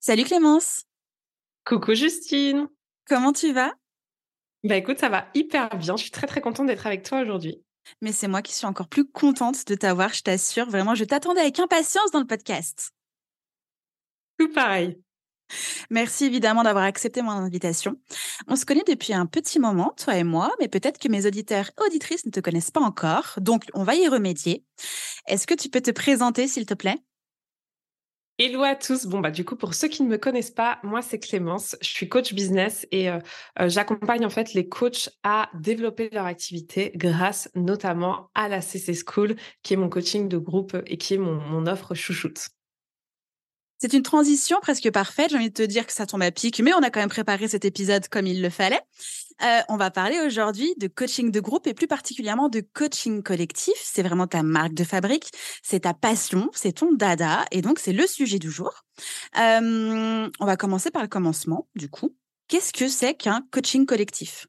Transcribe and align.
Salut 0.00 0.22
Clémence. 0.22 0.84
Coucou 1.64 1.92
Justine. 1.94 2.68
Comment 3.08 3.32
tu 3.32 3.52
vas? 3.52 3.72
Bah 4.62 4.76
écoute, 4.76 4.98
ça 4.98 5.08
va 5.08 5.26
hyper 5.34 5.76
bien. 5.76 5.96
Je 5.96 6.02
suis 6.02 6.12
très 6.12 6.28
très 6.28 6.40
contente 6.40 6.68
d'être 6.68 6.86
avec 6.86 7.02
toi 7.02 7.20
aujourd'hui. 7.20 7.64
Mais 8.00 8.12
c'est 8.12 8.28
moi 8.28 8.40
qui 8.40 8.52
suis 8.52 8.66
encore 8.66 8.86
plus 8.86 9.06
contente 9.10 9.66
de 9.66 9.74
t'avoir, 9.74 10.12
je 10.12 10.22
t'assure. 10.22 10.70
Vraiment, 10.70 10.94
je 10.94 11.04
t'attendais 11.04 11.40
avec 11.40 11.58
impatience 11.58 12.12
dans 12.12 12.20
le 12.20 12.26
podcast. 12.26 12.92
Tout 14.38 14.52
pareil. 14.52 15.00
Merci 15.90 16.26
évidemment 16.26 16.62
d'avoir 16.62 16.84
accepté 16.84 17.20
mon 17.20 17.32
invitation. 17.32 17.96
On 18.46 18.54
se 18.54 18.66
connaît 18.66 18.84
depuis 18.86 19.14
un 19.14 19.26
petit 19.26 19.58
moment, 19.58 19.94
toi 19.96 20.16
et 20.16 20.24
moi, 20.24 20.54
mais 20.60 20.68
peut-être 20.68 20.98
que 20.98 21.08
mes 21.08 21.26
auditeurs 21.26 21.70
et 21.76 21.86
auditrices 21.86 22.24
ne 22.24 22.30
te 22.30 22.38
connaissent 22.38 22.70
pas 22.70 22.82
encore. 22.82 23.34
Donc, 23.38 23.64
on 23.74 23.82
va 23.82 23.96
y 23.96 24.06
remédier. 24.06 24.64
Est-ce 25.26 25.46
que 25.46 25.54
tu 25.54 25.70
peux 25.70 25.80
te 25.80 25.90
présenter, 25.90 26.46
s'il 26.46 26.66
te 26.66 26.74
plaît? 26.74 26.98
Hello 28.40 28.62
à 28.62 28.76
tous. 28.76 29.06
Bon 29.06 29.18
bah 29.18 29.32
du 29.32 29.44
coup 29.44 29.56
pour 29.56 29.74
ceux 29.74 29.88
qui 29.88 30.04
ne 30.04 30.08
me 30.08 30.16
connaissent 30.16 30.52
pas, 30.52 30.78
moi 30.84 31.02
c'est 31.02 31.18
Clémence, 31.18 31.74
je 31.80 31.88
suis 31.88 32.08
coach 32.08 32.34
business 32.34 32.86
et 32.92 33.10
euh, 33.10 33.18
euh, 33.58 33.68
j'accompagne 33.68 34.24
en 34.24 34.30
fait 34.30 34.54
les 34.54 34.68
coachs 34.68 35.10
à 35.24 35.50
développer 35.54 36.08
leur 36.12 36.24
activité 36.24 36.92
grâce 36.94 37.50
notamment 37.56 38.30
à 38.36 38.48
la 38.48 38.60
CC 38.60 38.94
School 38.94 39.34
qui 39.64 39.74
est 39.74 39.76
mon 39.76 39.88
coaching 39.88 40.28
de 40.28 40.38
groupe 40.38 40.76
et 40.86 40.98
qui 40.98 41.14
est 41.14 41.18
mon, 41.18 41.34
mon 41.34 41.66
offre 41.66 41.96
chouchoute. 41.96 42.50
C'est 43.78 43.92
une 43.92 44.04
transition 44.04 44.58
presque 44.60 44.88
parfaite. 44.92 45.30
J'ai 45.30 45.36
envie 45.36 45.50
de 45.50 45.54
te 45.54 45.62
dire 45.62 45.84
que 45.84 45.92
ça 45.92 46.06
tombe 46.06 46.22
à 46.22 46.30
pic, 46.30 46.60
mais 46.60 46.72
on 46.74 46.82
a 46.82 46.90
quand 46.90 47.00
même 47.00 47.08
préparé 47.08 47.48
cet 47.48 47.64
épisode 47.64 48.06
comme 48.06 48.28
il 48.28 48.40
le 48.40 48.50
fallait. 48.50 48.80
Euh, 49.42 49.60
on 49.68 49.76
va 49.76 49.90
parler 49.90 50.18
aujourd'hui 50.20 50.74
de 50.78 50.88
coaching 50.88 51.30
de 51.30 51.40
groupe 51.40 51.66
et 51.66 51.74
plus 51.74 51.86
particulièrement 51.86 52.48
de 52.48 52.60
coaching 52.60 53.22
collectif. 53.22 53.74
C'est 53.76 54.02
vraiment 54.02 54.26
ta 54.26 54.42
marque 54.42 54.74
de 54.74 54.84
fabrique, 54.84 55.30
c'est 55.62 55.80
ta 55.80 55.94
passion, 55.94 56.50
c'est 56.52 56.72
ton 56.72 56.92
dada, 56.92 57.44
et 57.50 57.62
donc 57.62 57.78
c'est 57.78 57.92
le 57.92 58.06
sujet 58.06 58.38
du 58.38 58.50
jour. 58.50 58.84
Euh, 59.38 60.28
on 60.40 60.46
va 60.46 60.56
commencer 60.56 60.90
par 60.90 61.02
le 61.02 61.08
commencement, 61.08 61.68
du 61.74 61.88
coup. 61.88 62.16
Qu'est-ce 62.48 62.72
que 62.72 62.88
c'est 62.88 63.14
qu'un 63.14 63.42
coaching 63.50 63.86
collectif? 63.86 64.46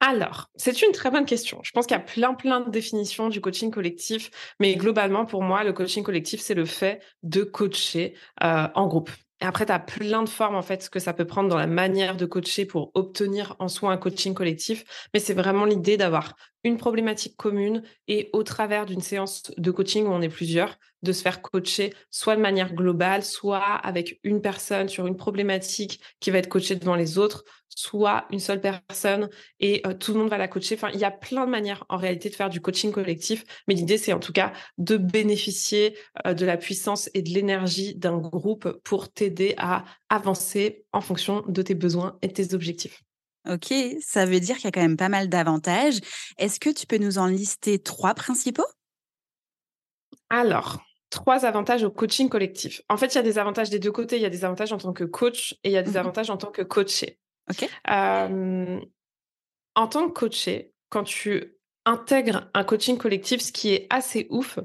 Alors, 0.00 0.50
c'est 0.56 0.82
une 0.82 0.92
très 0.92 1.10
bonne 1.10 1.24
question. 1.24 1.60
Je 1.62 1.70
pense 1.70 1.86
qu'il 1.86 1.96
y 1.96 2.00
a 2.00 2.02
plein, 2.02 2.34
plein 2.34 2.60
de 2.60 2.70
définitions 2.70 3.30
du 3.30 3.40
coaching 3.40 3.70
collectif, 3.70 4.30
mais 4.60 4.76
globalement, 4.76 5.24
pour 5.24 5.42
moi, 5.42 5.64
le 5.64 5.72
coaching 5.72 6.04
collectif, 6.04 6.40
c'est 6.40 6.54
le 6.54 6.66
fait 6.66 7.00
de 7.22 7.42
coacher 7.42 8.14
euh, 8.42 8.68
en 8.74 8.86
groupe. 8.86 9.10
Et 9.40 9.44
après, 9.44 9.66
tu 9.66 9.72
as 9.72 9.78
plein 9.78 10.22
de 10.22 10.28
formes, 10.28 10.54
en 10.54 10.62
fait, 10.62 10.82
ce 10.82 10.90
que 10.90 11.00
ça 11.00 11.12
peut 11.12 11.26
prendre 11.26 11.48
dans 11.48 11.58
la 11.58 11.66
manière 11.66 12.16
de 12.16 12.24
coacher 12.26 12.66
pour 12.66 12.90
obtenir 12.94 13.56
en 13.58 13.68
soi 13.68 13.92
un 13.92 13.96
coaching 13.96 14.34
collectif. 14.34 14.84
Mais 15.12 15.20
c'est 15.20 15.34
vraiment 15.34 15.64
l'idée 15.64 15.96
d'avoir 15.96 16.34
une 16.64 16.78
problématique 16.78 17.36
commune 17.36 17.82
et 18.08 18.30
au 18.32 18.42
travers 18.42 18.86
d'une 18.86 19.02
séance 19.02 19.42
de 19.56 19.70
coaching 19.70 20.06
où 20.06 20.10
on 20.10 20.22
est 20.22 20.28
plusieurs, 20.28 20.78
de 21.02 21.12
se 21.12 21.22
faire 21.22 21.42
coacher 21.42 21.92
soit 22.10 22.34
de 22.34 22.40
manière 22.40 22.74
globale, 22.74 23.22
soit 23.22 23.60
avec 23.60 24.18
une 24.24 24.40
personne 24.40 24.88
sur 24.88 25.06
une 25.06 25.16
problématique 25.16 26.00
qui 26.18 26.30
va 26.30 26.38
être 26.38 26.48
coachée 26.48 26.76
devant 26.76 26.96
les 26.96 27.18
autres, 27.18 27.44
soit 27.68 28.24
une 28.30 28.40
seule 28.40 28.60
personne 28.60 29.28
et 29.60 29.82
euh, 29.86 29.92
tout 29.92 30.12
le 30.14 30.20
monde 30.20 30.30
va 30.30 30.38
la 30.38 30.48
coacher. 30.48 30.74
Enfin, 30.74 30.90
il 30.94 31.00
y 31.00 31.04
a 31.04 31.10
plein 31.10 31.44
de 31.44 31.50
manières 31.50 31.84
en 31.88 31.98
réalité 31.98 32.30
de 32.30 32.34
faire 32.34 32.50
du 32.50 32.60
coaching 32.60 32.90
collectif, 32.90 33.44
mais 33.68 33.74
l'idée 33.74 33.98
c'est 33.98 34.12
en 34.12 34.20
tout 34.20 34.32
cas 34.32 34.52
de 34.78 34.96
bénéficier 34.96 35.96
euh, 36.26 36.34
de 36.34 36.46
la 36.46 36.56
puissance 36.56 37.10
et 37.14 37.22
de 37.22 37.30
l'énergie 37.30 37.94
d'un 37.94 38.16
groupe 38.16 38.80
pour 38.84 39.12
t'aider 39.12 39.54
à 39.58 39.84
avancer 40.08 40.84
en 40.92 41.00
fonction 41.02 41.44
de 41.46 41.62
tes 41.62 41.74
besoins 41.74 42.18
et 42.22 42.28
de 42.28 42.32
tes 42.32 42.54
objectifs. 42.54 43.02
Ok, 43.48 43.74
ça 44.00 44.24
veut 44.24 44.40
dire 44.40 44.56
qu'il 44.56 44.64
y 44.64 44.68
a 44.68 44.72
quand 44.72 44.80
même 44.80 44.96
pas 44.96 45.08
mal 45.08 45.28
d'avantages. 45.28 45.98
Est-ce 46.38 46.58
que 46.58 46.70
tu 46.70 46.86
peux 46.86 46.98
nous 46.98 47.18
en 47.18 47.26
lister 47.26 47.78
trois 47.78 48.14
principaux? 48.14 48.66
Alors, 50.30 50.82
trois 51.10 51.44
avantages 51.44 51.84
au 51.84 51.90
coaching 51.90 52.28
collectif. 52.28 52.80
En 52.88 52.96
fait, 52.96 53.14
il 53.14 53.16
y 53.16 53.18
a 53.18 53.22
des 53.22 53.38
avantages 53.38 53.70
des 53.70 53.78
deux 53.78 53.92
côtés. 53.92 54.16
Il 54.16 54.22
y 54.22 54.26
a 54.26 54.30
des 54.30 54.44
avantages 54.44 54.72
en 54.72 54.78
tant 54.78 54.92
que 54.92 55.04
coach 55.04 55.54
et 55.62 55.68
il 55.68 55.72
y 55.72 55.76
a 55.76 55.82
des 55.82 55.92
mmh 55.92 55.96
avantages 55.96 56.30
en 56.30 56.36
tant 56.36 56.50
que 56.50 56.62
coaché. 56.62 57.18
Ok. 57.50 57.68
en 57.86 58.80
tant 59.88 60.08
que 60.08 60.12
coaché, 60.12 60.72
quand 60.88 61.04
tu 61.04 61.58
intègres 61.84 62.48
un 62.54 62.64
coaching 62.64 62.96
collectif, 62.96 63.42
ce 63.42 63.52
qui 63.52 63.74
est 63.74 63.86
assez 63.90 64.26
ouf, 64.30 64.58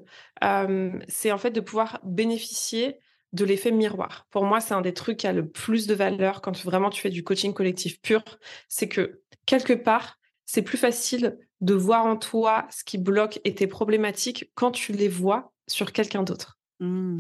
c'est 1.08 1.32
en 1.32 1.38
fait 1.38 1.52
de 1.52 1.60
pouvoir 1.60 2.00
bénéficier 2.04 3.00
de 3.34 3.46
l'effet 3.46 3.72
miroir. 3.72 4.28
Pour 4.32 4.46
moi, 4.46 4.60
c'est 4.60 4.74
un 4.74 4.82
des 4.82 4.94
trucs 4.94 5.18
qui 5.18 5.28
a 5.28 5.34
le 5.34 5.48
plus 5.48 5.88
de 5.88 5.94
valeur 5.94 6.42
quand 6.42 6.58
vraiment 6.64 6.90
tu 6.90 7.02
fais 7.02 7.10
du 7.10 7.24
coaching 7.24 7.54
collectif 7.54 8.02
pur. 8.02 8.24
C'est 8.68 8.88
que 8.88 9.22
quelque 9.46 9.74
part, 9.74 10.20
c'est 10.46 10.62
plus 10.62 10.78
facile 10.78 11.38
de 11.62 11.74
voir 11.74 12.06
en 12.06 12.16
toi 12.16 12.68
ce 12.72 12.84
qui 12.84 12.98
bloque 12.98 13.40
et 13.44 13.54
tes 13.54 13.68
problématiques 13.68 14.52
quand 14.56 14.72
tu 14.72 14.94
les 14.94 15.08
vois 15.08 15.54
sur 15.68 15.92
quelqu'un 15.92 16.24
d'autre. 16.24 16.58
Mmh. 16.80 17.20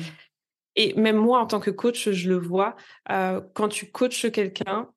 Et 0.76 0.94
même 0.94 1.18
moi, 1.18 1.40
en 1.40 1.46
tant 1.46 1.60
que 1.60 1.72
coach, 1.72 2.10
je 2.10 2.30
le 2.30 2.38
vois. 2.38 2.76
Euh, 3.12 3.42
quand 3.54 3.68
tu 3.68 3.92
coaches 3.92 4.32
quelqu'un, 4.32 4.90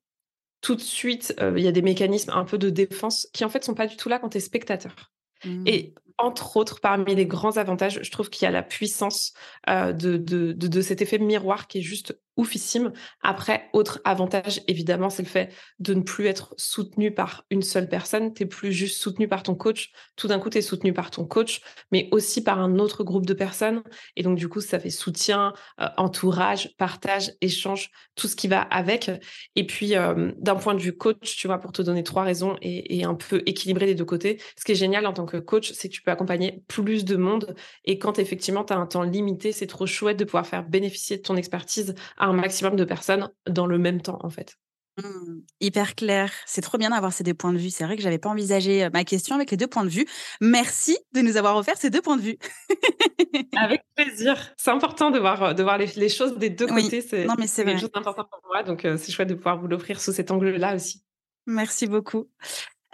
tout 0.61 0.75
de 0.75 0.81
suite, 0.81 1.35
euh, 1.41 1.53
il 1.57 1.63
y 1.63 1.67
a 1.67 1.71
des 1.73 1.81
mécanismes 1.81 2.31
un 2.31 2.45
peu 2.45 2.57
de 2.57 2.69
défense 2.69 3.27
qui 3.33 3.43
en 3.43 3.49
fait 3.49 3.63
sont 3.63 3.73
pas 3.73 3.85
du 3.85 3.97
tout 3.97 4.07
là 4.07 4.17
quand 4.17 4.29
tu 4.29 4.37
es 4.37 4.41
spectateur. 4.41 5.11
Mmh. 5.43 5.67
Et 5.67 5.93
entre 6.17 6.57
autres, 6.57 6.79
parmi 6.79 7.15
les 7.15 7.25
grands 7.25 7.57
avantages, 7.57 7.99
je 8.01 8.11
trouve 8.11 8.29
qu'il 8.29 8.45
y 8.45 8.47
a 8.47 8.51
la 8.51 8.63
puissance 8.63 9.33
euh, 9.69 9.93
de, 9.93 10.81
cet 10.81 11.01
effet 11.01 11.17
miroir 11.17 11.67
qui 11.67 11.79
est 11.79 11.81
juste 11.81 12.17
oufissime. 12.37 12.91
Après, 13.21 13.69
autre 13.73 14.01
avantage, 14.03 14.61
évidemment, 14.67 15.09
c'est 15.09 15.23
le 15.23 15.27
fait 15.27 15.53
de 15.79 15.93
ne 15.93 16.01
plus 16.01 16.27
être 16.27 16.53
soutenu 16.57 17.13
par 17.13 17.45
une 17.49 17.61
seule 17.61 17.89
personne. 17.89 18.33
Tu 18.33 18.47
plus 18.47 18.71
juste 18.71 19.01
soutenu 19.01 19.27
par 19.27 19.43
ton 19.43 19.55
coach. 19.55 19.91
Tout 20.15 20.27
d'un 20.27 20.39
coup, 20.39 20.49
tu 20.49 20.57
es 20.57 20.61
soutenu 20.61 20.93
par 20.93 21.11
ton 21.11 21.25
coach, 21.25 21.61
mais 21.91 22.09
aussi 22.11 22.43
par 22.43 22.59
un 22.59 22.79
autre 22.79 23.03
groupe 23.03 23.25
de 23.25 23.33
personnes. 23.33 23.83
Et 24.15 24.23
donc, 24.23 24.37
du 24.37 24.49
coup, 24.49 24.61
ça 24.61 24.79
fait 24.79 24.89
soutien, 24.89 25.53
euh, 25.79 25.87
entourage, 25.97 26.75
partage, 26.77 27.31
échange, 27.41 27.89
tout 28.15 28.27
ce 28.27 28.35
qui 28.35 28.47
va 28.47 28.61
avec. 28.61 29.11
Et 29.55 29.65
puis, 29.65 29.95
euh, 29.95 30.31
d'un 30.37 30.55
point 30.55 30.75
de 30.75 30.81
vue 30.81 30.95
coach, 30.95 31.37
tu 31.37 31.47
vois, 31.47 31.59
pour 31.59 31.71
te 31.71 31.81
donner 31.81 32.03
trois 32.03 32.23
raisons 32.23 32.57
et, 32.61 32.97
et 32.97 33.03
un 33.03 33.15
peu 33.15 33.41
équilibrer 33.45 33.85
les 33.85 33.95
deux 33.95 34.05
côtés, 34.05 34.41
ce 34.57 34.65
qui 34.65 34.73
est 34.73 34.75
génial 34.75 35.05
en 35.05 35.13
tant 35.13 35.25
que 35.25 35.37
coach, 35.37 35.71
c'est 35.73 35.89
que 35.89 35.93
tu 35.93 36.01
peux 36.01 36.11
accompagner 36.11 36.63
plus 36.67 37.05
de 37.05 37.15
monde. 37.15 37.55
Et 37.85 37.97
quand 37.99 38.19
effectivement, 38.19 38.63
tu 38.63 38.73
as 38.73 38.77
un 38.77 38.85
temps 38.85 39.03
limité, 39.03 39.51
c'est 39.51 39.67
trop 39.67 39.85
chouette 39.85 40.17
de 40.17 40.25
pouvoir 40.25 40.45
faire 40.47 40.67
bénéficier 40.67 41.17
de 41.17 41.21
ton 41.21 41.35
expertise 41.35 41.95
un 42.27 42.33
maximum 42.33 42.75
de 42.75 42.85
personnes 42.85 43.29
dans 43.47 43.67
le 43.67 43.77
même 43.77 44.01
temps, 44.01 44.19
en 44.21 44.29
fait. 44.29 44.57
Mmh, 44.97 45.39
hyper 45.59 45.95
clair. 45.95 46.31
C'est 46.45 46.61
trop 46.61 46.77
bien 46.77 46.91
d'avoir 46.91 47.11
ces 47.11 47.23
deux 47.23 47.33
points 47.33 47.51
de 47.51 47.57
vue. 47.57 47.71
C'est 47.71 47.83
vrai 47.83 47.95
que 47.95 48.03
j'avais 48.03 48.19
pas 48.19 48.29
envisagé 48.29 48.83
euh, 48.83 48.89
ma 48.93 49.03
question 49.03 49.35
avec 49.35 49.49
les 49.49 49.57
deux 49.57 49.67
points 49.67 49.85
de 49.85 49.89
vue. 49.89 50.05
Merci 50.39 50.97
de 51.13 51.21
nous 51.21 51.35
avoir 51.35 51.57
offert 51.57 51.77
ces 51.77 51.89
deux 51.89 52.01
points 52.01 52.17
de 52.17 52.21
vue. 52.21 52.37
avec 53.57 53.81
plaisir. 53.95 54.53
C'est 54.55 54.69
important 54.69 55.09
de 55.09 55.17
voir, 55.17 55.55
de 55.55 55.63
voir 55.63 55.79
les, 55.79 56.09
choses 56.09 56.37
des 56.37 56.51
deux 56.51 56.67
côtés. 56.67 57.01
C'est 57.01 57.25
non, 57.25 57.33
mais 57.39 57.47
c'est 57.47 57.65
quelque 57.65 57.81
chose 57.81 57.91
d'important 57.91 58.25
pour 58.29 58.41
moi. 58.45 58.61
Donc, 58.61 58.85
euh, 58.85 58.97
c'est 58.97 59.11
chouette 59.11 59.29
de 59.29 59.33
pouvoir 59.33 59.59
vous 59.59 59.67
l'offrir 59.67 59.99
sous 59.99 60.11
cet 60.11 60.29
angle-là 60.29 60.75
aussi. 60.75 61.03
Merci 61.47 61.87
beaucoup. 61.87 62.29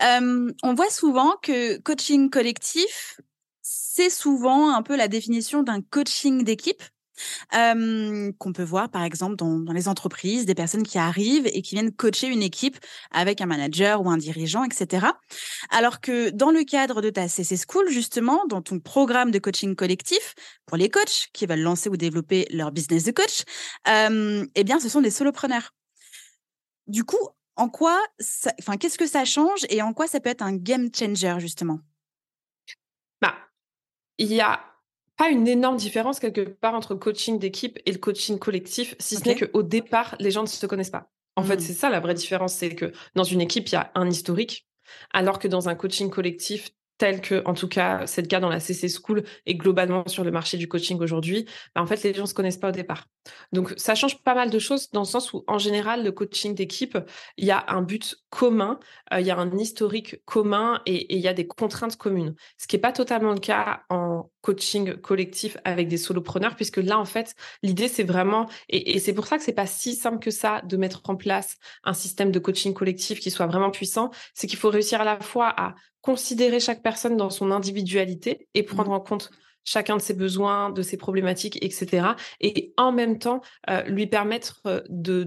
on 0.01 0.73
voit 0.75 0.89
souvent 0.89 1.35
que 1.41 1.79
coaching 1.79 2.29
collectif, 2.29 3.19
c'est 3.61 4.09
souvent 4.09 4.73
un 4.73 4.83
peu 4.83 4.95
la 4.95 5.09
définition 5.09 5.63
d'un 5.63 5.81
coaching 5.81 6.45
d'équipe. 6.45 6.81
Qu'on 7.51 8.53
peut 8.53 8.63
voir 8.63 8.89
par 8.89 9.03
exemple 9.03 9.35
dans, 9.35 9.73
les 9.73 9.87
entreprises, 9.87 10.45
des 10.45 10.55
personnes 10.55 10.83
qui 10.83 10.97
arrivent 10.97 11.47
et 11.47 11.61
qui 11.61 11.75
viennent 11.75 11.91
coacher 11.91 12.27
une 12.27 12.43
équipe 12.43 12.77
avec 13.11 13.41
un 13.41 13.45
manager 13.45 14.01
ou 14.01 14.09
un 14.09 14.17
dirigeant, 14.17 14.63
etc. 14.63 15.07
Alors 15.69 16.01
que 16.01 16.29
dans 16.29 16.51
le 16.51 16.63
cadre 16.63 17.01
de 17.01 17.09
ta 17.09 17.27
CC 17.27 17.55
School, 17.57 17.89
justement, 17.89 18.45
dans 18.47 18.61
ton 18.61 18.79
programme 18.79 19.31
de 19.31 19.39
coaching 19.39 19.75
collectif 19.75 20.35
pour 20.65 20.77
les 20.77 20.89
coachs 20.89 21.29
qui 21.33 21.45
veulent 21.45 21.61
lancer 21.61 21.89
ou 21.89 21.97
développer 21.97 22.47
leur 22.51 22.71
business 22.71 23.03
de 23.03 23.11
coach, 23.11 23.43
eh 23.87 24.63
bien, 24.63 24.79
ce 24.79 24.89
sont 24.89 25.01
des 25.01 25.11
solopreneurs. 25.11 25.73
Du 26.87 27.03
coup, 27.03 27.29
en 27.55 27.69
quoi, 27.69 27.99
enfin, 28.59 28.77
qu'est-ce 28.77 28.97
que 28.97 29.05
ça 29.05 29.25
change 29.25 29.65
et 29.69 29.81
en 29.81 29.93
quoi 29.93 30.07
ça 30.07 30.19
peut 30.19 30.29
être 30.29 30.41
un 30.41 30.55
game 30.55 30.89
changer 30.93 31.35
justement? 31.39 31.79
Bah, 33.21 33.35
il 34.17 34.33
y 34.33 34.39
a 34.39 34.68
pas 35.19 35.29
une 35.29 35.49
énorme 35.49 35.75
différence 35.75 36.17
quelque 36.17 36.41
part 36.41 36.73
entre 36.73 36.93
le 36.93 36.99
coaching 36.99 37.39
d'équipe 37.39 37.77
et 37.85 37.91
le 37.91 37.97
coaching 37.97 38.39
collectif, 38.39 38.95
si 38.99 39.17
ce 39.17 39.27
n'est 39.27 39.35
qu'au 39.35 39.63
départ, 39.63 40.15
les 40.17 40.31
gens 40.31 40.43
ne 40.43 40.47
se 40.47 40.65
connaissent 40.65 40.89
pas. 40.89 41.11
En 41.35 41.43
fait, 41.43 41.57
mmh. 41.57 41.59
c'est 41.59 41.73
ça 41.73 41.89
la 41.89 41.99
vraie 41.99 42.13
différence, 42.13 42.53
c'est 42.53 42.73
que 42.73 42.93
dans 43.15 43.25
une 43.25 43.41
équipe, 43.41 43.67
il 43.67 43.73
y 43.73 43.75
a 43.75 43.91
un 43.95 44.09
historique, 44.09 44.65
alors 45.13 45.37
que 45.37 45.49
dans 45.49 45.67
un 45.67 45.75
coaching 45.75 46.09
collectif, 46.09 46.71
tel 46.99 47.21
que, 47.21 47.41
en 47.45 47.55
tout 47.55 47.67
cas, 47.67 48.05
c'est 48.05 48.21
le 48.21 48.27
cas 48.27 48.39
dans 48.39 48.49
la 48.49 48.59
CC 48.59 48.87
School 48.89 49.23
et 49.47 49.55
globalement 49.55 50.03
sur 50.07 50.23
le 50.23 50.31
marché 50.31 50.57
du 50.57 50.67
coaching 50.67 50.99
aujourd'hui, 50.99 51.45
bah, 51.73 51.81
en 51.81 51.87
fait, 51.87 52.03
les 52.03 52.13
gens 52.13 52.23
ne 52.23 52.27
se 52.27 52.33
connaissent 52.35 52.57
pas 52.57 52.69
au 52.69 52.73
départ. 52.73 53.05
Donc, 53.53 53.73
ça 53.77 53.95
change 53.95 54.21
pas 54.21 54.35
mal 54.35 54.51
de 54.51 54.59
choses 54.59 54.91
dans 54.91 55.01
le 55.01 55.05
sens 55.05 55.33
où, 55.33 55.43
en 55.47 55.57
général, 55.57 56.03
le 56.03 56.11
coaching 56.11 56.53
d'équipe, 56.53 56.97
il 57.37 57.45
y 57.45 57.51
a 57.51 57.65
un 57.69 57.81
but 57.81 58.17
commun, 58.29 58.79
euh, 59.13 59.21
il 59.21 59.25
y 59.25 59.31
a 59.31 59.37
un 59.37 59.57
historique 59.57 60.23
commun 60.25 60.81
et, 60.85 61.15
il 61.15 61.21
y 61.21 61.27
a 61.27 61.33
des 61.33 61.47
contraintes 61.47 61.95
communes. 61.95 62.35
Ce 62.57 62.67
qui 62.67 62.75
n'est 62.75 62.81
pas 62.81 62.91
totalement 62.91 63.31
le 63.31 63.39
cas 63.39 63.83
en 63.89 64.29
coaching 64.41 64.95
collectif 64.97 65.57
avec 65.63 65.87
des 65.87 65.97
solopreneurs, 65.97 66.55
puisque 66.55 66.77
là, 66.77 66.99
en 66.99 67.05
fait, 67.05 67.35
l'idée, 67.63 67.87
c'est 67.87 68.03
vraiment, 68.03 68.47
et, 68.69 68.95
et 68.95 68.99
c'est 68.99 69.13
pour 69.13 69.27
ça 69.27 69.37
que 69.37 69.43
c'est 69.43 69.53
pas 69.53 69.67
si 69.67 69.95
simple 69.95 70.19
que 70.19 70.31
ça 70.31 70.61
de 70.63 70.77
mettre 70.77 71.01
en 71.07 71.15
place 71.15 71.57
un 71.83 71.93
système 71.93 72.31
de 72.31 72.39
coaching 72.39 72.73
collectif 72.73 73.19
qui 73.19 73.31
soit 73.31 73.47
vraiment 73.47 73.71
puissant, 73.71 74.11
c'est 74.33 74.47
qu'il 74.47 74.59
faut 74.59 74.69
réussir 74.69 75.01
à 75.01 75.05
la 75.05 75.19
fois 75.19 75.53
à 75.57 75.75
considérer 76.01 76.59
chaque 76.59 76.81
personne 76.81 77.17
dans 77.17 77.29
son 77.29 77.51
individualité 77.51 78.47
et 78.53 78.63
prendre 78.63 78.91
mmh. 78.91 78.93
en 78.93 78.99
compte 78.99 79.31
chacun 79.65 79.97
de 79.97 80.01
ses 80.01 80.13
besoins, 80.13 80.71
de 80.71 80.81
ses 80.81 80.97
problématiques, 80.97 81.63
etc. 81.63 82.07
Et 82.39 82.73
en 82.77 82.91
même 82.91 83.19
temps, 83.19 83.41
euh, 83.69 83.83
lui 83.83 84.07
permettre 84.07 84.61
euh, 84.65 84.81
de 84.89 85.23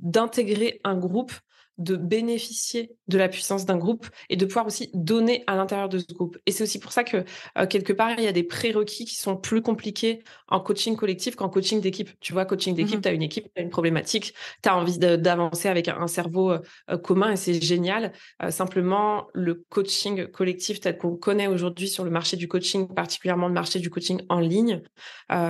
d'intégrer 0.00 0.80
un 0.84 0.96
groupe 0.96 1.32
de 1.78 1.96
bénéficier 1.96 2.90
de 3.06 3.18
la 3.18 3.28
puissance 3.28 3.64
d'un 3.64 3.76
groupe 3.76 4.06
et 4.28 4.36
de 4.36 4.44
pouvoir 4.44 4.66
aussi 4.66 4.90
donner 4.94 5.44
à 5.46 5.56
l'intérieur 5.56 5.88
de 5.88 5.98
ce 5.98 6.12
groupe. 6.12 6.36
Et 6.46 6.52
c'est 6.52 6.64
aussi 6.64 6.78
pour 6.78 6.92
ça 6.92 7.04
que 7.04 7.24
euh, 7.56 7.66
quelque 7.66 7.92
part, 7.92 8.10
il 8.18 8.24
y 8.24 8.26
a 8.26 8.32
des 8.32 8.42
prérequis 8.42 9.04
qui 9.04 9.14
sont 9.14 9.36
plus 9.36 9.62
compliqués 9.62 10.22
en 10.48 10.60
coaching 10.60 10.96
collectif 10.96 11.36
qu'en 11.36 11.48
coaching 11.48 11.80
d'équipe. 11.80 12.10
Tu 12.20 12.32
vois, 12.32 12.44
coaching 12.44 12.74
d'équipe, 12.74 12.98
mmh 12.98 13.02
tu 13.02 13.08
as 13.08 13.12
une 13.12 13.22
équipe, 13.22 13.44
tu 13.54 13.60
as 13.60 13.62
une 13.62 13.70
problématique, 13.70 14.34
tu 14.62 14.68
as 14.68 14.76
envie 14.76 14.98
d'avancer 14.98 15.68
avec 15.68 15.88
un, 15.88 16.08
cerveau 16.08 16.50
euh, 16.50 16.58
euh, 16.90 16.98
commun 16.98 17.32
et 17.32 17.36
c'est 17.36 17.62
génial. 17.62 18.12
simplement, 18.50 19.28
le 19.34 19.64
coaching 19.68 20.26
collectif 20.26 20.80
tel 20.80 20.98
qu'on 20.98 21.16
connaît 21.16 21.46
aujourd'hui 21.46 21.88
sur 21.88 22.04
le 22.04 22.10
marché 22.10 22.36
du 22.36 22.48
coaching, 22.48 22.88
particulièrement 22.88 23.46
le 23.48 23.54
marché 23.54 23.78
du 23.78 23.90
coaching 23.90 24.22
en 24.28 24.40
ligne, 24.40 24.82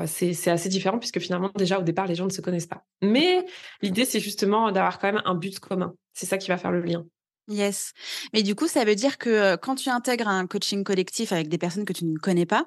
c'est 0.06 0.48
assez 0.48 0.68
différent 0.68 0.98
puisque 0.98 1.20
finalement, 1.20 1.50
déjà 1.56 1.78
au 1.78 1.82
départ, 1.82 2.06
les 2.06 2.14
gens 2.14 2.26
ne 2.26 2.30
se 2.30 2.40
connaissent 2.40 2.66
pas. 2.66 2.84
Mais 3.02 3.44
l'idée, 3.82 4.04
c'est 4.04 4.20
justement 4.20 4.70
d'avoir 4.72 4.98
quand 4.98 5.12
même 5.12 5.22
un 5.24 5.34
but 5.34 5.58
commun. 5.58 5.94
C'est 6.18 6.26
ça 6.26 6.36
qui 6.36 6.48
va 6.48 6.58
faire 6.58 6.72
le 6.72 6.80
lien. 6.80 7.06
Yes. 7.46 7.92
Mais 8.34 8.42
du 8.42 8.56
coup, 8.56 8.66
ça 8.66 8.84
veut 8.84 8.96
dire 8.96 9.18
que 9.18 9.54
quand 9.54 9.76
tu 9.76 9.88
intègres 9.88 10.26
un 10.26 10.48
coaching 10.48 10.82
collectif 10.82 11.30
avec 11.30 11.48
des 11.48 11.58
personnes 11.58 11.84
que 11.84 11.92
tu 11.92 12.04
ne 12.04 12.18
connais 12.18 12.44
pas, 12.44 12.66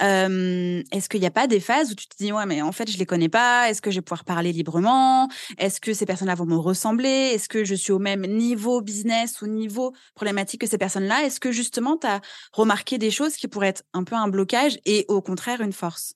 est-ce 0.00 1.08
qu'il 1.08 1.20
n'y 1.20 1.26
a 1.26 1.30
pas 1.30 1.46
des 1.46 1.60
phases 1.60 1.92
où 1.92 1.94
tu 1.94 2.08
te 2.08 2.16
dis, 2.18 2.32
ouais, 2.32 2.44
mais 2.44 2.60
en 2.60 2.72
fait, 2.72 2.90
je 2.90 2.98
les 2.98 3.06
connais 3.06 3.28
pas, 3.28 3.70
est-ce 3.70 3.80
que 3.80 3.92
je 3.92 3.98
vais 3.98 4.02
pouvoir 4.02 4.24
parler 4.24 4.52
librement? 4.52 5.28
Est-ce 5.58 5.80
que 5.80 5.94
ces 5.94 6.06
personnes-là 6.06 6.34
vont 6.34 6.44
me 6.44 6.56
ressembler? 6.56 7.30
Est-ce 7.34 7.48
que 7.48 7.64
je 7.64 7.76
suis 7.76 7.92
au 7.92 8.00
même 8.00 8.26
niveau 8.26 8.82
business 8.82 9.42
ou 9.42 9.46
niveau 9.46 9.94
problématique 10.16 10.62
que 10.62 10.66
ces 10.66 10.76
personnes-là? 10.76 11.24
Est-ce 11.24 11.38
que 11.38 11.52
justement, 11.52 11.96
tu 11.96 12.08
as 12.08 12.20
remarqué 12.52 12.98
des 12.98 13.12
choses 13.12 13.36
qui 13.36 13.46
pourraient 13.46 13.68
être 13.68 13.84
un 13.92 14.02
peu 14.02 14.16
un 14.16 14.26
blocage 14.26 14.78
et 14.84 15.06
au 15.06 15.22
contraire 15.22 15.60
une 15.60 15.72
force? 15.72 16.14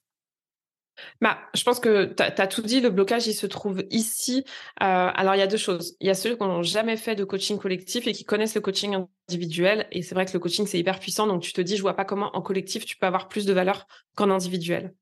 Bah, 1.20 1.38
je 1.54 1.62
pense 1.64 1.80
que 1.80 2.04
tu 2.04 2.22
as, 2.22 2.46
tout 2.46 2.62
dit, 2.62 2.80
le 2.80 2.90
blocage, 2.90 3.26
il 3.26 3.34
se 3.34 3.46
trouve 3.46 3.84
ici. 3.90 4.44
Euh, 4.82 5.10
alors, 5.14 5.34
il 5.34 5.38
y 5.38 5.42
a 5.42 5.46
deux 5.46 5.56
choses. 5.56 5.96
Il 6.00 6.06
y 6.06 6.10
a 6.10 6.14
ceux 6.14 6.36
qui 6.36 6.42
n'ont 6.42 6.62
jamais 6.62 6.96
fait 6.96 7.14
de 7.14 7.24
coaching 7.24 7.58
collectif 7.58 8.06
et 8.06 8.12
qui 8.12 8.24
connaissent 8.24 8.54
le 8.54 8.60
coaching 8.60 9.04
individuel. 9.28 9.86
Et 9.90 10.02
c'est 10.02 10.14
vrai 10.14 10.26
que 10.26 10.32
le 10.32 10.38
coaching, 10.38 10.66
c'est 10.66 10.78
hyper 10.78 10.98
puissant. 10.98 11.26
Donc, 11.26 11.42
tu 11.42 11.52
te 11.52 11.60
dis, 11.60 11.76
je 11.76 11.82
vois 11.82 11.96
pas 11.96 12.04
comment 12.04 12.34
en 12.36 12.42
collectif, 12.42 12.84
tu 12.84 12.96
peux 12.96 13.06
avoir 13.06 13.28
plus 13.28 13.46
de 13.46 13.52
valeur 13.52 13.86
qu'en 14.16 14.30
individuel. 14.30 14.94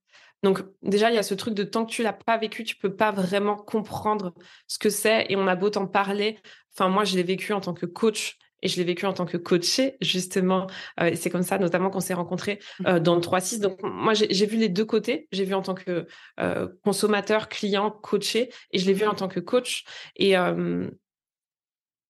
Donc, 0.42 0.62
déjà, 0.82 1.10
il 1.10 1.14
y 1.14 1.19
a 1.19 1.22
ce 1.22 1.34
truc 1.34 1.54
de 1.54 1.64
tant 1.64 1.84
que 1.84 1.90
tu 1.90 2.02
l'as 2.02 2.14
pas 2.14 2.38
vécu, 2.38 2.64
tu 2.64 2.76
peux 2.76 2.94
pas 2.94 3.10
vraiment 3.10 3.56
comprendre 3.56 4.34
ce 4.66 4.78
que 4.78 4.88
c'est. 4.88 5.26
Et 5.28 5.37
on 5.37 5.46
a 5.46 5.56
beau 5.56 5.70
t'en 5.70 5.87
parler. 5.87 6.38
Enfin, 6.75 6.88
moi, 6.88 7.04
je 7.04 7.16
l'ai 7.16 7.22
vécu 7.22 7.52
en 7.52 7.60
tant 7.60 7.75
que 7.75 7.87
coach 7.87 8.38
et 8.62 8.69
je 8.69 8.77
l'ai 8.77 8.85
vécu 8.85 9.07
en 9.07 9.12
tant 9.12 9.27
que 9.27 9.37
coaché, 9.37 9.97
justement. 10.01 10.67
Euh, 11.01 11.12
c'est 11.15 11.31
comme 11.31 11.43
ça, 11.43 11.59
notamment, 11.59 11.91
qu'on 11.91 12.01
s'est 12.01 12.15
rencontrés 12.15 12.61
mmh. 12.81 12.87
euh, 12.87 13.01
dans 13.01 13.15
le 13.15 13.21
3-6. 13.21 13.61
Donc, 13.61 13.81
moi, 13.83 14.15
j'ai 14.15 14.47
vu 14.47 14.57
les 14.57 14.69
deux 14.69 14.85
côtés. 14.85 15.29
J'ai 15.33 15.45
vu 15.45 15.55
en 15.55 15.62
tant 15.62 15.75
que 15.75 16.07
euh, 16.41 16.69
consommateur, 16.85 17.49
client, 17.49 17.91
coaché, 17.91 18.51
et 18.71 18.79
je 18.79 18.87
l'ai 18.87 18.93
vu 18.93 19.07
en 19.07 19.15
tant 19.15 19.29
que 19.29 19.41
coach. 19.41 19.85
Et, 20.17 20.35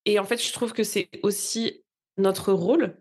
et 0.05 0.19
en 0.19 0.25
fait, 0.25 0.43
je 0.45 0.53
trouve 0.53 0.73
que 0.73 0.83
c'est 0.83 1.11
aussi 1.23 1.85
notre 2.17 2.53
rôle 2.53 2.97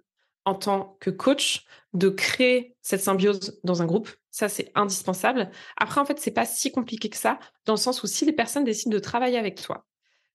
en 0.46 0.56
tant 0.56 0.98
que 1.00 1.10
coach 1.10 1.66
de 1.94 2.10
créer 2.10 2.76
cette 2.82 3.02
symbiose 3.02 3.60
dans 3.64 3.82
un 3.82 3.86
groupe. 3.86 4.10
Ça, 4.32 4.48
c'est 4.48 4.72
indispensable. 4.76 5.50
Après, 5.78 6.00
en 6.00 6.06
fait, 6.06 6.20
c'est 6.20 6.32
pas 6.32 6.46
si 6.46 6.72
compliqué 6.72 7.10
que 7.10 7.18
ça, 7.18 7.40
dans 7.66 7.74
le 7.74 7.80
sens 7.80 8.04
où 8.04 8.08
si 8.08 8.26
les 8.26 8.34
personnes 8.34 8.64
décident 8.64 8.94
de 8.94 9.00
travailler 9.00 9.38
avec 9.38 9.62
toi, 9.62 9.86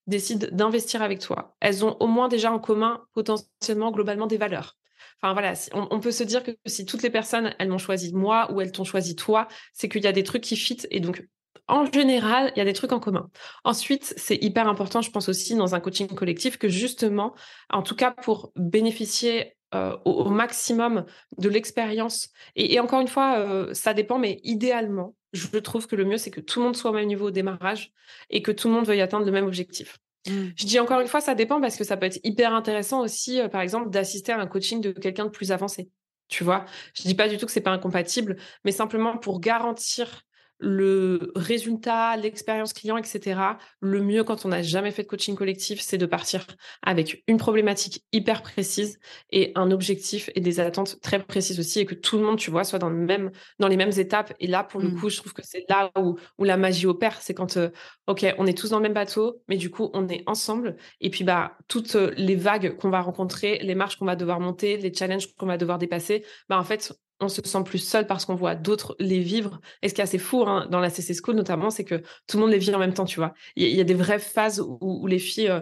décident 0.06 0.47
d'investir 0.53 1.03
avec 1.03 1.19
toi, 1.19 1.56
elles 1.61 1.85
ont 1.85 1.97
au 2.01 2.06
moins 2.06 2.29
déjà 2.29 2.53
en 2.53 2.59
commun 2.59 3.05
potentiellement 3.12 3.91
globalement 3.91 4.27
des 4.27 4.37
valeurs. 4.37 4.77
Enfin 5.21 5.33
voilà, 5.33 5.55
on, 5.73 6.01
peut 6.01 6.11
se 6.11 6.23
dire 6.23 6.43
que 6.43 6.51
si 6.67 6.85
toutes 6.85 7.03
les 7.03 7.11
personnes, 7.11 7.55
elles 7.59 7.71
m'ont 7.71 7.79
choisi 7.79 8.12
moi 8.12 8.53
ou 8.53 8.61
elles 8.61 8.73
t'ont 8.73 8.85
choisi 8.85 9.17
toi, 9.17 9.49
c'est 9.73 9.89
qu'il 9.89 10.03
y 10.03 10.06
a 10.06 10.12
des 10.12 10.25
trucs 10.25 10.43
qui 10.43 10.56
fit 10.56 10.79
et 10.91 11.01
donc 11.01 11.27
en 11.67 11.91
général, 11.91 12.53
il 12.55 12.59
y 12.59 12.61
a 12.61 12.65
des 12.67 12.75
trucs 12.75 12.93
en 12.93 13.01
commun. 13.01 13.31
Ensuite, 13.65 14.12
c'est 14.19 14.37
hyper 14.37 14.69
important, 14.69 15.01
je 15.01 15.11
pense 15.11 15.31
aussi 15.31 15.55
dans 15.55 15.75
un 15.75 15.81
coaching 15.81 16.09
collectif 16.09 16.59
que 16.59 16.69
justement, 16.69 17.35
en 17.71 17.83
tout 17.83 17.97
cas 17.97 18.11
pour 18.11 18.53
bénéficier 18.55 19.56
euh, 19.75 19.97
au, 20.05 20.31
maximum 20.31 21.05
de 21.38 21.49
l'expérience. 21.49 22.31
Et, 22.55 22.79
encore 22.79 23.00
une 23.00 23.09
fois, 23.09 23.38
euh, 23.38 23.75
ça 23.75 23.94
dépend, 23.94 24.19
mais 24.19 24.41
idéalement, 24.44 25.17
je 25.32 25.59
trouve 25.59 25.87
que 25.87 25.97
le 25.97 26.05
mieux, 26.05 26.17
c'est 26.17 26.31
que 26.31 26.41
tout 26.41 26.61
le 26.61 26.67
monde 26.67 26.76
soit 26.76 26.91
au 26.91 26.94
même 26.94 27.06
niveau 27.06 27.29
au 27.29 27.31
démarrage 27.31 27.93
et 28.31 28.41
que 28.41 28.53
tout 28.53 28.69
le 28.69 28.75
monde 28.75 28.87
veuille 28.87 29.00
atteindre 29.00 29.26
le 29.26 29.32
même 29.32 29.47
objectif. 29.47 29.99
Mmh. 30.29 30.32
Je 30.56 30.67
dis 30.67 30.79
encore 30.79 31.00
une 31.00 31.09
fois, 31.09 31.21
ça 31.21 31.35
dépend 31.35 31.61
parce 31.61 31.76
que 31.76 31.85
ça 31.85 31.97
peut 31.97 32.06
être 32.06 32.21
hyper 32.25 32.55
intéressant 32.55 33.00
aussi, 33.00 33.41
euh, 33.41 33.49
par 33.49 33.61
exemple, 33.61 33.91
d'assister 33.91 34.32
à 34.32 34.38
un 34.38 34.47
coaching 34.47 34.81
de 34.81 34.93
quelqu'un 34.93 35.25
de 35.25 35.31
plus 35.31 35.53
avancé. 35.53 35.91
Tu 36.29 36.44
vois, 36.44 36.65
je 36.94 37.03
dis 37.03 37.15
pas 37.15 37.29
du 37.29 37.37
tout 37.37 37.47
que 37.47 37.53
c'est 37.53 37.61
pas 37.61 37.73
incompatible, 37.73 38.37
mais 38.65 38.73
simplement 38.73 39.19
pour 39.19 39.41
garantir 39.41 40.23
le 40.65 41.31
résultat, 41.37 42.17
l'expérience 42.17 42.73
client, 42.73 42.97
etc. 42.97 43.41
Le 43.81 44.01
mieux 44.01 44.25
quand 44.25 44.47
on 44.47 44.49
n'a 44.49 44.63
jamais 44.63 44.91
fait 44.91 45.03
de 45.03 45.09
coaching 45.09 45.37
collectif, 45.37 45.81
c'est 45.81 45.99
de 45.99 46.06
partir 46.06 46.47
avec 46.83 47.23
une 47.29 47.37
problématique 47.37 48.03
hyper 48.13 48.43
précise 48.43 48.99
et 49.31 49.53
un 49.55 49.71
objectif 49.71 50.31
et 50.35 50.41
des 50.41 50.61
attentes 50.61 51.01
très 51.03 51.23
précises 51.23 51.61
aussi 51.61 51.81
et 51.81 51.87
que 51.87 51.94
tout 51.94 52.17
le 52.17 52.25
monde, 52.25 52.39
tu 52.39 52.51
vois, 52.51 52.65
soit 52.65 52.79
dans, 52.79 52.89
le 52.89 52.97
même, 52.97 53.31
dans 53.59 53.69
les 53.69 53.77
mêmes 53.77 53.93
étapes. 53.97 54.33
Et 54.41 54.47
là, 54.47 54.65
pour 54.65 54.81
le 54.81 54.89
mmh. 54.89 55.01
coup, 55.01 55.11
je 55.11 55.19
trouve 55.19 55.35
que 55.35 55.43
c'est 55.44 55.65
là 55.69 55.91
où, 55.99 56.17
où 56.39 56.44
la 56.44 56.56
magie 56.56 56.87
opère. 56.87 57.21
C'est 57.21 57.35
quand, 57.35 57.59
euh, 57.59 57.69
OK, 58.06 58.25
on 58.39 58.47
est 58.47 58.56
tous 58.56 58.71
dans 58.71 58.79
le 58.79 58.85
même 58.85 58.94
bateau, 58.94 59.43
mais 59.49 59.56
du 59.56 59.71
coup, 59.71 59.91
on 59.93 60.09
est 60.09 60.23
ensemble. 60.27 60.77
Et 61.03 61.11
puis, 61.11 61.25
bah, 61.25 61.59
toutes 61.69 61.94
les 61.94 62.37
vagues 62.37 62.77
qu'on 62.77 62.91
va 62.91 63.03
rencontrer, 63.03 63.59
les 63.59 63.75
marches 63.75 63.97
qu'on 63.97 64.06
va 64.06 64.17
devoir 64.17 64.41
monter, 64.41 64.79
les 64.79 64.94
challenges 64.94 65.35
qu'on 65.35 65.47
va 65.47 65.59
devoir 65.59 65.79
dépasser, 65.79 66.25
bah, 66.49 66.59
en 66.59 66.65
fait, 66.65 66.94
on 67.25 67.29
se 67.29 67.43
sent 67.43 67.65
plus 67.65 67.79
seul 67.79 68.07
parce 68.07 68.25
qu'on 68.25 68.35
voit 68.35 68.55
d'autres 68.55 68.97
les 68.99 69.21
vivre. 69.21 69.61
Et 69.83 69.89
ce 69.89 69.95
qui 69.95 70.01
est 70.01 70.05
assez 70.05 70.19
fou 70.19 70.45
hein, 70.47 70.67
dans 70.71 70.81
la 70.81 70.91
CC 70.91 71.15
School 71.15 71.35
notamment, 71.35 71.71
c'est 71.71 71.85
que 71.85 71.97
tout 72.27 72.37
le 72.37 72.43
monde 72.43 72.51
les 72.51 72.59
vit 72.59 72.75
en 72.75 72.79
même 72.79 72.95
temps, 72.95 73.05
tu 73.05 73.17
vois. 73.17 73.35
Il 73.57 73.69
y, 73.69 73.81
a 73.81 73.85
des 73.85 73.95
vraies 73.95 74.19
phases 74.19 74.61
où, 74.61 75.07
les 75.07 75.19
filles, 75.19 75.49
euh, 75.49 75.61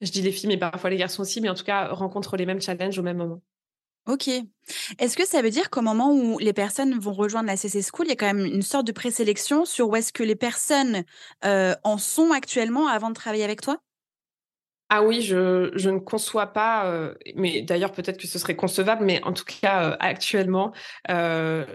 je 0.00 0.10
dis 0.10 0.22
les 0.22 0.32
filles, 0.32 0.48
mais 0.48 0.58
parfois 0.58 0.90
les 0.90 0.96
garçons 0.96 1.22
aussi, 1.22 1.40
mais 1.40 1.48
en 1.48 1.54
tout 1.54 1.64
cas 1.64 1.88
rencontrent 1.88 2.36
les 2.36 2.46
mêmes 2.46 2.60
challenges 2.60 2.98
au 2.98 3.02
même 3.02 3.16
moment. 3.16 3.42
Ok. 4.06 4.28
Est-ce 4.98 5.16
que 5.16 5.26
ça 5.26 5.42
veut 5.42 5.50
dire 5.50 5.68
qu'au 5.68 5.82
moment 5.82 6.12
où 6.12 6.38
les 6.38 6.52
personnes 6.52 6.96
vont 6.96 7.12
rejoindre 7.12 7.48
la 7.48 7.56
CC 7.56 7.82
School, 7.82 8.06
il 8.06 8.10
y 8.10 8.12
a 8.12 8.16
quand 8.16 8.32
même 8.32 8.46
une 8.46 8.62
sorte 8.62 8.86
de 8.86 8.92
présélection 8.92 9.64
sur 9.64 9.88
où 9.88 9.96
est-ce 9.96 10.12
que 10.12 10.22
les 10.22 10.36
personnes 10.36 11.02
euh, 11.44 11.74
en 11.82 11.98
sont 11.98 12.30
actuellement 12.30 12.86
avant 12.86 13.08
de 13.08 13.14
travailler 13.14 13.42
avec 13.42 13.62
toi? 13.62 13.78
Ah 14.88 15.02
oui, 15.02 15.20
je, 15.20 15.72
je 15.74 15.90
ne 15.90 15.98
conçois 15.98 16.46
pas, 16.46 16.86
euh, 16.86 17.14
mais 17.34 17.62
d'ailleurs 17.62 17.92
peut-être 17.92 18.18
que 18.18 18.28
ce 18.28 18.38
serait 18.38 18.54
concevable, 18.54 19.04
mais 19.04 19.22
en 19.24 19.32
tout 19.32 19.44
cas 19.44 19.90
euh, 19.90 19.96
actuellement, 19.98 20.72
euh, 21.10 21.66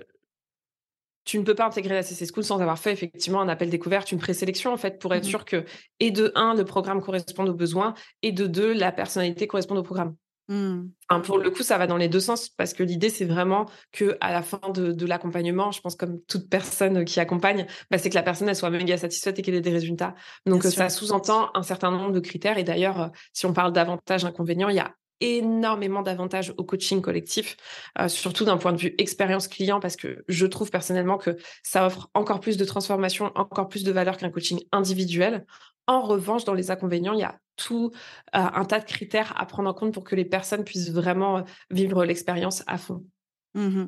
tu 1.25 1.37
ne 1.37 1.43
peux 1.43 1.53
pas 1.55 1.65
intégrer 1.65 1.93
la 1.93 2.03
CC 2.03 2.25
School 2.25 2.43
sans 2.43 2.61
avoir 2.61 2.79
fait 2.79 2.91
effectivement 2.91 3.41
un 3.41 3.49
appel 3.49 3.69
découverte, 3.69 4.11
une 4.11 4.19
présélection 4.19 4.71
en 4.71 4.77
fait, 4.77 4.97
pour 4.97 5.13
être 5.13 5.25
mmh 5.25 5.29
sûr 5.29 5.45
que, 5.45 5.65
et 5.99 6.11
de 6.11 6.31
un, 6.35 6.53
le 6.53 6.63
programme 6.63 7.01
corresponde 7.01 7.49
aux 7.49 7.53
besoins, 7.53 7.93
et 8.21 8.31
de 8.31 8.47
deux, 8.47 8.73
la 8.73 8.91
personnalité 8.93 9.45
corresponde 9.45 9.79
au 9.79 9.83
programme. 9.83 10.15
Mmh. 10.51 11.21
pour 11.23 11.37
le 11.37 11.49
coup, 11.49 11.63
ça 11.63 11.77
va 11.77 11.87
dans 11.87 11.95
les 11.95 12.09
deux 12.09 12.19
sens 12.19 12.49
parce 12.49 12.73
que 12.73 12.83
l'idée, 12.83 13.09
c'est 13.09 13.23
vraiment 13.23 13.67
que 13.93 14.17
à 14.19 14.33
la 14.33 14.41
fin 14.41 14.59
de, 14.73 15.05
l'accompagnement, 15.05 15.71
je 15.71 15.79
pense 15.79 15.95
comme 15.95 16.21
toute 16.23 16.49
personne 16.49 17.05
qui 17.05 17.21
accompagne, 17.21 17.67
bah, 17.89 17.97
c'est 17.97 18.09
que 18.09 18.15
la 18.15 18.21
personne 18.21 18.49
elle 18.49 18.55
soit 18.57 18.69
méga 18.69 18.97
satisfaite 18.97 19.39
et 19.39 19.43
qu'elle 19.43 19.55
ait 19.55 19.61
des 19.61 19.71
résultats. 19.71 20.13
Donc 20.45 20.63
ça 20.63 20.89
sous-entend 20.89 21.51
un 21.53 21.63
certain 21.63 21.89
nombre 21.89 22.11
de 22.11 22.19
critères. 22.19 22.57
Et 22.57 22.65
d'ailleurs, 22.65 22.99
euh, 22.99 23.07
si 23.31 23.45
on 23.45 23.53
parle 23.53 23.71
d'avantages, 23.71 24.25
inconvénients, 24.25 24.67
il 24.67 24.75
y 24.75 24.79
a 24.79 24.93
énormément 25.21 26.01
d'avantages 26.01 26.53
au 26.57 26.65
coaching 26.65 27.01
collectif, 27.01 27.55
euh, 27.99 28.09
surtout 28.09 28.43
d'un 28.43 28.57
point 28.57 28.73
de 28.73 28.77
vue 28.77 28.93
expérience 28.97 29.47
client, 29.47 29.79
parce 29.79 29.95
que 29.95 30.23
je 30.27 30.45
trouve 30.45 30.69
personnellement 30.69 31.17
que 31.17 31.37
ça 31.63 31.85
offre 31.85 32.09
encore 32.13 32.41
plus 32.41 32.57
de 32.57 32.65
transformation, 32.65 33.31
encore 33.35 33.69
plus 33.69 33.83
de 33.85 33.91
valeur 33.91 34.17
qu'un 34.17 34.31
coaching 34.31 34.59
individuel. 34.73 35.45
En 35.87 36.01
revanche, 36.01 36.45
dans 36.45 36.53
les 36.53 36.71
inconvénients, 36.71 37.13
il 37.13 37.19
y 37.19 37.23
a 37.23 37.39
tout 37.55 37.91
euh, 38.35 38.39
un 38.39 38.65
tas 38.65 38.79
de 38.79 38.85
critères 38.85 39.33
à 39.39 39.45
prendre 39.45 39.69
en 39.69 39.73
compte 39.73 39.93
pour 39.93 40.03
que 40.03 40.15
les 40.15 40.25
personnes 40.25 40.63
puissent 40.63 40.91
vraiment 40.91 41.39
euh, 41.39 41.41
vivre 41.69 42.05
l'expérience 42.05 42.63
à 42.67 42.77
fond. 42.77 43.05
Mmh 43.53 43.85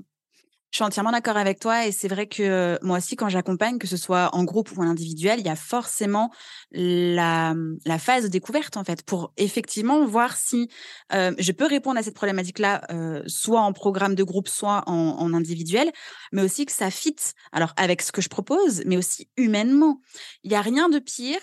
je 0.72 0.78
suis 0.78 0.86
entièrement 0.86 1.12
d'accord 1.12 1.38
avec 1.38 1.60
toi 1.60 1.86
et 1.86 1.92
c'est 1.92 2.08
vrai 2.08 2.26
que 2.26 2.42
euh, 2.42 2.78
moi 2.82 2.98
aussi, 2.98 3.16
quand 3.16 3.30
j'accompagne, 3.30 3.78
que 3.78 3.86
ce 3.86 3.96
soit 3.96 4.34
en 4.34 4.44
groupe 4.44 4.72
ou 4.76 4.82
en 4.82 4.88
individuel, 4.88 5.40
il 5.40 5.46
y 5.46 5.50
a 5.50 5.56
forcément 5.56 6.32
la, 6.72 7.54
phase 8.00 8.24
de 8.24 8.28
découverte 8.28 8.76
en 8.76 8.84
fait 8.84 9.04
pour 9.04 9.34
effectivement 9.38 10.04
voir 10.04 10.36
si 10.36 10.70
je 11.12 11.52
peux 11.52 11.68
répondre 11.68 12.00
à 12.00 12.02
cette 12.02 12.16
problématique-là, 12.16 12.88
soit 13.28 13.62
en 13.62 13.72
programme 13.72 14.16
de 14.16 14.24
groupe, 14.24 14.48
soit 14.48 14.82
en, 14.88 15.20
en, 15.20 15.36
individuel, 15.36 15.92
mais 16.32 16.42
aussi 16.42 16.66
que 16.66 16.72
ça 16.72 16.90
fit 16.90 17.18
alors 17.52 17.74
avec 17.78 18.02
ce 18.02 18.12
que 18.12 18.24
je 18.24 18.30
propose, 18.30 18.82
mais 18.88 18.98
aussi 18.98 19.30
humainement. 19.38 20.02
Il 20.44 20.50
n'y 20.50 20.56
a 20.56 20.62
rien 20.62 20.90
de 20.90 20.98
pire 20.98 21.38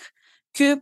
que 0.53 0.81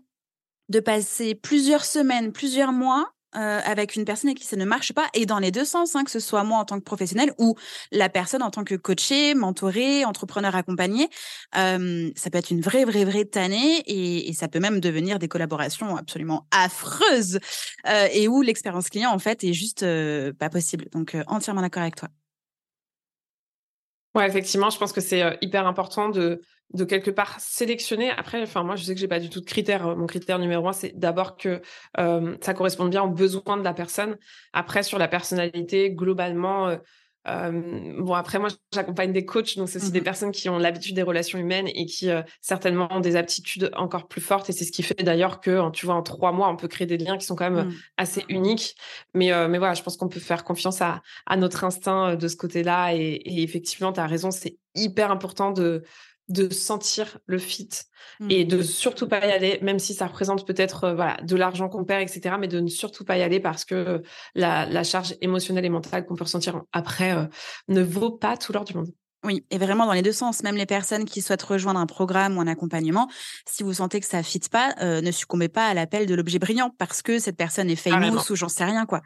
de 0.70 0.80
passer 0.80 1.36
plusieurs 1.36 1.86
semaines, 1.86 2.32
plusieurs 2.32 2.72
mois 2.72 3.14
euh, 3.36 3.60
avec 3.64 3.96
une 3.96 4.06
personne 4.06 4.30
avec 4.30 4.40
qui 4.40 4.48
ça 4.48 4.56
ne 4.56 4.66
marche 4.66 4.92
pas, 4.92 5.08
et 5.14 5.28
dans 5.28 5.38
les 5.38 5.52
deux 5.52 5.64
sens, 5.64 5.96
hein, 5.96 6.04
que 6.04 6.10
ce 6.10 6.20
soit 6.20 6.44
moi 6.44 6.58
en 6.58 6.66
tant 6.66 6.80
que 6.80 6.84
professionnel 6.84 7.32
ou 7.38 7.54
la 7.92 8.10
personne 8.10 8.42
en 8.42 8.50
tant 8.50 8.64
que 8.64 8.74
coaché, 8.74 9.36
mentoré, 9.36 10.04
entrepreneur 10.04 10.56
accompagné, 10.56 11.10
euh, 11.56 12.10
ça 12.16 12.32
peut 12.32 12.40
être 12.40 12.50
une 12.50 12.62
vraie, 12.62 12.86
vraie, 12.86 13.06
vraie 13.06 13.26
tannée, 13.26 13.84
et, 13.86 14.34
ça 14.34 14.48
peut 14.48 14.60
même 14.60 14.80
devenir 14.80 15.20
des 15.20 15.28
collaborations 15.28 15.96
absolument 15.96 16.48
affreuses, 16.50 17.40
euh, 17.88 18.08
et 18.12 18.28
où 18.28 18.42
l'expérience 18.42 18.90
client, 18.90 19.12
en 19.12 19.20
fait, 19.20 19.44
est 19.44 19.54
juste 19.54 19.86
pas 20.40 20.50
possible. 20.50 20.88
Donc, 20.92 21.16
entièrement 21.28 21.62
d'accord 21.62 21.84
avec 21.84 21.98
toi. 21.98 22.10
Ouais, 24.16 24.28
effectivement, 24.28 24.72
je 24.72 24.80
pense 24.80 24.92
que 24.92 25.02
c'est 25.02 25.38
hyper 25.42 25.68
important 25.68 26.10
de 26.10 26.42
de 26.74 26.84
quelque 26.84 27.10
part 27.12 27.40
sélectionner. 27.40 28.12
Après, 28.12 28.42
enfin 28.42 28.64
moi, 28.64 28.76
je 28.76 28.84
sais 28.84 28.94
que 28.94 29.00
j'ai 29.00 29.08
pas 29.08 29.20
du 29.20 29.30
tout 29.30 29.40
de 29.40 29.46
critères. 29.46 29.96
Mon 29.98 30.06
critère 30.06 30.40
numéro 30.40 30.68
un, 30.68 30.74
c'est 30.74 30.98
d'abord 30.98 31.36
que 31.36 31.62
euh, 31.98 32.36
ça 32.42 32.54
corresponde 32.54 32.92
bien 32.92 33.04
aux 33.04 33.10
besoins 33.10 33.58
de 33.58 33.64
la 33.64 33.74
personne. 33.74 34.18
Après, 34.54 34.84
sur 34.84 35.00
la 35.00 35.08
personnalité, 35.08 35.92
globalement, 35.92 36.68
euh, 36.68 36.78
euh, 37.28 37.94
bon 38.00 38.14
après 38.14 38.40
moi, 38.40 38.50
j'accompagne 38.74 39.12
des 39.12 39.26
coachs, 39.26 39.58
donc 39.58 39.68
c'est 39.68 39.78
aussi 39.78 39.92
des 39.92 40.00
mmh 40.00 40.04
personnes 40.04 40.32
qui 40.32 40.48
ont 40.48 40.58
l'habitude 40.58 40.96
des 40.96 41.04
relations 41.04 41.38
humaines 41.38 41.68
et 41.68 41.86
qui 41.86 42.10
certainement 42.40 42.88
ont 42.92 43.02
des 43.02 43.18
aptitudes 43.18 43.72
encore 43.76 44.08
plus 44.08 44.22
fortes. 44.22 44.50
Et 44.50 44.54
c'est 44.54 44.64
ce 44.64 44.72
qui 44.72 44.84
fait 44.84 45.04
d'ailleurs 45.04 45.42
que, 45.42 45.70
tu 45.72 45.86
vois, 45.86 45.96
en 45.96 46.02
trois 46.02 46.32
mois, 46.32 46.50
on 46.50 46.56
peut 46.56 46.70
créer 46.70 46.88
des 46.88 46.98
liens 46.98 47.18
qui 47.18 47.26
sont 47.26 47.36
quand 47.36 47.50
même 47.50 47.68
mmh. 47.68 47.74
assez 47.98 48.26
uniques. 48.30 48.76
Mais 49.14 49.32
mais 49.48 49.58
voilà, 49.58 49.74
je 49.74 49.84
pense 49.84 49.98
qu'on 49.98 50.08
peut 50.08 50.20
faire 50.20 50.44
confiance 50.44 50.82
à, 50.82 51.02
à 51.26 51.36
notre 51.36 51.64
instinct 51.66 52.16
de 52.16 52.28
ce 52.28 52.38
côté-là. 52.38 52.94
Et, 52.96 53.00
et 53.00 53.44
effectivement, 53.44 53.92
tu 53.92 54.00
as 54.00 54.08
raison, 54.08 54.32
c'est 54.32 54.58
hyper 54.74 55.12
important 55.12 55.52
de 55.52 55.84
de 56.30 56.50
sentir 56.50 57.18
le 57.26 57.40
fit 57.40 57.70
et 58.30 58.46
mmh. 58.46 58.48
de 58.48 58.62
surtout 58.62 59.08
pas 59.08 59.26
y 59.26 59.32
aller, 59.32 59.60
même 59.62 59.80
si 59.80 59.94
ça 59.94 60.08
représente 60.08 60.46
peut-être 60.46 60.84
euh, 60.86 60.96
voilà, 60.96 61.18
de 61.24 61.36
l'argent 61.36 61.70
qu'on 61.70 61.86
perd, 61.86 62.02
etc., 62.02 62.36
mais 62.40 62.48
de 62.48 62.60
ne 62.60 62.68
surtout 62.68 63.04
pas 63.04 63.18
y 63.18 63.24
aller 63.24 63.40
parce 63.40 63.66
que 63.66 63.76
euh, 63.76 64.00
la, 64.36 64.84
charge 64.84 65.16
émotionnelle 65.22 65.66
et 65.66 65.70
mentale 65.70 66.06
qu'on 66.06 66.16
peut 66.16 66.24
ressentir 66.24 66.62
après 66.72 67.14
euh, 67.14 67.26
ne 67.68 67.82
vaut 67.82 68.12
pas 68.12 68.38
tout 68.38 68.54
l'or 68.54 68.64
du 68.64 68.76
monde. 68.76 68.94
Oui, 69.26 69.44
et 69.50 69.58
vraiment 69.58 69.86
dans 69.86 69.94
les 69.94 70.02
deux 70.02 70.14
sens, 70.14 70.44
même 70.44 70.56
les 70.56 70.66
personnes 70.66 71.04
qui 71.04 71.22
souhaitent 71.22 71.44
rejoindre 71.44 71.80
un 71.80 71.86
programme 71.86 72.38
ou 72.38 72.42
un 72.42 72.48
accompagnement, 72.48 73.10
si 73.46 73.64
vous 73.64 73.74
sentez 73.74 74.00
que 74.00 74.06
ça 74.06 74.20
ne 74.20 74.24
fit 74.24 74.40
pas, 74.50 74.74
ne 74.82 75.12
succombez 75.12 75.50
pas 75.50 75.68
à 75.68 75.74
l'appel 75.74 76.06
de 76.06 76.16
l'objet 76.16 76.40
brillant 76.40 76.74
parce 76.78 77.02
que 77.02 77.20
cette 77.20 77.36
personne 77.36 77.70
est 77.70 77.76
famous 77.76 78.32
ou 78.32 78.36
j'en 78.38 78.48
sais 78.48 78.64
rien 78.64 78.86
quoi. 78.86 79.02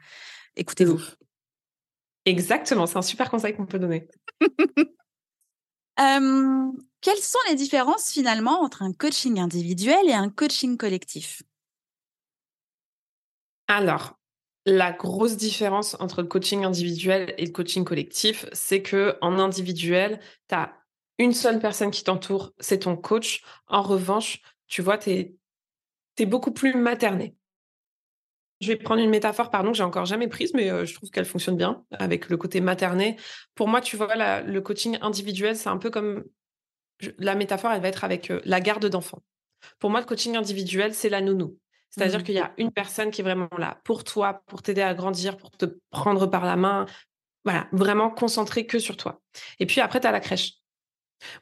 Écoutez-vous. 0.55 1.01
Exactement, 2.25 2.85
c'est 2.85 2.97
un 2.97 3.01
super 3.01 3.31
conseil 3.31 3.55
qu'on 3.55 3.65
peut 3.65 3.79
donner. 3.79 4.07
Quelles 5.97 7.17
sont 7.17 7.39
les 7.49 7.55
différences 7.55 8.11
finalement 8.11 8.61
entre 8.61 8.81
un 8.81 8.93
coaching 8.93 9.39
individuel 9.39 10.07
et 10.07 10.13
un 10.13 10.29
coaching 10.29 10.77
collectif? 10.77 11.43
Alors, 13.67 14.19
la 14.65 14.91
grosse 14.91 15.35
différence 15.35 15.95
entre 15.99 16.21
le 16.21 16.27
coaching 16.27 16.63
individuel 16.63 17.33
et 17.37 17.45
le 17.45 17.51
coaching 17.51 17.83
collectif, 17.83 18.45
c'est 18.53 18.81
que 18.81 19.17
en 19.21 19.39
individuel, 19.39 20.19
tu 20.47 20.55
as 20.55 20.73
une 21.17 21.33
seule 21.33 21.59
personne 21.59 21.91
qui 21.91 22.03
t'entoure, 22.03 22.53
c'est 22.59 22.79
ton 22.79 22.95
coach. 22.95 23.43
En 23.67 23.81
revanche, 23.81 24.41
tu 24.67 24.81
vois, 24.81 24.97
tu 24.97 25.09
es, 25.09 26.25
beaucoup 26.25 26.51
plus 26.51 26.73
materné. 26.75 27.35
Je 28.63 28.69
vais 28.69 28.77
prendre 28.77 29.01
une 29.01 29.09
métaphore, 29.09 29.49
pardon, 29.49 29.71
que 29.71 29.77
j'ai 29.77 29.83
encore 29.83 30.05
jamais 30.05 30.29
prise, 30.29 30.53
mais 30.53 30.71
euh, 30.71 30.85
je 30.85 30.93
trouve 30.93 31.09
qu'elle 31.09 31.25
fonctionne 31.25 31.57
bien 31.57 31.83
avec 31.91 32.29
le 32.29 32.37
côté 32.37 32.61
materné. 32.61 33.17
Pour 33.55 33.67
moi, 33.67 33.81
tu 33.81 33.97
vois, 33.97 34.41
le 34.41 34.61
coaching 34.61 34.97
individuel, 35.01 35.57
c'est 35.57 35.67
un 35.67 35.77
peu 35.77 35.89
comme 35.89 36.23
la 37.17 37.35
métaphore, 37.35 37.71
elle 37.71 37.81
va 37.81 37.89
être 37.89 38.05
avec 38.05 38.31
euh, 38.31 38.39
la 38.45 38.61
garde 38.61 38.85
d'enfant. 38.85 39.21
Pour 39.79 39.89
moi, 39.89 39.99
le 39.99 40.05
coaching 40.05 40.37
individuel, 40.37 40.93
c'est 40.93 41.09
la 41.09 41.19
nounou. 41.19 41.57
C'est-à-dire 41.89 42.21
mmh. 42.21 42.23
qu'il 42.23 42.35
y 42.35 42.39
a 42.39 42.53
une 42.57 42.71
personne 42.71 43.11
qui 43.11 43.21
est 43.21 43.23
vraiment 43.23 43.49
là 43.57 43.79
pour 43.83 44.03
toi, 44.03 44.41
pour 44.47 44.61
t'aider 44.61 44.81
à 44.81 44.93
grandir, 44.93 45.35
pour 45.35 45.51
te 45.51 45.65
prendre 45.91 46.25
par 46.27 46.45
la 46.45 46.55
main. 46.55 46.85
Voilà, 47.43 47.67
vraiment 47.73 48.09
concentré 48.09 48.65
que 48.65 48.79
sur 48.79 48.95
toi. 48.95 49.21
Et 49.59 49.65
puis 49.65 49.81
après, 49.81 49.99
tu 49.99 50.07
as 50.07 50.11
la 50.11 50.21
crèche. 50.21 50.53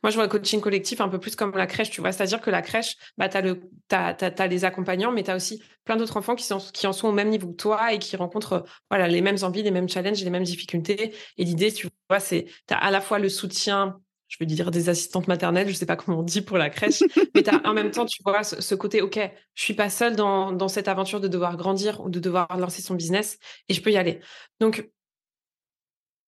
Moi, 0.03 0.11
je 0.11 0.15
vois 0.15 0.23
le 0.23 0.29
coaching 0.29 0.61
collectif 0.61 1.01
un 1.01 1.09
peu 1.09 1.19
plus 1.19 1.35
comme 1.35 1.51
la 1.55 1.67
crèche, 1.67 1.89
tu 1.89 2.01
vois. 2.01 2.11
C'est-à-dire 2.11 2.41
que 2.41 2.49
la 2.49 2.61
crèche, 2.61 2.95
bah, 3.17 3.29
tu 3.29 3.37
as, 3.37 4.47
les 4.47 4.65
accompagnants, 4.65 5.11
mais 5.11 5.23
tu 5.23 5.31
as 5.31 5.35
aussi 5.35 5.61
plein 5.85 5.97
d'autres 5.97 6.17
enfants 6.17 6.35
qui, 6.35 6.45
sont, 6.45 6.59
qui 6.73 6.87
en 6.87 6.93
sont 6.93 7.07
au 7.07 7.11
même 7.11 7.29
niveau 7.29 7.47
que 7.49 7.55
toi 7.55 7.93
et 7.93 7.99
qui 7.99 8.15
rencontrent 8.15 8.63
voilà, 8.89 9.07
les 9.07 9.21
mêmes 9.21 9.37
envies, 9.43 9.63
les 9.63 9.71
mêmes 9.71 9.89
challenges, 9.89 10.23
les 10.23 10.29
mêmes 10.29 10.43
difficultés. 10.43 11.15
Et 11.37 11.43
l'idée, 11.43 11.71
tu 11.71 11.87
vois, 12.09 12.19
c'est 12.19 12.45
tu 12.67 12.73
as 12.73 12.77
à 12.77 12.91
la 12.91 13.01
fois 13.01 13.19
le 13.19 13.29
soutien 13.29 13.99
je 14.31 14.37
veux 14.39 14.45
dire 14.45 14.71
des 14.71 14.87
assistantes 14.87 15.27
maternelles, 15.27 15.67
je 15.67 15.73
sais 15.73 15.85
pas 15.85 15.97
comment 15.97 16.19
on 16.19 16.23
dit 16.23 16.41
pour 16.41 16.57
la 16.57 16.69
crèche, 16.69 17.03
mais 17.35 17.47
as, 17.49 17.67
en 17.67 17.73
même 17.73 17.91
temps, 17.91 18.05
tu 18.05 18.23
vois 18.23 18.43
ce, 18.43 18.75
côté, 18.75 19.01
ok, 19.01 19.19
je 19.55 19.61
suis 19.61 19.73
pas 19.73 19.89
seule 19.89 20.15
dans, 20.15 20.53
dans, 20.53 20.69
cette 20.69 20.87
aventure 20.87 21.19
de 21.19 21.27
devoir 21.27 21.57
grandir 21.57 21.99
ou 21.99 22.09
de 22.09 22.17
devoir 22.21 22.47
lancer 22.57 22.81
son 22.81 22.95
business 22.95 23.39
et 23.67 23.73
je 23.73 23.81
peux 23.81 23.91
y 23.91 23.97
aller. 23.97 24.21
Donc, 24.61 24.89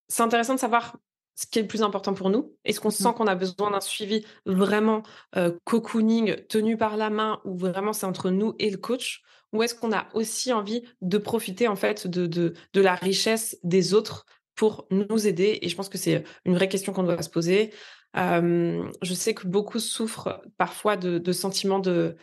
c'est 0.10 0.22
intéressant 0.22 0.54
de 0.54 0.60
savoir 0.60 0.98
ce 1.36 1.46
qui 1.48 1.60
est 1.60 1.64
le 1.64 1.68
plus 1.68 1.82
important 1.82 2.14
pour 2.14 2.30
nous. 2.30 2.56
Est-ce 2.66 2.80
qu'on 2.80 2.90
sent 2.90 3.10
mmh. 3.10 3.14
qu'on 3.14 3.28
a 3.28 3.36
besoin 3.36 3.72
d'un 3.72 3.82
suivi 3.82 4.26
vraiment 4.46 5.04
euh, 5.36 5.52
cocooning, 5.64 6.36
tenu 6.48 6.78
par 6.78 6.98
la 6.98 7.10
main, 7.10 7.42
ou 7.46 7.58
vraiment 7.58 7.94
c'est 7.94 8.06
entre 8.06 8.30
nous 8.30 8.54
et 8.60 8.70
le 8.70 8.78
coach 8.78 9.24
Ou 9.52 9.64
est-ce 9.64 9.76
qu'on 9.76 9.92
a 9.92 10.08
aussi 10.14 10.54
envie 10.54 10.84
de 11.02 11.18
profiter 11.18 11.68
en 11.68 11.76
fait 11.76 12.08
de, 12.08 12.28
de, 12.28 12.54
de 12.74 12.82
la 12.82 12.96
richesse 12.96 13.58
des 13.64 13.94
autres 13.94 14.26
pour 14.56 14.88
nous 14.92 15.28
aider 15.28 15.60
Et 15.62 15.70
je 15.70 15.76
pense 15.76 15.90
que 15.90 15.98
c'est 15.98 16.24
une 16.46 16.54
vraie 16.54 16.70
question 16.70 16.94
qu'on 16.94 17.04
doit 17.04 17.22
se 17.22 17.30
poser. 17.30 17.74
je 18.16 19.14
sais 19.14 19.34
que 19.34 19.48
beaucoup 19.48 19.80
souffrent 19.80 20.42
parfois 20.58 20.98
de, 20.98 21.32
sentiments 21.32 21.80
de, 21.80 22.16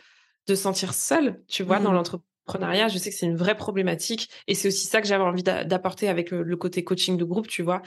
de 0.47 0.55
sentir 0.55 0.93
seul, 0.93 1.43
tu 1.47 1.63
vois, 1.63 1.79
dans 1.79 1.91
mmh. 1.91 2.21
Je 2.59 2.97
sais 2.97 3.09
que 3.09 3.15
c'est 3.15 3.25
une 3.25 3.37
vraie 3.37 3.55
problématique 3.55 4.29
et 4.47 4.55
c'est 4.55 4.67
aussi 4.67 4.87
ça 4.87 5.01
que 5.01 5.07
j'avais 5.07 5.23
envie 5.23 5.43
d'apporter 5.43 6.09
avec 6.09 6.31
le, 6.31 6.55
côté 6.55 6.83
coaching 6.83 7.17
de 7.17 7.23
groupe, 7.23 7.47
tu 7.47 7.63
vois. 7.63 7.81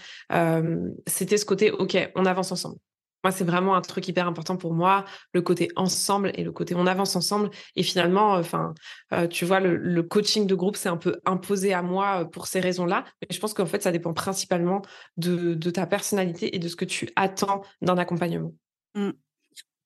C'était 1.06 1.36
ce 1.36 1.44
côté, 1.44 1.70
OK, 1.70 1.96
on 2.14 2.26
avance 2.26 2.52
ensemble. 2.52 2.76
Moi, 3.24 3.32
c'est 3.32 3.44
vraiment 3.44 3.74
un 3.74 3.80
truc 3.80 4.06
hyper 4.06 4.28
important 4.28 4.58
pour 4.58 4.74
moi, 4.74 5.06
le 5.32 5.40
côté 5.40 5.70
ensemble 5.76 6.30
et 6.34 6.44
le 6.44 6.52
côté 6.52 6.74
on 6.74 6.86
avance 6.86 7.16
ensemble. 7.16 7.48
Et 7.74 7.82
finalement, 7.82 8.32
enfin, 8.32 8.74
euh, 9.14 9.26
tu 9.26 9.46
vois, 9.46 9.60
le, 9.60 10.02
coaching 10.02 10.46
de 10.46 10.54
groupe, 10.54 10.76
c'est 10.76 10.90
un 10.90 10.98
peu 10.98 11.18
imposé 11.24 11.72
à 11.72 11.80
moi 11.80 12.20
euh, 12.20 12.24
pour 12.26 12.46
ces 12.46 12.60
raisons-là. 12.60 13.04
Mais 13.22 13.28
je 13.30 13.40
pense 13.40 13.54
qu'en 13.54 13.64
fait, 13.64 13.82
ça 13.82 13.92
dépend 13.92 14.12
principalement 14.12 14.82
de, 15.16 15.54
ta 15.70 15.86
personnalité 15.86 16.54
et 16.54 16.58
de 16.58 16.68
ce 16.68 16.76
que 16.76 16.84
tu 16.84 17.08
attends 17.16 17.62
d'un 17.80 17.96
accompagnement. 17.96 18.52
Mmh. 18.94 19.10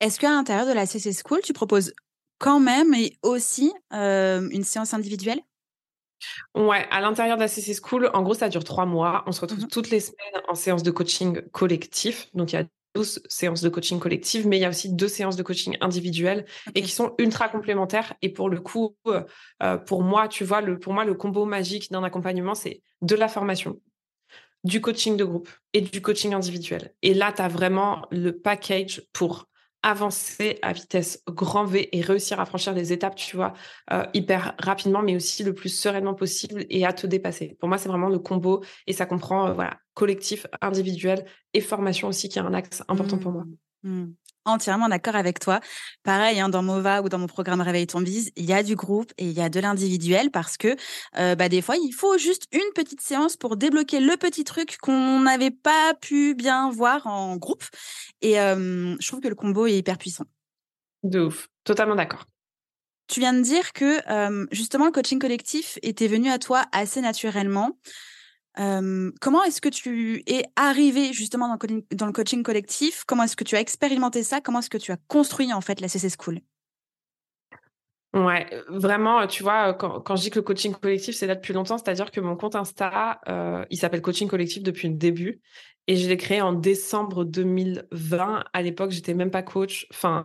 Est-ce 0.00 0.18
qu'à 0.18 0.30
l'intérieur 0.30 0.66
de 0.66 0.72
la 0.72 0.86
CC 0.86 1.12
School, 1.12 1.40
tu 1.44 1.52
proposes 1.52 1.92
quand 2.38 2.60
même 2.60 2.94
et 2.94 3.18
aussi 3.22 3.72
euh, 3.92 4.48
une 4.50 4.64
séance 4.64 4.94
individuelle? 4.94 5.40
Ouais, 6.54 6.86
à 6.90 7.00
l'intérieur 7.00 7.36
de 7.36 7.42
la 7.42 7.48
CC 7.48 7.74
School, 7.74 8.10
en 8.12 8.22
gros, 8.22 8.34
ça 8.34 8.48
dure 8.48 8.64
trois 8.64 8.86
mois. 8.86 9.22
On 9.26 9.32
se 9.32 9.40
retrouve 9.40 9.64
mmh 9.64 9.68
toutes 9.68 9.90
les 9.90 10.00
semaines 10.00 10.42
en 10.48 10.54
séance 10.54 10.82
de 10.82 10.90
coaching 10.90 11.40
collectif. 11.52 12.28
Donc, 12.34 12.52
il 12.52 12.56
y 12.56 12.58
a 12.58 12.64
12 12.94 13.20
séances 13.28 13.60
de 13.60 13.68
coaching 13.68 13.98
collective, 13.98 14.46
mais 14.46 14.58
il 14.58 14.60
y 14.60 14.64
a 14.64 14.68
aussi 14.68 14.92
deux 14.92 15.08
séances 15.08 15.36
de 15.36 15.42
coaching 15.42 15.76
individuelles 15.80 16.46
et 16.74 16.82
qui 16.82 16.90
sont 16.90 17.14
ultra 17.18 17.48
complémentaires. 17.48 18.14
Et 18.22 18.30
pour 18.30 18.48
le 18.48 18.60
coup, 18.60 18.96
euh, 19.06 19.76
pour 19.78 20.02
moi, 20.02 20.28
tu 20.28 20.44
vois, 20.44 20.60
le, 20.60 20.78
pour 20.78 20.92
moi, 20.92 21.04
le 21.04 21.14
combo 21.14 21.44
magique 21.44 21.90
d'un 21.92 22.02
accompagnement, 22.02 22.54
c'est 22.54 22.82
de 23.02 23.14
la 23.14 23.28
formation, 23.28 23.80
du 24.64 24.80
coaching 24.80 25.16
de 25.16 25.24
groupe 25.24 25.50
et 25.72 25.80
du 25.80 26.02
coaching 26.02 26.34
individuel. 26.34 26.92
Et 27.02 27.14
là, 27.14 27.32
tu 27.32 27.42
as 27.42 27.48
vraiment 27.48 28.02
le 28.10 28.36
package 28.36 29.02
pour 29.12 29.47
avancer 29.82 30.58
à 30.62 30.72
vitesse 30.72 31.22
grand 31.28 31.64
V 31.64 31.88
et 31.96 32.00
réussir 32.00 32.40
à 32.40 32.46
franchir 32.46 32.74
des 32.74 32.92
étapes, 32.92 33.14
tu 33.14 33.36
vois, 33.36 33.52
euh, 33.92 34.04
hyper 34.14 34.54
rapidement, 34.58 35.02
mais 35.02 35.16
aussi 35.16 35.44
le 35.44 35.54
plus 35.54 35.68
sereinement 35.68 36.14
possible 36.14 36.64
et 36.68 36.84
à 36.84 36.92
te 36.92 37.06
dépasser. 37.06 37.56
Pour 37.60 37.68
moi, 37.68 37.78
c'est 37.78 37.88
vraiment 37.88 38.08
le 38.08 38.18
combo 38.18 38.64
et 38.86 38.92
ça 38.92 39.06
comprend, 39.06 39.48
euh, 39.48 39.52
voilà, 39.52 39.78
collectif, 39.94 40.46
individuel 40.60 41.24
et 41.54 41.60
formation 41.60 42.08
aussi 42.08 42.28
qui 42.28 42.38
est 42.38 42.42
un 42.42 42.54
axe 42.54 42.82
important 42.88 43.18
pour 43.18 43.32
moi. 43.32 43.44
Mmh. 43.82 44.06
Entièrement 44.44 44.88
d'accord 44.88 45.14
avec 45.14 45.40
toi. 45.40 45.60
Pareil, 46.02 46.40
hein, 46.40 46.48
dans 46.48 46.62
Mova 46.62 47.02
ou 47.02 47.08
dans 47.08 47.18
mon 47.18 47.26
programme 47.26 47.60
Réveille 47.60 47.86
ton 47.86 48.00
bise, 48.00 48.30
il 48.34 48.46
y 48.46 48.54
a 48.54 48.62
du 48.62 48.76
groupe 48.76 49.12
et 49.18 49.26
il 49.26 49.32
y 49.32 49.42
a 49.42 49.50
de 49.50 49.60
l'individuel 49.60 50.30
parce 50.30 50.56
que 50.56 50.74
euh, 51.18 51.34
bah, 51.34 51.50
des 51.50 51.60
fois, 51.60 51.76
il 51.76 51.92
faut 51.92 52.16
juste 52.16 52.44
une 52.52 52.72
petite 52.74 53.02
séance 53.02 53.36
pour 53.36 53.56
débloquer 53.56 54.00
le 54.00 54.16
petit 54.16 54.44
truc 54.44 54.78
qu'on 54.80 55.20
n'avait 55.20 55.50
pas 55.50 55.92
pu 56.00 56.34
bien 56.34 56.70
voir 56.70 57.06
en 57.06 57.36
groupe. 57.36 57.64
Et 58.22 58.34
je 58.34 59.06
trouve 59.06 59.20
que 59.20 59.28
le 59.28 59.34
combo 59.34 59.66
est 59.66 59.76
hyper 59.76 59.98
puissant. 59.98 60.24
De 61.02 61.20
ouf, 61.20 61.48
totalement 61.64 61.94
d'accord. 61.94 62.24
Tu 63.06 63.20
viens 63.20 63.34
de 63.34 63.42
dire 63.42 63.72
que 63.72 64.00
justement 64.50 64.86
le 64.86 64.92
coaching 64.92 65.18
collectif 65.18 65.78
était 65.82 66.08
venu 66.08 66.30
à 66.30 66.38
toi 66.38 66.64
assez 66.72 67.00
naturellement 67.00 67.78
comment 68.56 69.44
est-ce 69.44 69.60
que 69.60 69.68
tu 69.68 70.22
es 70.26 70.44
arrivé 70.56 71.12
justement 71.12 71.48
dans 71.48 72.06
le, 72.06 72.12
coaching 72.12 72.42
collectif? 72.42 73.04
Comment 73.06 73.24
est-ce 73.24 73.36
que 73.36 73.44
tu 73.44 73.56
as 73.56 73.60
expérimenté 73.60 74.22
ça? 74.22 74.40
Comment 74.40 74.60
est-ce 74.60 74.70
que 74.70 74.78
tu 74.78 74.92
as 74.92 74.98
construit 75.08 75.52
en 75.52 75.60
fait 75.60 75.80
la 75.80 75.88
CC 75.88 76.08
School? 76.18 76.40
Ouais, 78.14 78.48
vraiment, 78.68 79.26
tu 79.26 79.42
vois, 79.42 79.74
quand, 79.74 80.16
je 80.16 80.22
dis 80.22 80.30
que 80.30 80.38
le 80.38 80.42
coaching 80.42 80.74
collectif, 80.74 81.14
c'est 81.14 81.26
là 81.26 81.34
depuis 81.34 81.52
longtemps, 81.52 81.76
c'est-à-dire 81.76 82.10
que 82.10 82.20
mon 82.20 82.36
compte 82.36 82.56
Insta, 82.56 83.20
il 83.70 83.78
s'appelle 83.78 84.02
Coaching 84.02 84.28
Collectif 84.28 84.62
depuis 84.62 84.88
le 84.88 84.94
début. 84.94 85.40
Et 85.86 85.96
je 85.96 86.06
l'ai 86.06 86.18
créé 86.18 86.42
en 86.42 86.52
décembre 86.52 87.24
2020. 87.24 88.44
À 88.52 88.62
l'époque, 88.62 88.90
j'étais 88.90 89.14
même 89.14 89.30
pas 89.30 89.42
coach. 89.42 89.86
Enfin, 89.90 90.22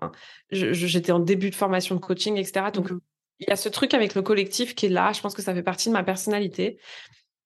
j'étais 0.52 1.14
en 1.14 1.20
début 1.20 1.52
de 1.52 1.56
formation 1.56 1.96
de 1.96 2.02
coaching, 2.02 2.36
etc. 2.36 2.66
Donc, 2.74 2.92
mmh 2.92 3.00
il 3.40 3.50
y 3.50 3.52
a 3.52 3.56
ce 3.56 3.70
truc 3.70 3.94
avec 3.94 4.16
le 4.16 4.22
collectif 4.22 4.76
qui 4.76 4.86
est 4.86 4.90
là. 4.90 5.12
Je 5.12 5.22
pense 5.22 5.34
que 5.34 5.42
ça 5.42 5.54
fait 5.54 5.64
partie 5.64 5.90
de 5.90 5.94
ma 5.94 6.04
personnalité. 6.04 6.80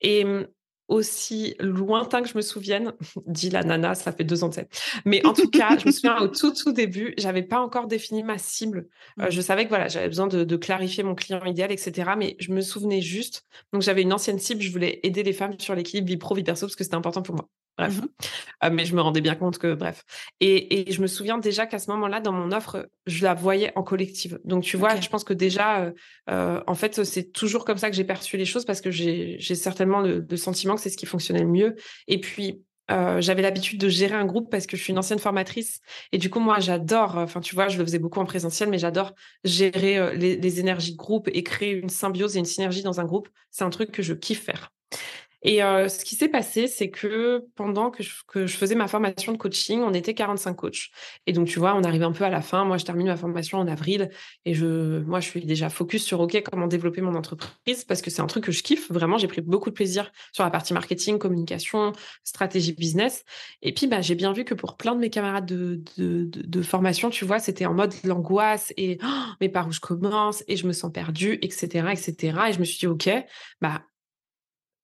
Et 0.01 0.25
aussi 0.87 1.55
lointain 1.59 2.21
que 2.21 2.29
je 2.29 2.37
me 2.37 2.41
souvienne, 2.41 2.93
dit 3.25 3.49
la 3.49 3.63
nana, 3.63 3.95
ça 3.95 4.11
fait 4.11 4.23
deux 4.23 4.43
ans 4.43 4.49
de 4.49 4.53
ça. 4.53 4.63
Mais 5.05 5.25
en 5.25 5.33
tout 5.33 5.49
cas, 5.49 5.77
je 5.77 5.87
me 5.87 5.91
souviens 5.91 6.17
au 6.19 6.27
tout 6.27 6.51
tout 6.53 6.71
début, 6.71 7.13
j'avais 7.17 7.43
pas 7.43 7.59
encore 7.59 7.87
défini 7.87 8.23
ma 8.23 8.37
cible. 8.37 8.87
Euh, 9.19 9.27
mmh. 9.27 9.31
je 9.31 9.41
savais 9.41 9.63
que 9.65 9.69
voilà, 9.69 9.87
j'avais 9.87 10.07
besoin 10.07 10.27
de, 10.27 10.55
clarifier 10.55 11.03
mon 11.03 11.15
client 11.15 11.43
idéal, 11.45 11.71
etc. 11.71 12.11
Mais 12.17 12.35
je 12.39 12.51
me 12.51 12.61
souvenais 12.61 13.01
juste. 13.01 13.45
Donc 13.73 13.81
j'avais 13.81 14.01
une 14.01 14.13
ancienne 14.13 14.39
cible, 14.39 14.61
je 14.61 14.71
voulais 14.71 14.99
aider 15.03 15.23
les 15.23 15.33
femmes 15.33 15.59
sur 15.59 15.75
l'équilibre 15.75 16.07
vie 16.07 16.17
pro 16.17 16.35
vie 16.35 16.43
perso 16.43 16.65
parce 16.65 16.75
que 16.75 16.83
c'était 16.83 16.95
important 16.95 17.21
pour 17.21 17.35
moi. 17.35 17.47
Bref. 17.77 18.01
Mmh 18.01 18.07
euh, 18.63 18.69
mais 18.71 18.85
je 18.85 18.95
me 18.95 19.01
rendais 19.01 19.21
bien 19.21 19.35
compte 19.35 19.59
que, 19.59 19.75
bref. 19.75 20.03
Et, 20.39 20.91
je 20.91 20.99
me 20.99 21.05
souviens 21.05 21.37
déjà 21.37 21.67
qu'à 21.67 21.77
ce 21.77 21.91
moment-là, 21.91 22.19
dans 22.19 22.31
mon 22.31 22.51
offre, 22.51 22.89
je 23.05 23.23
la 23.23 23.35
voyais 23.35 23.71
en 23.75 23.83
collective. 23.83 24.39
Donc, 24.45 24.63
tu 24.63 24.77
vois, 24.77 24.99
je 24.99 25.09
pense 25.09 25.23
que 25.23 25.33
déjà, 25.33 25.81
euh, 25.81 25.91
euh, 26.29 26.63
en 26.65 26.73
fait, 26.73 27.03
c'est 27.03 27.31
toujours 27.31 27.65
comme 27.65 27.77
ça 27.77 27.91
que 27.91 27.95
j'ai 27.95 28.03
perçu 28.03 28.35
les 28.35 28.45
choses 28.45 28.65
parce 28.65 28.81
que 28.81 28.89
j'ai 28.89 29.39
certainement 29.39 30.01
le, 30.01 30.25
sentiment 30.37 30.75
que 30.75 30.81
c'est 30.81 30.89
ce 30.89 30.97
qui 30.97 31.05
fonctionnait 31.05 31.41
le 31.41 31.47
mieux. 31.47 31.75
Et 32.07 32.19
puis, 32.19 32.63
j'avais 32.89 33.41
l'habitude 33.41 33.79
de 33.79 33.89
gérer 33.89 34.15
un 34.15 34.25
groupe 34.25 34.49
parce 34.49 34.65
que 34.65 34.75
je 34.75 34.81
suis 34.81 34.91
une 34.91 34.97
ancienne 34.97 35.19
formatrice. 35.19 35.81
Et 36.11 36.17
du 36.17 36.31
coup, 36.31 36.39
moi, 36.39 36.59
j'adore, 36.59 37.17
enfin, 37.17 37.41
tu 37.41 37.53
vois, 37.53 37.67
je 37.67 37.77
le 37.77 37.85
faisais 37.85 37.99
beaucoup 37.99 38.19
en 38.19 38.25
présentiel, 38.25 38.69
mais 38.69 38.79
j'adore 38.79 39.13
gérer 39.43 40.15
les, 40.15 40.37
les 40.37 40.59
énergies 40.59 40.93
de 40.93 40.97
groupe 40.97 41.29
et 41.31 41.43
créer 41.43 41.73
une 41.73 41.89
symbiose 41.89 42.37
et 42.37 42.39
une 42.39 42.45
synergie 42.45 42.81
dans 42.81 42.99
un 42.99 43.05
groupe. 43.05 43.29
C'est 43.51 43.65
un 43.65 43.69
truc 43.69 43.91
que 43.91 44.01
je 44.01 44.13
kiffe 44.13 44.43
faire. 44.43 44.71
Et 45.43 45.59
ce 45.59 46.03
qui 46.03 46.15
s'est 46.15 46.29
passé, 46.29 46.67
c'est 46.67 46.89
que 46.89 47.45
pendant 47.55 47.91
que 47.91 48.03
je, 48.03 48.47
faisais 48.47 48.75
ma 48.75 48.87
formation 48.87 49.31
de 49.31 49.37
coaching, 49.37 49.81
on 49.81 49.93
était 49.93 50.13
45 50.13 50.53
coachs. 50.53 50.89
Et 51.25 51.33
donc, 51.33 51.47
tu 51.47 51.59
vois, 51.59 51.75
on 51.75 51.83
arrive 51.83 52.03
un 52.03 52.11
peu 52.11 52.23
à 52.23 52.29
la 52.29 52.41
fin. 52.41 52.65
Moi, 52.65 52.77
je 52.77 52.85
termine 52.85 53.07
ma 53.07 53.17
formation 53.17 53.59
en 53.59 53.67
avril 53.67 54.09
et 54.45 54.53
je, 54.53 54.99
moi, 55.01 55.19
je 55.19 55.29
suis 55.29 55.45
déjà 55.45 55.69
focus 55.69 56.03
sur 56.03 56.19
OK, 56.19 56.41
comment 56.43 56.67
développer 56.67 57.01
mon 57.01 57.15
entreprise 57.15 57.85
parce 57.87 58.01
que 58.01 58.09
c'est 58.09 58.21
un 58.21 58.27
truc 58.27 58.45
que 58.45 58.51
je 58.51 58.63
kiffe. 58.63 58.91
Vraiment, 58.91 59.17
j'ai 59.17 59.27
pris 59.27 59.41
beaucoup 59.41 59.69
de 59.69 59.75
plaisir 59.75 60.11
sur 60.33 60.43
la 60.43 60.49
partie 60.49 60.73
marketing, 60.73 61.19
communication, 61.19 61.93
stratégie 62.23 62.73
business. 62.73 63.23
Et 63.61 63.73
puis, 63.73 63.87
bah, 63.87 64.01
j'ai 64.01 64.15
bien 64.15 64.33
vu 64.33 64.43
que 64.43 64.53
pour 64.53 64.75
plein 64.75 64.95
de 64.95 64.99
mes 64.99 65.09
camarades 65.09 65.45
de, 65.45 65.81
de, 65.97 66.23
de, 66.25 66.61
formation, 66.61 67.09
tu 67.09 67.25
vois, 67.25 67.39
c'était 67.39 67.65
en 67.65 67.73
mode 67.73 67.93
l'angoisse 68.03 68.73
et 68.75 68.97
oh, 69.03 69.31
mais 69.39 69.49
par 69.49 69.67
où 69.67 69.71
je 69.71 69.79
commence? 69.79 70.43
et 70.47 70.55
je 70.57 70.67
me 70.67 70.73
sens 70.73 70.91
perdue, 70.91 71.39
etc., 71.41 71.89
etc. 71.91 72.37
Et 72.49 72.53
je 72.53 72.59
me 72.59 72.65
suis 72.65 72.79
dit, 72.79 72.87
OK, 72.87 73.09
bah, 73.61 73.83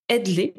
aide-les. 0.10 0.54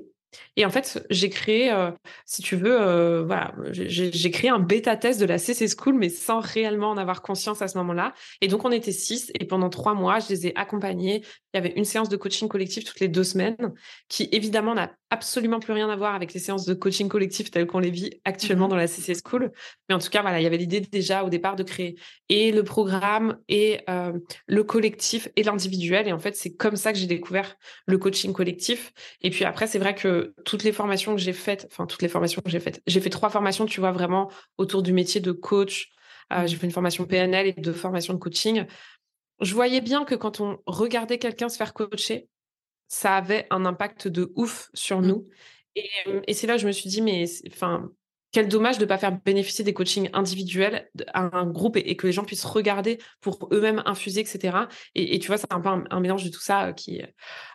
Et 0.56 0.64
en 0.64 0.70
fait, 0.70 1.04
j'ai 1.10 1.30
créé, 1.30 1.72
euh, 1.72 1.90
si 2.26 2.42
tu 2.42 2.56
veux, 2.56 2.80
euh, 2.80 3.24
voilà, 3.24 3.54
j'ai 3.70 4.30
créé 4.30 4.50
un 4.50 4.58
bêta 4.58 4.96
test 4.96 5.20
de 5.20 5.26
la 5.26 5.38
CC 5.38 5.66
School, 5.68 5.94
mais 5.94 6.08
sans 6.08 6.40
réellement 6.40 6.90
en 6.90 6.96
avoir 6.96 7.22
conscience 7.22 7.62
à 7.62 7.68
ce 7.68 7.78
moment-là. 7.78 8.14
Et 8.40 8.48
donc, 8.48 8.64
on 8.64 8.72
était 8.72 8.92
six, 8.92 9.30
et 9.38 9.44
pendant 9.44 9.70
trois 9.70 9.94
mois, 9.94 10.18
je 10.18 10.28
les 10.28 10.48
ai 10.48 10.56
accompagnés. 10.56 11.22
Il 11.52 11.56
y 11.56 11.58
avait 11.58 11.72
une 11.76 11.84
séance 11.84 12.08
de 12.08 12.16
coaching 12.16 12.48
collectif 12.48 12.84
toutes 12.84 13.00
les 13.00 13.08
deux 13.08 13.24
semaines, 13.24 13.72
qui 14.08 14.28
évidemment 14.32 14.74
n'a 14.74 14.92
absolument 15.14 15.60
plus 15.60 15.72
rien 15.72 15.88
à 15.88 15.94
voir 15.94 16.16
avec 16.16 16.34
les 16.34 16.40
séances 16.40 16.66
de 16.66 16.74
coaching 16.74 17.08
collectif 17.08 17.52
telles 17.52 17.68
qu'on 17.68 17.78
les 17.78 17.90
vit 17.90 18.20
actuellement 18.24 18.66
mmh 18.66 18.70
dans 18.70 18.76
la 18.76 18.86
CC 18.88 19.14
School. 19.24 19.52
Mais 19.88 19.94
en 19.94 20.00
tout 20.00 20.10
cas, 20.10 20.22
voilà, 20.22 20.40
il 20.40 20.42
y 20.42 20.46
avait 20.46 20.56
l'idée 20.56 20.80
déjà 20.80 21.22
au 21.22 21.28
départ 21.28 21.54
de 21.54 21.62
créer 21.62 21.94
et 22.28 22.50
le 22.50 22.64
programme 22.64 23.38
et 23.48 23.80
euh, 23.88 24.12
le 24.48 24.64
collectif 24.64 25.28
et 25.36 25.44
l'individuel. 25.44 26.08
Et 26.08 26.12
en 26.12 26.18
fait, 26.18 26.34
c'est 26.34 26.54
comme 26.56 26.74
ça 26.74 26.92
que 26.92 26.98
j'ai 26.98 27.06
découvert 27.06 27.54
le 27.86 27.96
coaching 27.96 28.32
collectif. 28.32 28.92
Et 29.22 29.30
puis 29.30 29.44
après, 29.44 29.68
c'est 29.68 29.78
vrai 29.78 29.94
que 29.94 30.34
toutes 30.44 30.64
les 30.64 30.72
formations 30.72 31.14
que 31.14 31.20
j'ai 31.20 31.32
faites, 31.32 31.68
enfin 31.70 31.86
toutes 31.86 32.02
les 32.02 32.08
formations 32.08 32.42
que 32.42 32.50
j'ai 32.50 32.60
faites, 32.60 32.82
j'ai 32.88 33.00
fait 33.00 33.10
trois 33.10 33.30
formations, 33.30 33.66
tu 33.66 33.78
vois, 33.78 33.92
vraiment 33.92 34.30
autour 34.58 34.82
du 34.82 34.92
métier 34.92 35.20
de 35.20 35.30
coach. 35.30 35.90
Euh, 36.32 36.42
mmh. 36.42 36.48
j'ai 36.48 36.56
fait 36.56 36.66
une 36.66 36.72
formation 36.72 37.04
PNL 37.04 37.46
et 37.46 37.52
deux 37.52 37.72
formations 37.72 38.14
de 38.14 38.18
coaching. 38.18 38.64
Je 39.40 39.54
voyais 39.54 39.80
bien 39.80 40.04
que 40.04 40.16
quand 40.16 40.40
on 40.40 40.58
regardait 40.66 41.18
quelqu'un 41.18 41.48
se 41.48 41.56
faire 41.56 41.72
coacher, 41.72 42.28
ça 42.88 43.16
avait 43.16 43.46
un 43.50 43.64
impact 43.64 44.08
de 44.08 44.32
ouf 44.36 44.70
sur 44.74 45.00
mmh. 45.00 45.06
nous. 45.06 45.24
Et, 45.76 46.34
c'est 46.34 46.46
là 46.46 46.54
que 46.54 46.60
je 46.60 46.66
me 46.66 46.72
suis 46.72 46.88
dit, 46.88 47.02
mais 47.02 47.24
enfin, 47.48 47.90
quel 48.30 48.48
dommage 48.48 48.78
de 48.78 48.84
ne 48.84 48.88
pas 48.88 48.98
faire 48.98 49.12
bénéficier 49.12 49.64
des 49.64 49.74
coachings 49.74 50.08
individuels 50.12 50.90
à 51.12 51.36
un 51.36 51.46
groupe 51.46 51.76
et, 51.76 51.96
que 51.96 52.06
les 52.06 52.12
gens 52.12 52.24
puissent 52.24 52.44
regarder 52.44 52.98
pour 53.20 53.48
eux-mêmes 53.52 53.82
infuser, 53.84 54.20
etc. 54.20 54.58
Et, 54.94 55.18
tu 55.18 55.26
vois, 55.26 55.38
c'est 55.38 55.52
un 55.52 55.60
peu 55.60 55.68
un, 55.68 56.00
mélange 56.00 56.24
de 56.24 56.30
tout 56.30 56.40
ça 56.40 56.72
qui 56.72 57.02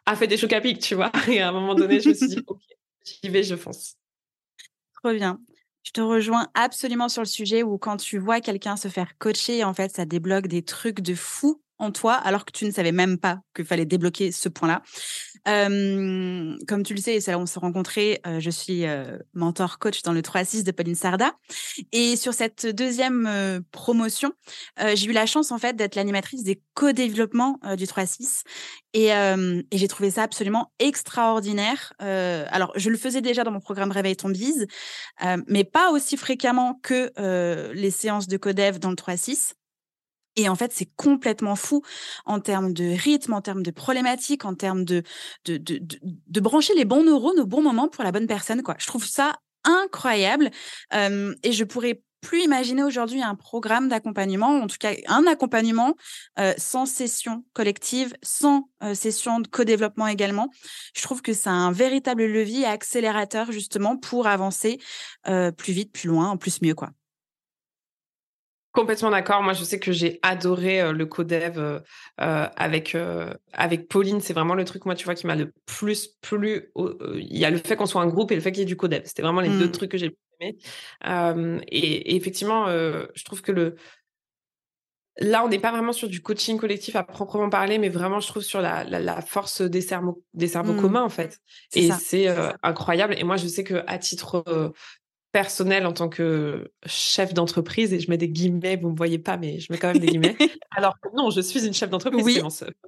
a 0.05 0.15
fait 0.15 0.27
des 0.27 0.37
chocs 0.37 0.53
à 0.53 0.61
pic, 0.61 0.79
tu 0.79 0.95
vois. 0.95 1.11
Et 1.29 1.41
à 1.41 1.49
un 1.49 1.51
moment 1.51 1.75
donné, 1.75 1.99
je 1.99 2.09
me 2.09 2.13
suis 2.13 2.27
dit, 2.27 2.43
OK, 2.47 2.61
j'y 3.05 3.29
vais, 3.29 3.43
je 3.43 3.55
fonce. 3.55 3.95
Trop 5.01 5.13
bien. 5.13 5.39
Je 5.83 5.91
te 5.91 6.01
rejoins 6.01 6.49
absolument 6.55 7.07
sur 7.07 7.21
le 7.21 7.27
sujet 7.27 7.63
où 7.63 7.77
quand 7.77 7.97
tu 7.97 8.17
vois 8.17 8.41
quelqu'un 8.41 8.75
se 8.75 8.89
faire 8.89 9.17
coacher, 9.17 9.63
en 9.63 9.73
fait, 9.73 9.95
ça 9.95 10.05
débloque 10.05 10.47
des 10.47 10.61
trucs 10.61 10.99
de 10.99 11.15
fou 11.15 11.61
en 11.79 11.91
toi 11.91 12.13
alors 12.13 12.45
que 12.45 12.51
tu 12.51 12.65
ne 12.65 12.71
savais 12.71 12.91
même 12.91 13.17
pas 13.17 13.39
qu'il 13.55 13.65
fallait 13.65 13.85
débloquer 13.85 14.31
ce 14.31 14.49
point-là. 14.49 14.81
comme 15.45 16.83
tu 16.83 16.93
le 16.93 17.01
sais, 17.01 17.19
c'est 17.19 17.31
là 17.31 17.39
où 17.39 17.41
on 17.41 17.45
s'est 17.45 17.59
rencontrés. 17.59 18.21
je 18.39 18.49
suis 18.49 18.85
mentor 19.33 19.79
coach 19.79 20.03
dans 20.03 20.13
le 20.13 20.21
3-6 20.21 20.63
de 20.63 20.71
Pauline 20.71 20.95
Sarda. 20.95 21.33
Et 21.91 22.15
sur 22.15 22.33
cette 22.33 22.67
deuxième 22.67 23.63
promotion, 23.71 24.33
j'ai 24.77 25.07
eu 25.07 25.13
la 25.13 25.25
chance 25.25 25.51
en 25.51 25.57
fait 25.57 25.75
d'être 25.75 25.95
l'animatrice 25.95 26.43
des 26.43 26.61
co-développements 26.73 27.59
du 27.77 27.85
3-6. 27.85 28.43
Et, 28.93 29.07
et 29.07 29.77
j'ai 29.77 29.87
trouvé 29.87 30.11
ça 30.11 30.23
absolument 30.23 30.71
extraordinaire. 30.79 31.93
alors, 31.99 32.73
je 32.75 32.89
le 32.89 32.97
faisais 32.97 33.21
déjà 33.21 33.43
dans 33.43 33.51
mon 33.51 33.61
programme 33.61 33.91
Réveille 33.91 34.17
ton 34.17 34.29
bise, 34.29 34.67
mais 35.47 35.63
pas 35.63 35.91
aussi 35.91 36.17
fréquemment 36.17 36.79
que 36.83 37.11
les 37.73 37.91
séances 37.91 38.27
de 38.27 38.37
codev 38.37 38.79
dans 38.79 38.89
le 38.89 38.95
3-6. 38.95 39.53
Et 40.35 40.49
en 40.49 40.55
fait, 40.55 40.71
c'est 40.73 40.89
complètement 40.95 41.55
fou 41.55 41.81
en 42.25 42.39
termes 42.39 42.73
de 42.73 42.85
rythme, 42.85 43.33
en 43.33 43.41
termes 43.41 43.63
de 43.63 43.71
problématiques, 43.71 44.45
en 44.45 44.55
termes 44.55 44.85
de 44.85 45.03
de, 45.45 45.57
de, 45.57 45.79
de, 45.81 46.39
brancher 46.39 46.73
les 46.75 46.85
bons 46.85 47.03
neurones 47.03 47.39
au 47.39 47.45
bon 47.45 47.61
moment 47.61 47.87
pour 47.87 48.03
la 48.03 48.11
bonne 48.11 48.27
personne. 48.27 48.61
Quoi. 48.61 48.75
Je 48.79 48.87
trouve 48.87 49.05
ça 49.05 49.35
incroyable. 49.63 50.51
et 50.93 51.51
je 51.51 51.63
pourrais 51.63 52.01
plus 52.21 52.43
imaginer 52.43 52.83
aujourd'hui 52.83 53.21
un 53.21 53.35
programme 53.35 53.87
d'accompagnement, 53.87 54.61
en 54.61 54.67
tout 54.67 54.77
cas 54.79 54.93
un 55.07 55.25
accompagnement 55.25 55.95
sans 56.57 56.85
session 56.85 57.45
collective, 57.53 58.13
sans 58.21 58.69
session 58.93 59.39
de 59.39 59.47
co-développement 59.47 60.07
également. 60.07 60.49
Je 60.95 61.01
trouve 61.01 61.21
que 61.21 61.33
c'est 61.33 61.49
un 61.49 61.71
véritable 61.71 62.25
levier 62.25 62.65
accélérateur 62.65 63.51
justement 63.51 63.97
pour 63.97 64.27
avancer 64.27 64.79
plus 65.23 65.73
vite, 65.73 65.91
plus 65.91 66.07
loin, 66.07 66.29
en 66.29 66.37
plus 66.37 66.61
mieux 66.61 66.75
quoi. 66.75 66.91
Complètement 68.71 69.09
d'accord. 69.09 69.41
Moi, 69.41 69.53
je 69.53 69.63
sais 69.63 69.79
que 69.79 69.91
j'ai 69.91 70.19
adoré 70.21 70.79
euh, 70.79 70.91
le 70.91 71.05
codev 71.07 71.57
euh, 71.57 71.79
euh, 72.21 72.47
avec 72.55 72.95
avec 73.53 73.87
Pauline. 73.87 74.21
C'est 74.21 74.33
vraiment 74.33 74.53
le 74.53 74.63
truc, 74.63 74.85
moi, 74.85 74.95
tu 74.95 75.05
vois, 75.05 75.15
qui 75.15 75.25
m'a 75.25 75.35
le 75.35 75.51
plus 75.65 76.07
plu. 76.21 76.71
Il 77.15 77.37
y 77.37 77.45
a 77.45 77.49
le 77.49 77.57
fait 77.57 77.75
qu'on 77.75 77.87
soit 77.87 78.01
un 78.01 78.07
groupe 78.07 78.31
et 78.31 78.35
le 78.35 78.41
fait 78.41 78.51
qu'il 78.51 78.59
y 78.59 78.63
ait 78.63 78.65
du 78.65 78.77
codev. 78.77 79.01
C'était 79.05 79.23
vraiment 79.23 79.41
les 79.41 79.49
deux 79.49 79.67
mmh. 79.67 79.71
trucs 79.71 79.91
que 79.91 79.97
j'ai 79.97 80.15
aimé. 80.39 80.57
Et, 81.67 81.77
et, 81.77 82.15
effectivement, 82.15 82.67
je 82.67 83.23
trouve 83.23 83.41
que 83.41 83.51
le 83.51 83.75
Là, 85.21 85.43
on 85.43 85.49
n'est 85.49 85.59
pas 85.59 85.71
vraiment 85.71 85.91
sur 85.91 86.07
du 86.07 86.21
coaching 86.21 86.57
collectif 86.57 86.95
à 86.95 87.03
proprement 87.03 87.49
parler, 87.49 87.77
mais 87.77 87.89
vraiment, 87.89 88.21
je 88.21 88.27
trouve, 88.27 88.41
sur 88.41 88.61
la, 88.61 88.85
la, 88.85 89.21
force 89.21 89.61
des 89.61 89.81
cerveaux, 89.81 90.23
des 90.33 90.47
cerveaux 90.47 90.71
mmh. 90.71 90.81
communs, 90.81 91.03
en 91.03 91.09
fait. 91.09 91.39
et 91.75 91.89
c'est 91.91 92.27
incroyable. 92.63 93.15
Et 93.17 93.25
moi, 93.25 93.35
je 93.35 93.47
sais 93.47 93.65
que 93.65 93.83
à 93.87 93.97
titre 93.97 94.71
personnel 95.31 95.85
en 95.85 95.93
tant 95.93 96.09
que 96.09 96.71
chef 96.85 97.33
d'entreprise, 97.33 97.93
et 97.93 97.99
je 97.99 98.09
mets 98.09 98.17
des 98.17 98.29
guillemets, 98.29 98.77
vous 98.77 98.87
ne 98.87 98.93
me 98.93 98.97
voyez 98.97 99.19
pas, 99.19 99.37
mais 99.37 99.59
je 99.59 99.71
mets 99.71 99.77
quand 99.77 99.87
même 99.87 99.99
des 99.99 100.07
guillemets. 100.07 100.35
Alors 100.75 100.95
non, 101.15 101.29
je 101.29 101.41
suis 101.41 101.65
une 101.65 101.73
chef 101.73 101.89
d'entreprise, 101.89 102.23
oui. 102.23 102.41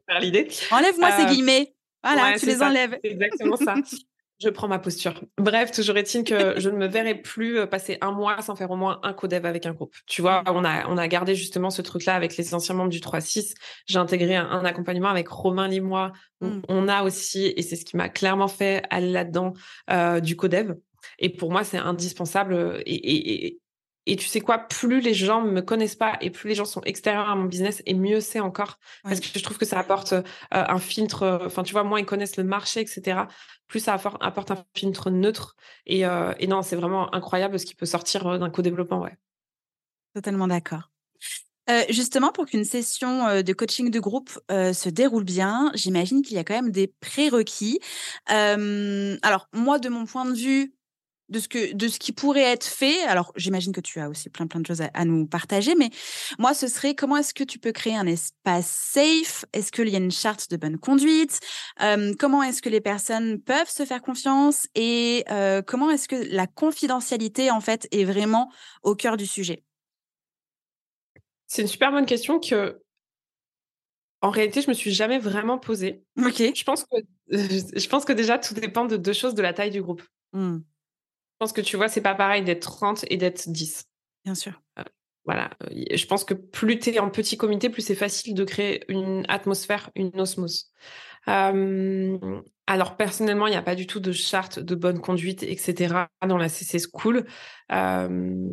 faire 0.08 0.20
l'idée. 0.20 0.48
Enlève-moi 0.72 1.12
ces 1.12 1.26
guillemets. 1.26 1.74
Voilà, 2.04 2.38
tu 2.40 2.48
les 2.48 2.62
enlèves. 2.62 2.98
C'est 3.04 3.12
exactement 3.12 3.58
ça. 3.58 3.76
Je 4.42 4.50
prends 4.50 4.68
ma 4.68 4.80
posture. 4.80 5.22
Bref, 5.38 5.72
toujours 5.72 5.98
est-il 5.98 6.24
que 6.24 6.60
je 6.60 6.70
ne 6.72 6.76
me 6.76 6.88
verrai 6.88 7.14
plus 7.14 7.60
euh, 7.60 7.68
passer 7.68 8.00
un 8.02 8.12
mois 8.12 8.42
sans 8.42 8.56
faire 8.56 8.72
au 8.72 8.76
moins 8.76 9.00
un 9.04 9.14
codev 9.14 9.46
avec 9.46 9.68
un 9.68 9.72
groupe. 9.72 9.94
Tu 10.08 10.24
vois, 10.24 10.42
on 10.48 10.66
a, 10.66 10.88
on 10.88 10.98
a 10.98 11.08
gardé 11.08 11.36
justement 11.36 11.70
ce 11.70 11.84
truc-là 11.84 12.16
avec 12.16 12.36
les 12.38 12.56
anciens 12.56 12.74
membres 12.74 12.90
du 12.90 13.02
3-6. 13.02 13.54
J'ai 13.86 14.00
intégré 14.00 14.36
un, 14.36 14.66
accompagnement 14.66 15.10
avec 15.10 15.28
Romain 15.28 15.68
Limois. 15.68 16.12
Mm. 16.40 16.62
On 16.70 16.88
a 16.88 17.04
aussi, 17.04 17.54
et 17.56 17.62
c'est 17.62 17.76
ce 17.76 17.86
qui 17.86 17.96
m'a 17.96 18.10
clairement 18.10 18.48
fait 18.48 18.84
aller 18.90 19.12
là-dedans, 19.12 19.54
euh, 19.92 20.20
du 20.20 20.36
codev. 20.36 20.74
Et 21.20 21.30
pour 21.30 21.52
moi, 21.52 21.64
c'est 21.64 21.78
indispensable. 21.78 22.54
Euh, 22.54 22.82
et, 22.86 23.60
et 24.08 24.16
tu 24.16 24.28
sais 24.28 24.42
quoi, 24.42 24.58
plus 24.58 25.00
les 25.00 25.14
gens 25.14 25.42
me 25.42 25.62
connaissent 25.62 25.96
pas 25.96 26.18
et 26.22 26.32
plus 26.32 26.50
les 26.50 26.56
gens 26.56 26.66
sont 26.66 26.82
extérieurs 26.82 27.30
à 27.30 27.36
mon 27.36 27.46
business 27.46 27.84
et 27.86 27.94
mieux 27.94 28.20
c'est 28.20 28.40
encore. 28.40 28.80
Parce 29.04 29.20
que 29.20 29.28
je 29.38 29.44
trouve 29.44 29.60
que 29.60 29.66
ça 29.66 29.78
apporte 29.78 30.14
euh, 30.14 30.24
un 30.50 30.80
filtre, 30.80 31.24
euh, 31.24 31.46
enfin 31.46 31.62
tu 31.62 31.74
vois, 31.74 31.84
moins 31.84 32.00
ils 32.00 32.06
connaissent 32.06 32.38
le 32.38 32.44
marché, 32.44 32.82
etc. 32.82 33.22
Plus 33.68 33.80
ça 33.80 33.94
apporte, 33.94 34.52
un 34.52 34.66
filtre 34.76 35.12
neutre. 35.12 35.56
Et, 35.86 36.06
euh, 36.06 36.34
et 36.40 36.48
non, 36.48 36.64
c'est 36.64 36.76
vraiment 36.76 37.14
incroyable 37.14 37.60
ce 37.60 37.66
qui 37.66 37.76
peut 37.76 37.86
sortir 37.86 38.40
d'un 38.40 38.50
co-développement, 38.50 39.02
ouais. 39.02 39.18
Totalement 40.16 40.48
d'accord. 40.48 40.90
justement, 41.90 42.34
pour 42.34 42.48
qu'une 42.48 42.66
session 42.66 43.42
de 43.42 43.54
coaching 43.54 43.92
de 43.92 44.00
groupe 44.00 44.32
se 44.50 44.90
déroule 44.90 45.24
bien, 45.24 45.72
j'imagine 45.74 46.22
qu'il 46.22 46.36
y 46.36 46.40
a 46.40 46.44
quand 46.44 46.56
même 46.56 46.72
des 46.72 46.88
prérequis. 46.88 47.80
alors, 48.28 49.48
moi, 49.54 49.80
de 49.80 49.88
mon 49.88 50.06
point 50.06 50.26
de 50.26 50.36
vue, 50.36 50.74
de 51.32 51.40
ce 51.40 51.48
que 51.48 51.74
de 51.74 51.88
ce 51.88 51.98
qui 51.98 52.12
pourrait 52.12 52.44
être 52.44 52.66
fait. 52.66 53.02
Alors, 53.04 53.32
j'imagine 53.36 53.72
que 53.72 53.82
tu 53.82 54.00
as 54.00 54.10
aussi 54.10 54.30
plein 54.30 54.46
plein 54.46 54.60
de 54.60 54.68
choses 54.68 54.82
à, 54.82 55.06
nous 55.06 55.26
partager, 55.26 55.74
mais 55.76 55.90
moi, 56.38 56.54
ce 56.54 56.68
serait 56.68 56.94
comment 56.94 57.18
est-ce 57.18 57.34
que 57.34 57.44
tu 57.44 57.58
peux 57.58 57.72
créer 57.72 57.96
un 57.96 58.06
espace 58.06 58.68
safe? 58.68 59.46
Est-ce 59.54 59.72
qu'il 59.72 59.90
y 59.90 59.96
a 59.96 60.00
une 60.00 60.12
charte 60.12 60.52
de 60.52 60.58
bonne 60.58 60.78
conduite? 60.78 61.40
Comment 62.20 62.44
est-ce 62.44 62.62
que 62.62 62.70
les 62.70 62.82
personnes 62.82 63.42
peuvent 63.42 63.70
se 63.70 63.86
faire 63.86 64.02
confiance? 64.02 64.68
Et 64.76 65.26
comment 65.66 65.90
est-ce 65.90 66.08
que 66.08 66.16
la 66.32 66.48
confidentialité 66.48 67.50
en 67.50 67.62
fait 67.62 67.88
est 67.92 68.04
vraiment 68.04 68.52
au 68.84 68.96
cœur 68.96 69.18
du 69.18 69.26
sujet? 69.26 69.64
C'est 71.48 71.64
une 71.64 71.68
super 71.68 71.92
bonne 71.92 72.06
question 72.06 72.40
que 72.40 72.82
en 74.22 74.30
réalité, 74.30 74.62
je 74.62 74.70
me 74.70 74.74
suis 74.74 74.92
jamais 74.92 75.18
vraiment 75.18 75.58
posée. 75.58 76.04
Ok. 76.18 76.38
Je 76.56 76.64
pense 76.64 76.86
que 76.86 76.98
je 77.30 77.88
pense 77.88 78.06
que 78.06 78.14
déjà 78.14 78.38
tout 78.38 78.54
dépend 78.54 78.86
de 78.86 78.96
deux 78.98 79.14
choses 79.14 79.34
de 79.34 79.42
la 79.42 79.54
taille 79.54 79.72
du 79.72 79.82
groupe. 79.82 80.04
Mmh. 80.34 80.60
Je 81.42 81.46
pense 81.46 81.54
que 81.54 81.62
tu 81.62 81.76
vois, 81.76 81.90
c'est 81.90 82.02
pas 82.02 82.14
pareil 82.14 82.44
d'être 82.44 82.62
30 82.62 83.06
et 83.10 83.18
d'être 83.18 83.50
10. 83.50 83.86
Bien 84.26 84.36
sûr. 84.36 84.62
Euh, 84.78 84.84
voilà. 85.26 85.50
Je 85.72 86.06
pense 86.06 86.24
que 86.24 86.36
plus 86.36 86.78
tu 86.78 86.92
es 86.92 87.00
en 87.00 87.10
petit 87.10 87.36
comité, 87.36 87.72
plus 87.72 87.82
c'est 87.82 87.96
facile 87.96 88.36
de 88.36 88.44
créer 88.44 88.86
une 88.90 89.26
atmosphère, 89.28 89.90
une 89.96 90.12
osmose. 90.22 90.72
alors 91.26 92.96
personnellement, 92.96 93.48
il 93.48 93.50
n'y 93.50 93.56
a 93.56 93.64
pas 93.64 93.74
du 93.74 93.88
tout 93.88 94.00
de 94.00 94.12
charte 94.12 94.60
de 94.60 94.76
bonne 94.76 95.02
conduite, 95.02 95.42
etc. 95.42 96.06
dans 96.28 96.38
la 96.38 96.48
CC 96.48 96.78
School. 96.78 97.26
je 97.72 98.46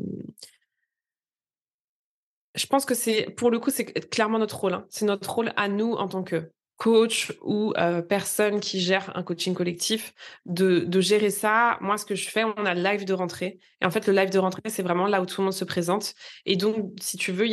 pense 2.70 2.86
que 2.86 2.94
c'est, 2.94 3.28
pour 3.36 3.50
le 3.50 3.58
coup, 3.60 3.68
c'est 3.68 3.84
clairement 4.08 4.38
notre 4.38 4.60
rôle. 4.60 4.72
Hein. 4.72 4.86
C'est 4.88 5.04
notre 5.04 5.30
rôle 5.30 5.52
à 5.56 5.68
nous 5.68 5.92
en 5.92 6.08
tant 6.08 6.22
que 6.22 6.50
coach 6.78 7.32
ou 7.42 7.72
euh, 7.76 8.02
personne 8.02 8.60
qui 8.60 8.80
gère 8.80 9.14
un 9.16 9.22
coaching 9.22 9.52
collectif 9.52 10.14
de, 10.46 11.00
gérer 11.00 11.30
ça. 11.30 11.76
Moi, 11.80 11.98
ce 11.98 12.06
que 12.06 12.14
je 12.14 12.30
fais, 12.30 12.44
on 12.44 12.64
a 12.64 12.74
le 12.74 12.82
live 12.82 13.04
de 13.04 13.12
rentrée. 13.12 13.58
Et 13.82 13.84
en 13.84 13.90
fait, 13.90 14.06
le 14.06 14.14
live 14.14 14.30
de 14.30 14.38
rentrée, 14.38 14.62
c'est 14.66 14.82
vraiment 14.82 15.06
là 15.06 15.20
où 15.20 15.26
tout 15.26 15.40
le 15.40 15.46
monde 15.46 15.52
se 15.52 15.64
présente. 15.64 16.14
Et 16.46 16.56
donc, 16.56 16.92
si 17.00 17.18
tu 17.18 17.32
veux, 17.32 17.46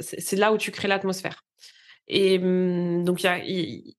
c'est 0.00 0.36
là 0.36 0.52
où 0.52 0.58
tu 0.58 0.72
crées 0.72 0.88
l'atmosphère. 0.88 1.44
Et 2.08 2.38
hum, 2.38 3.04
donc, 3.04 3.22
il 3.22 3.94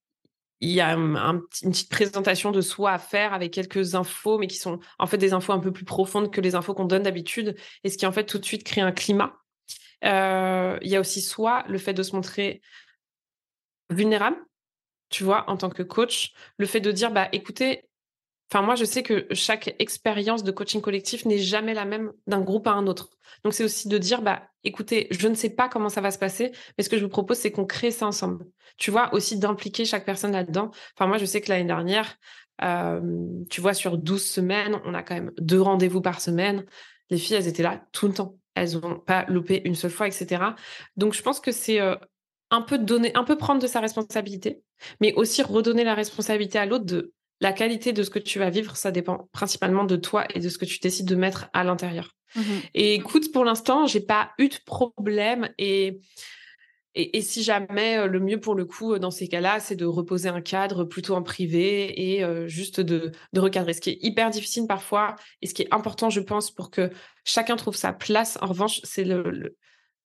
y 0.59 0.81
a, 0.81 0.89
a 0.89 0.93
une 0.93 1.71
petite 1.71 1.89
présentation 1.89 2.51
de 2.51 2.61
soi 2.61 2.91
à 2.91 2.99
faire 2.99 3.33
avec 3.33 3.53
quelques 3.53 3.95
infos, 3.95 4.37
mais 4.37 4.47
qui 4.47 4.57
sont 4.57 4.79
en 4.99 5.07
fait 5.07 5.17
des 5.17 5.33
infos 5.33 5.53
un 5.53 5.59
peu 5.59 5.71
plus 5.71 5.85
profondes 5.85 6.29
que 6.29 6.41
les 6.41 6.55
infos 6.55 6.73
qu'on 6.73 6.85
donne 6.85 7.03
d'habitude. 7.03 7.55
Et 7.85 7.89
ce 7.89 7.97
qui, 7.97 8.05
en 8.05 8.11
fait, 8.11 8.25
tout 8.25 8.37
de 8.37 8.45
suite 8.45 8.65
crée 8.65 8.81
un 8.81 8.91
climat. 8.91 9.39
Euh, 10.03 10.77
il 10.81 10.89
y 10.89 10.97
a 10.97 10.99
aussi 10.99 11.21
soit 11.21 11.63
le 11.69 11.77
fait 11.77 11.93
de 11.93 12.03
se 12.03 12.13
montrer 12.13 12.61
vulnérable, 13.89 14.37
tu 15.13 15.23
vois, 15.23 15.47
en 15.47 15.57
tant 15.57 15.69
que 15.69 15.83
coach, 15.83 16.33
le 16.57 16.65
fait 16.65 16.79
de 16.79 16.91
dire, 16.91 17.11
bah, 17.11 17.29
écoutez, 17.33 17.87
enfin, 18.51 18.65
moi, 18.65 18.73
je 18.73 18.83
sais 18.83 19.03
que 19.03 19.27
chaque 19.29 19.75
expérience 19.77 20.43
de 20.43 20.51
coaching 20.51 20.81
collectif 20.81 21.25
n'est 21.25 21.37
jamais 21.37 21.75
la 21.75 21.85
même 21.85 22.11
d'un 22.25 22.41
groupe 22.41 22.65
à 22.65 22.71
un 22.71 22.87
autre. 22.87 23.11
Donc, 23.43 23.53
c'est 23.53 23.63
aussi 23.63 23.87
de 23.87 23.99
dire, 23.99 24.23
bah, 24.23 24.41
écoutez, 24.63 25.05
je 25.11 25.27
ne 25.27 25.35
sais 25.35 25.51
pas 25.51 25.69
comment 25.69 25.89
ça 25.89 26.01
va 26.01 26.09
se 26.09 26.17
passer, 26.17 26.51
mais 26.75 26.83
ce 26.83 26.89
que 26.89 26.97
je 26.97 27.03
vous 27.03 27.11
propose, 27.11 27.37
c'est 27.37 27.51
qu'on 27.51 27.67
crée 27.67 27.91
ça 27.91 28.07
ensemble. 28.07 28.47
Tu 28.77 28.89
vois, 28.89 29.13
aussi 29.13 29.37
d'impliquer 29.37 29.85
chaque 29.85 30.03
personne 30.03 30.31
là-dedans. 30.31 30.71
Enfin, 30.97 31.05
moi, 31.05 31.19
je 31.19 31.25
sais 31.25 31.41
que 31.41 31.49
l'année 31.49 31.67
dernière, 31.67 32.17
tu 33.51 33.61
vois, 33.61 33.75
sur 33.75 33.99
12 33.99 34.25
semaines, 34.25 34.81
on 34.83 34.95
a 34.95 35.03
quand 35.03 35.13
même 35.13 35.31
deux 35.37 35.61
rendez-vous 35.61 36.01
par 36.01 36.21
semaine. 36.21 36.65
Les 37.11 37.19
filles, 37.19 37.35
elles 37.35 37.47
étaient 37.47 37.61
là 37.61 37.85
tout 37.91 38.07
le 38.07 38.15
temps. 38.15 38.39
Elles 38.55 38.79
n'ont 38.79 38.99
pas 38.99 39.25
loupé 39.27 39.61
une 39.63 39.75
seule 39.75 39.91
fois, 39.91 40.07
etc. 40.07 40.43
Donc, 40.97 41.13
je 41.13 41.21
pense 41.21 41.39
que 41.39 41.51
c'est 41.51 41.79
un 42.49 42.61
peu 42.61 42.77
donner, 42.77 43.11
un 43.15 43.23
peu 43.23 43.35
prendre 43.35 43.61
de 43.61 43.67
sa 43.67 43.79
responsabilité, 43.79 44.61
mais 45.01 45.13
aussi 45.13 45.41
redonner 45.41 45.83
la 45.83 45.95
responsabilité 45.95 46.57
à 46.57 46.65
l'autre 46.65 46.85
de 46.85 47.13
la 47.41 47.51
qualité 47.51 47.93
de 47.93 48.03
ce 48.03 48.09
que 48.09 48.19
tu 48.19 48.39
vas 48.39 48.49
vivre. 48.49 48.75
Ça 48.75 48.91
dépend 48.91 49.27
principalement 49.31 49.83
de 49.83 49.95
toi 49.95 50.25
et 50.33 50.39
de 50.39 50.49
ce 50.49 50.57
que 50.57 50.65
tu 50.65 50.79
décides 50.79 51.07
de 51.07 51.15
mettre 51.15 51.49
à 51.53 51.63
l'intérieur. 51.63 52.15
Mmh 52.35 52.41
et 52.73 52.95
écoute, 52.95 53.31
pour 53.31 53.45
l'instant, 53.45 53.85
j'ai 53.85 53.99
pas 53.99 54.31
eu 54.39 54.47
de 54.47 54.55
problème 54.65 55.49
et, 55.59 55.99
et, 56.95 57.21
si 57.21 57.43
jamais 57.43 57.97
euh, 57.97 58.07
le 58.07 58.19
mieux 58.19 58.39
pour 58.39 58.55
le 58.55 58.65
coup 58.65 58.93
euh, 58.93 58.99
dans 58.99 59.11
ces 59.11 59.27
cas-là, 59.27 59.59
c'est 59.59 59.75
de 59.75 59.85
reposer 59.85 60.29
un 60.29 60.41
cadre 60.41 60.83
plutôt 60.83 61.15
en 61.15 61.21
privé 61.21 62.15
et 62.15 62.23
euh, 62.23 62.47
juste 62.47 62.79
de, 62.79 63.11
de, 63.33 63.39
recadrer. 63.39 63.73
Ce 63.73 63.81
qui 63.81 63.91
est 63.91 63.99
hyper 64.01 64.29
difficile 64.29 64.65
parfois 64.67 65.15
et 65.41 65.47
ce 65.47 65.53
qui 65.53 65.63
est 65.63 65.73
important, 65.73 66.09
je 66.09 66.21
pense, 66.21 66.49
pour 66.49 66.71
que 66.71 66.91
chacun 67.23 67.55
trouve 67.55 67.75
sa 67.75 67.93
place. 67.93 68.37
En 68.41 68.47
revanche, 68.47 68.79
c'est 68.83 69.03
le 69.03 69.55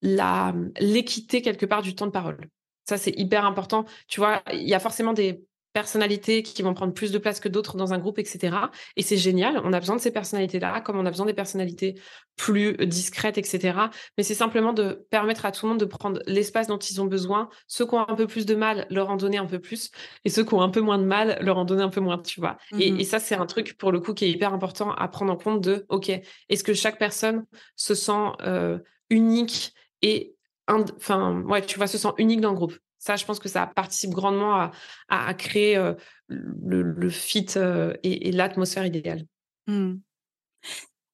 la 0.00 0.54
l'équité 0.78 1.42
quelque 1.42 1.66
part 1.66 1.82
du 1.82 1.94
temps 1.94 2.06
de 2.06 2.12
parole. 2.12 2.48
Ça, 2.88 2.96
c'est 2.96 3.12
hyper 3.18 3.44
important. 3.44 3.84
Tu 4.06 4.18
vois, 4.18 4.42
il 4.50 4.66
y 4.66 4.72
a 4.72 4.78
forcément 4.78 5.12
des 5.12 5.44
personnalités 5.74 6.42
qui 6.42 6.62
vont 6.62 6.72
prendre 6.72 6.94
plus 6.94 7.12
de 7.12 7.18
place 7.18 7.38
que 7.38 7.48
d'autres 7.50 7.76
dans 7.76 7.92
un 7.92 7.98
groupe, 7.98 8.18
etc. 8.18 8.56
Et 8.96 9.02
c'est 9.02 9.18
génial. 9.18 9.60
On 9.62 9.74
a 9.74 9.78
besoin 9.78 9.94
de 9.96 10.00
ces 10.00 10.10
personnalités-là, 10.10 10.80
comme 10.80 10.98
on 10.98 11.04
a 11.04 11.10
besoin 11.10 11.26
des 11.26 11.34
personnalités 11.34 12.00
plus 12.36 12.78
discrètes, 12.86 13.36
etc. 13.36 13.78
Mais 14.16 14.24
c'est 14.24 14.32
simplement 14.32 14.72
de 14.72 15.06
permettre 15.10 15.44
à 15.44 15.52
tout 15.52 15.66
le 15.66 15.72
monde 15.72 15.80
de 15.80 15.84
prendre 15.84 16.22
l'espace 16.26 16.66
dont 16.66 16.78
ils 16.78 16.98
ont 17.02 17.04
besoin. 17.04 17.50
Ceux 17.66 17.84
qui 17.84 17.94
ont 17.94 18.08
un 18.08 18.14
peu 18.14 18.26
plus 18.26 18.46
de 18.46 18.54
mal, 18.54 18.86
leur 18.88 19.10
en 19.10 19.16
donner 19.16 19.36
un 19.36 19.44
peu 19.44 19.58
plus. 19.58 19.90
Et 20.24 20.30
ceux 20.30 20.42
qui 20.42 20.54
ont 20.54 20.62
un 20.62 20.70
peu 20.70 20.80
moins 20.80 20.98
de 20.98 21.04
mal, 21.04 21.36
leur 21.42 21.58
en 21.58 21.66
donner 21.66 21.82
un 21.82 21.90
peu 21.90 22.00
moins, 22.00 22.16
tu 22.16 22.40
vois. 22.40 22.56
et, 22.78 22.90
mmh 22.90 23.04
ça, 23.04 23.18
c'est 23.18 23.34
un 23.34 23.44
truc, 23.44 23.76
pour 23.76 23.92
le 23.92 24.00
coup, 24.00 24.14
qui 24.14 24.24
est 24.24 24.30
hyper 24.30 24.54
important 24.54 24.92
à 24.92 25.06
prendre 25.08 25.30
en 25.30 25.36
compte 25.36 25.60
de, 25.60 25.84
OK, 25.90 26.08
est-ce 26.08 26.64
que 26.64 26.72
chaque 26.72 26.98
personne 26.98 27.44
se 27.76 27.94
sent 27.94 28.32
euh, 28.40 28.78
unique 29.10 29.74
et 30.00 30.37
enfin 30.68 31.42
ouais 31.42 31.62
tu 31.64 31.78
vois 31.78 31.86
se 31.86 31.98
sent 31.98 32.08
unique 32.18 32.40
dans 32.40 32.50
le 32.50 32.56
groupe. 32.56 32.74
Ça 32.98 33.16
je 33.16 33.24
pense 33.24 33.38
que 33.38 33.48
ça 33.48 33.66
participe 33.66 34.10
grandement 34.10 34.70
à, 35.08 35.34
créer 35.34 35.76
euh, 35.76 35.94
le, 36.28 37.10
fit 37.10 37.46
euh, 37.56 37.94
et, 38.02 38.32
l'atmosphère 38.32 38.86
idéale. 38.86 39.24
Mmh. 39.66 39.96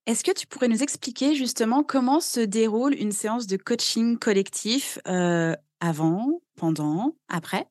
Est-ce 0.06 0.24
que 0.24 0.32
tu 0.32 0.46
pourrais 0.46 0.68
nous 0.68 0.82
expliquer 0.82 1.34
justement 1.34 1.82
comment 1.82 2.20
se 2.20 2.40
déroule 2.40 2.94
une 2.94 3.12
séance 3.12 3.46
de 3.46 3.56
coaching 3.56 4.18
collectif 4.18 4.98
euh, 5.08 5.54
avant, 5.80 6.40
pendant, 6.56 7.16
après? 7.28 7.66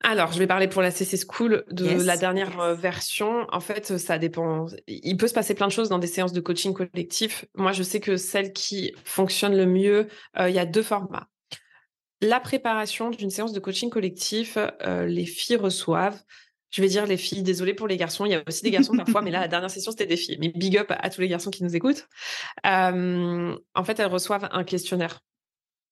Alors, 0.00 0.32
je 0.32 0.38
vais 0.38 0.46
parler 0.46 0.68
pour 0.68 0.80
la 0.80 0.92
CC 0.92 1.18
School 1.28 1.64
de 1.70 1.88
la 2.04 2.16
dernière 2.16 2.60
euh, 2.60 2.74
version. 2.74 3.46
En 3.50 3.60
fait, 3.60 3.98
ça 3.98 4.18
dépend. 4.18 4.66
Il 4.86 5.16
peut 5.16 5.26
se 5.26 5.34
passer 5.34 5.54
plein 5.54 5.66
de 5.66 5.72
choses 5.72 5.88
dans 5.88 5.98
des 5.98 6.06
séances 6.06 6.32
de 6.32 6.40
coaching 6.40 6.72
collectif. 6.72 7.46
Moi, 7.54 7.72
je 7.72 7.82
sais 7.82 7.98
que 7.98 8.16
celle 8.16 8.52
qui 8.52 8.92
fonctionne 9.04 9.56
le 9.56 9.66
mieux, 9.66 10.06
euh, 10.38 10.48
il 10.48 10.54
y 10.54 10.60
a 10.60 10.66
deux 10.66 10.84
formats. 10.84 11.26
La 12.20 12.38
préparation 12.38 13.10
d'une 13.10 13.30
séance 13.30 13.52
de 13.52 13.58
coaching 13.58 13.90
collectif, 13.90 14.56
euh, 14.56 15.06
les 15.06 15.26
filles 15.26 15.56
reçoivent. 15.56 16.20
Je 16.70 16.80
vais 16.80 16.88
dire 16.88 17.06
les 17.06 17.16
filles, 17.16 17.42
désolé 17.42 17.74
pour 17.74 17.88
les 17.88 17.96
garçons, 17.96 18.24
il 18.24 18.32
y 18.32 18.34
a 18.34 18.42
aussi 18.46 18.62
des 18.62 18.70
garçons 18.70 18.92
parfois, 18.96 19.22
mais 19.22 19.30
là, 19.30 19.40
la 19.40 19.48
dernière 19.48 19.70
session, 19.70 19.90
c'était 19.90 20.06
des 20.06 20.16
filles. 20.16 20.36
Mais 20.38 20.50
big 20.50 20.78
up 20.78 20.86
à 20.90 21.10
tous 21.10 21.20
les 21.20 21.28
garçons 21.28 21.50
qui 21.50 21.64
nous 21.64 21.74
écoutent. 21.74 22.06
en 22.64 23.84
fait, 23.84 23.98
elles 23.98 24.06
reçoivent 24.06 24.48
un 24.52 24.62
questionnaire 24.62 25.20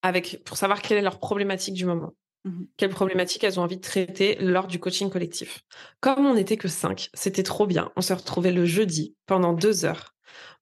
avec, 0.03 0.45
pour 0.45 0.57
savoir 0.57 0.81
quelle 0.81 0.99
est 0.99 1.03
leur 1.03 1.19
problématique 1.19 1.75
du 1.75 1.87
moment. 1.87 2.13
Mmh 2.47 2.65
quelles 2.77 2.91
problématiques 2.91 3.43
elles 3.43 3.59
ont 3.59 3.65
envie 3.65 3.77
de 3.77 3.83
traiter 3.83 4.37
lors 4.37 4.67
du 4.67 4.79
coaching 4.79 5.11
collectif. 5.11 5.63
Comme 6.01 6.27
on 6.27 6.35
n'était 6.35 6.57
que 6.57 6.69
cinq, 6.69 7.09
c'était 7.15 7.43
trop 7.43 7.67
bien. 7.67 7.91
On 7.97 8.03
se 8.03 8.13
retrouvait 8.13 8.53
le 8.53 8.67
jeudi 8.67 9.17
pendant 9.27 9.53
deux 9.53 9.85
heures. 9.85 10.15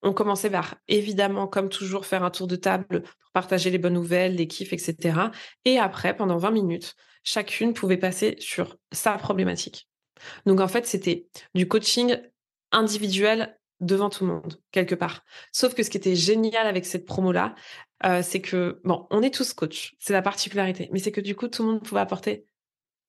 On 0.03 0.13
commençait 0.13 0.51
par, 0.51 0.77
évidemment, 0.89 1.47
comme 1.47 1.69
toujours, 1.69 2.07
faire 2.07 2.23
un 2.23 2.31
tour 2.31 2.47
de 2.47 2.57
table 2.57 3.03
pour 3.03 3.33
partager 3.33 3.71
les 3.71 3.79
bonnes 3.79 3.95
nouvelles, 3.95 4.37
les 4.37 4.47
kiffs, 4.47 4.73
etc. 4.73 5.31
Et 5.65 5.79
après, 5.79 6.17
pendant 6.17 6.39
20 6.39 6.53
minutes, 6.53 6.95
chacune 7.23 7.75
pouvait 7.75 7.97
passer 7.97 8.37
sur 8.39 8.77
sa 8.93 9.19
problématique. 9.19 9.89
Donc, 10.47 10.61
en 10.61 10.69
fait, 10.69 10.87
c'était 10.87 11.27
du 11.55 11.69
coaching 11.69 12.17
individuel 12.71 13.59
devant 13.81 14.11
tout 14.11 14.27
le 14.27 14.33
monde, 14.33 14.61
quelque 14.71 14.95
part. 14.95 15.25
Sauf 15.53 15.75
que 15.75 15.83
ce 15.83 15.91
qui 15.91 15.97
était 15.97 16.15
génial 16.15 16.67
avec 16.67 16.87
cette 16.87 17.07
promo-là, 17.07 17.55
euh, 18.05 18.23
c'est 18.23 18.41
que, 18.41 18.81
bon, 18.85 19.07
on 19.11 19.23
est 19.23 19.33
tous 19.33 19.53
coach, 19.53 19.95
c'est 19.99 20.13
la 20.13 20.23
particularité, 20.23 20.89
mais 20.93 20.99
c'est 20.99 21.13
que 21.13 21.21
du 21.21 21.35
coup, 21.35 21.49
tout 21.49 21.63
le 21.65 21.73
monde 21.73 21.83
pouvait 21.83 22.01
apporter 22.01 22.47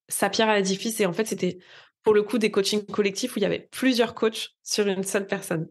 sa 0.07 0.29
pierre 0.29 0.49
à 0.49 0.55
l'édifice. 0.55 0.99
Et 0.99 1.05
en 1.05 1.13
fait, 1.13 1.25
c'était 1.25 1.59
pour 2.03 2.13
le 2.13 2.23
coup 2.23 2.37
des 2.37 2.51
coachings 2.51 2.85
collectifs 2.85 3.35
où 3.35 3.39
il 3.39 3.41
y 3.41 3.45
avait 3.45 3.67
plusieurs 3.71 4.13
coachs 4.13 4.51
sur 4.63 4.87
une 4.87 5.03
seule 5.03 5.27
personne. 5.27 5.67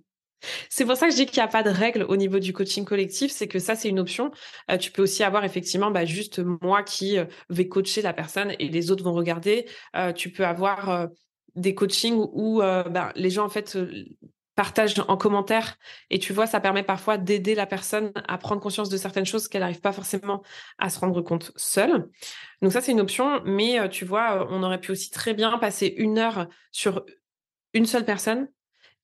C'est 0.69 0.85
pour 0.85 0.97
ça 0.97 1.07
que 1.07 1.13
je 1.13 1.17
dis 1.17 1.27
qu'il 1.27 1.39
n'y 1.39 1.45
a 1.45 1.49
pas 1.49 1.63
de 1.63 1.71
règle 1.71 2.03
au 2.03 2.17
niveau 2.17 2.39
du 2.39 2.53
coaching 2.53 2.85
collectif, 2.85 3.33
c'est 3.33 3.49
que 3.49 3.59
ça, 3.59 3.77
c'est 3.77 3.89
une 3.89 3.99
option. 3.99 4.31
Euh, 4.71 4.77
tu 4.77 4.91
peux 4.91 5.03
aussi 5.03 5.23
avoir 5.23 5.45
effectivement 5.45 5.91
bah, 5.91 6.05
juste 6.05 6.41
moi 6.61 6.83
qui 6.83 7.17
euh, 7.17 7.25
vais 7.49 7.67
coacher 7.67 8.03
la 8.03 8.13
personne 8.13 8.55
et 8.59 8.69
les 8.69 8.91
autres 8.91 9.05
vont 9.05 9.15
regarder. 9.15 9.67
tu 10.17 10.31
peux 10.31 10.45
avoir 10.45 11.09
des 11.55 11.75
coachings 11.75 12.17
où 12.17 12.59
bah, 12.59 13.13
les 13.15 13.31
gens 13.31 13.47
en 13.47 13.49
fait 13.49 13.79
partage 14.55 14.95
en 15.09 15.17
commentaire. 15.17 15.77
Et 16.11 16.19
tu 16.19 16.33
vois 16.33 16.47
ça 16.47 16.61
permet 16.61 16.83
parfois 16.83 17.19
d'aider 17.19 17.55
la 17.55 17.67
personne 17.67 18.13
à 18.29 18.39
prendre 18.39 18.61
conscience 18.61 18.89
de 18.89 18.97
certaines 18.97 19.27
choses 19.27 19.49
qu'elle 19.49 19.63
n'arrive 19.63 19.81
pas 19.81 19.93
forcément 19.93 20.43
à 20.79 20.91
se 20.91 20.99
rendre 20.99 21.21
compte 21.23 21.53
seule. 21.57 22.09
Donc 22.63 22.73
ça 22.73 22.81
c'est 22.81 22.93
une 22.93 23.01
option 23.01 23.41
mais 23.45 23.81
euh, 23.81 23.89
tu 23.89 24.05
vois 24.05 24.47
on 24.51 24.63
aurait 24.63 24.81
pu 24.81 24.93
aussi 24.93 25.11
très 25.11 25.35
bien 25.35 25.59
passer 25.59 25.93
une 25.97 26.19
heure 26.19 26.49
sur 26.73 27.05
une 27.73 27.87
seule 27.87 28.05
personne 28.05 28.49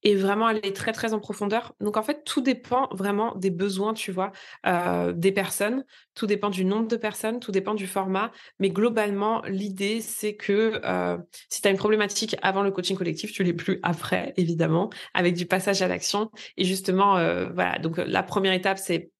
et 0.03 0.15
vraiment 0.15 0.47
aller 0.47 0.73
très 0.73 0.93
très 0.93 1.13
en 1.13 1.21
profondeur. 1.21 1.75
Donc 1.81 1.97
en 1.97 2.03
fait, 2.03 2.25
tout 2.25 2.41
dépend 2.41 2.89
vraiment 2.93 3.35
des 3.37 3.51
besoins, 3.51 3.95
tu 3.95 4.13
vois, 4.13 4.33
euh, 4.67 5.13
des 5.13 5.33
personnes. 5.33 5.85
Tout 6.15 6.27
dépend 6.27 6.51
du 6.51 6.65
nombre 6.65 6.89
de 6.89 6.97
personnes, 6.97 7.41
tout 7.41 7.53
dépend 7.53 7.75
du 7.75 7.87
format. 7.87 8.31
Mais 8.59 8.71
globalement, 8.71 9.43
l'idée, 9.47 10.01
c'est 10.01 10.35
que 10.37 10.81
euh, 10.85 11.19
si 11.49 11.63
tu 11.63 11.69
as 11.69 11.71
une 11.71 11.77
problématique 11.77 12.37
avant 12.43 12.63
le 12.63 12.71
coaching 12.71 12.97
collectif, 12.97 13.33
tu 13.33 13.45
l'es 13.45 13.53
plus 13.53 13.79
après, 13.83 14.35
évidemment, 14.37 14.91
avec 15.15 15.35
du 15.35 15.47
passage 15.47 15.83
à 15.83 15.89
l'action. 15.89 16.31
Et 16.57 16.65
justement, 16.65 17.17
euh, 17.17 17.49
voilà. 17.55 17.79
Donc 17.79 17.99
la 17.99 18.23
première 18.23 18.53
étape, 18.53 18.79
c'est 18.79 19.11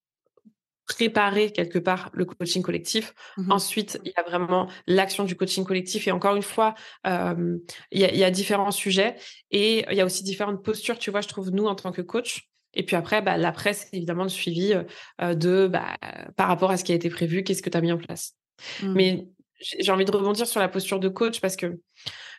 préparer 0.90 1.53
quelque 1.53 1.79
part 1.79 2.11
le 2.12 2.24
coaching 2.24 2.62
collectif. 2.62 3.14
Mmh 3.37 3.53
Ensuite, 3.53 4.00
il 4.05 4.12
y 4.16 4.20
a 4.20 4.22
vraiment 4.22 4.68
l'action 4.88 5.22
du 5.22 5.37
coaching 5.37 5.64
collectif. 5.64 6.09
Et 6.09 6.11
encore 6.11 6.35
une 6.35 6.42
fois, 6.42 6.74
il, 7.05 7.61
y 7.92 8.24
a, 8.24 8.31
différents 8.31 8.72
sujets 8.72 9.14
et 9.53 9.85
il 9.88 9.96
y 9.96 10.00
a 10.00 10.05
aussi 10.05 10.24
différentes 10.24 10.64
postures, 10.64 10.98
tu 10.98 11.12
vois, 11.12 11.20
je 11.20 11.29
trouve, 11.29 11.50
nous, 11.50 11.66
en 11.66 11.76
tant 11.76 11.92
que 11.92 12.03
coach. 12.03 12.48
Et 12.74 12.85
puis 12.85 12.96
après, 12.96 13.22
bah, 13.22 13.37
la 13.37 13.53
presse, 13.53 13.88
évidemment, 13.92 14.24
le 14.24 14.29
suivi 14.29 14.74
de 15.20 15.68
bah, 15.68 15.96
par 16.37 16.48
rapport 16.48 16.72
à 16.72 16.76
ce 16.76 16.83
qui 16.83 16.90
a 16.90 16.96
été 16.96 17.09
prévu, 17.09 17.44
qu'est-ce 17.44 17.62
que 17.62 17.70
tu 17.70 17.79
as 17.79 17.81
mis 17.81 17.92
en 17.92 17.98
place. 17.98 18.35
Mmh. 18.83 18.92
Mais 18.92 19.29
j'ai 19.61 19.92
envie 19.92 20.05
de 20.05 20.11
rebondir 20.11 20.46
sur 20.46 20.59
la 20.59 20.68
posture 20.68 20.98
de 20.98 21.09
coach 21.09 21.40
parce 21.40 21.55
que, 21.55 21.79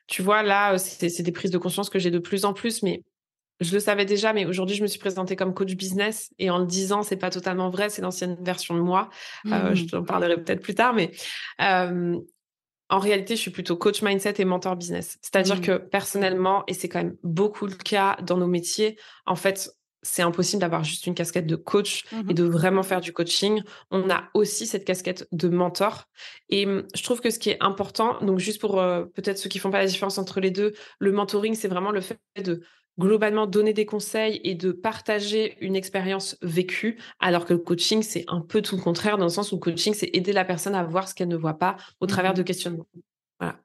tu 0.08 0.22
vois, 0.22 0.44
là, 0.44 0.78
c'est 0.78 1.24
des 1.24 1.32
prises 1.32 1.52
de 1.52 1.58
conscience 1.58 1.90
que 1.90 2.00
j'ai 2.00 2.12
de 2.12 2.20
plus 2.20 2.44
en 2.44 2.54
plus, 2.54 2.84
mais 2.84 3.04
je 3.62 3.74
le 3.74 3.80
savais 3.80 4.06
déjà, 4.06 4.34
mais 4.34 4.46
aujourd'hui, 4.46 4.76
je 4.76 4.82
me 4.82 4.88
suis 4.88 5.00
présentée 5.00 5.36
comme 5.36 5.54
coach 5.54 5.76
business 5.76 6.32
et 6.40 6.50
en 6.50 6.58
le 6.58 6.66
disant, 6.66 7.04
c'est 7.04 7.16
pas 7.16 7.30
totalement 7.30 7.70
vrai, 7.70 7.90
c'est 7.90 8.02
l'ancienne 8.02 8.38
version 8.42 8.76
de 8.76 8.82
moi. 8.82 9.10
Euh, 9.46 9.76
je 9.76 9.84
mmh. 9.84 9.88
t'en 9.88 10.04
parlerai 10.04 10.36
peut-être 10.38 10.62
plus 10.62 10.76
tard, 10.76 10.94
mais 10.94 11.12
euh, 11.62 12.20
en 12.90 13.00
réalité, 13.00 13.36
je 13.36 13.42
suis 13.42 13.52
plutôt 13.52 13.78
coach 13.78 14.02
mindset 14.02 14.36
et 14.40 14.46
mentor 14.46 14.76
business. 14.76 15.18
C'est-à-dire 15.22 15.58
mmh. 15.58 15.62
que 15.62 15.78
personnellement, 15.78 16.64
et 16.68 16.74
c'est 16.74 16.90
quand 16.90 17.04
même 17.04 17.16
beaucoup 17.24 17.68
le 17.68 17.76
cas 17.76 18.18
dans 18.24 18.38
nos 18.38 18.48
métiers, 18.48 18.98
en 19.26 19.36
fait, 19.36 19.72
c'est 20.04 20.24
impossible 20.24 20.62
d'avoir 20.62 20.84
juste 20.84 21.06
une 21.06 21.14
casquette 21.14 21.46
de 21.46 21.56
coach 21.56 22.06
mmh 22.12 22.32
et 22.32 22.34
de 22.34 22.44
vraiment 22.44 22.82
faire 22.82 23.02
du 23.02 23.14
coaching. 23.14 23.62
On 23.92 24.10
a 24.10 24.30
aussi 24.34 24.66
cette 24.66 24.84
casquette 24.84 25.28
de 25.32 25.48
mentor. 25.48 26.06
Et 26.50 26.66
je 26.66 27.04
trouve 27.04 27.22
que 27.22 27.30
ce 27.30 27.38
qui 27.38 27.52
est 27.52 27.62
important, 27.62 28.20
donc 28.22 28.40
juste 28.40 28.60
pour 28.60 28.82
euh, 28.82 29.06
peut-être 29.14 29.38
ceux 29.38 29.50
qui 29.50 29.60
font 29.60 29.70
pas 29.70 29.78
la 29.78 29.86
différence 29.86 30.18
entre 30.18 30.40
les 30.40 30.50
deux, 30.50 30.74
le 30.98 31.12
mentoring, 31.12 31.54
c'est 31.54 31.68
vraiment 31.68 31.92
le 31.92 32.02
fait 32.02 32.18
de 32.44 32.64
globalement 33.00 33.48
donner 33.48 33.74
des 33.74 33.86
conseils 33.86 34.40
et 34.44 34.56
de 34.56 34.72
partager 34.72 35.58
une 35.62 35.76
expérience 35.76 36.38
vécue, 36.42 37.00
alors 37.20 37.46
que 37.46 37.54
le 37.54 37.60
coaching, 37.60 38.04
c'est 38.04 38.26
un 38.28 38.42
peu 38.42 38.62
tout 38.62 38.76
le 38.76 38.82
contraire, 38.82 39.18
dans 39.18 39.26
le 39.26 39.30
sens 39.30 39.52
où 39.52 39.56
le 39.56 39.62
coaching, 39.62 39.94
c'est 39.94 40.10
aider 40.14 40.34
la 40.34 40.46
personne 40.46 40.76
à 40.76 40.84
voir 40.84 41.08
ce 41.08 41.16
qu'elle 41.16 41.30
ne 41.30 41.38
voit 41.38 41.58
pas 41.58 41.78
au 42.00 42.06
travers 42.06 42.34
de 42.34 42.42
mmh 42.42 42.46
questionnements. 42.46 42.88
Voilà. 43.40 43.60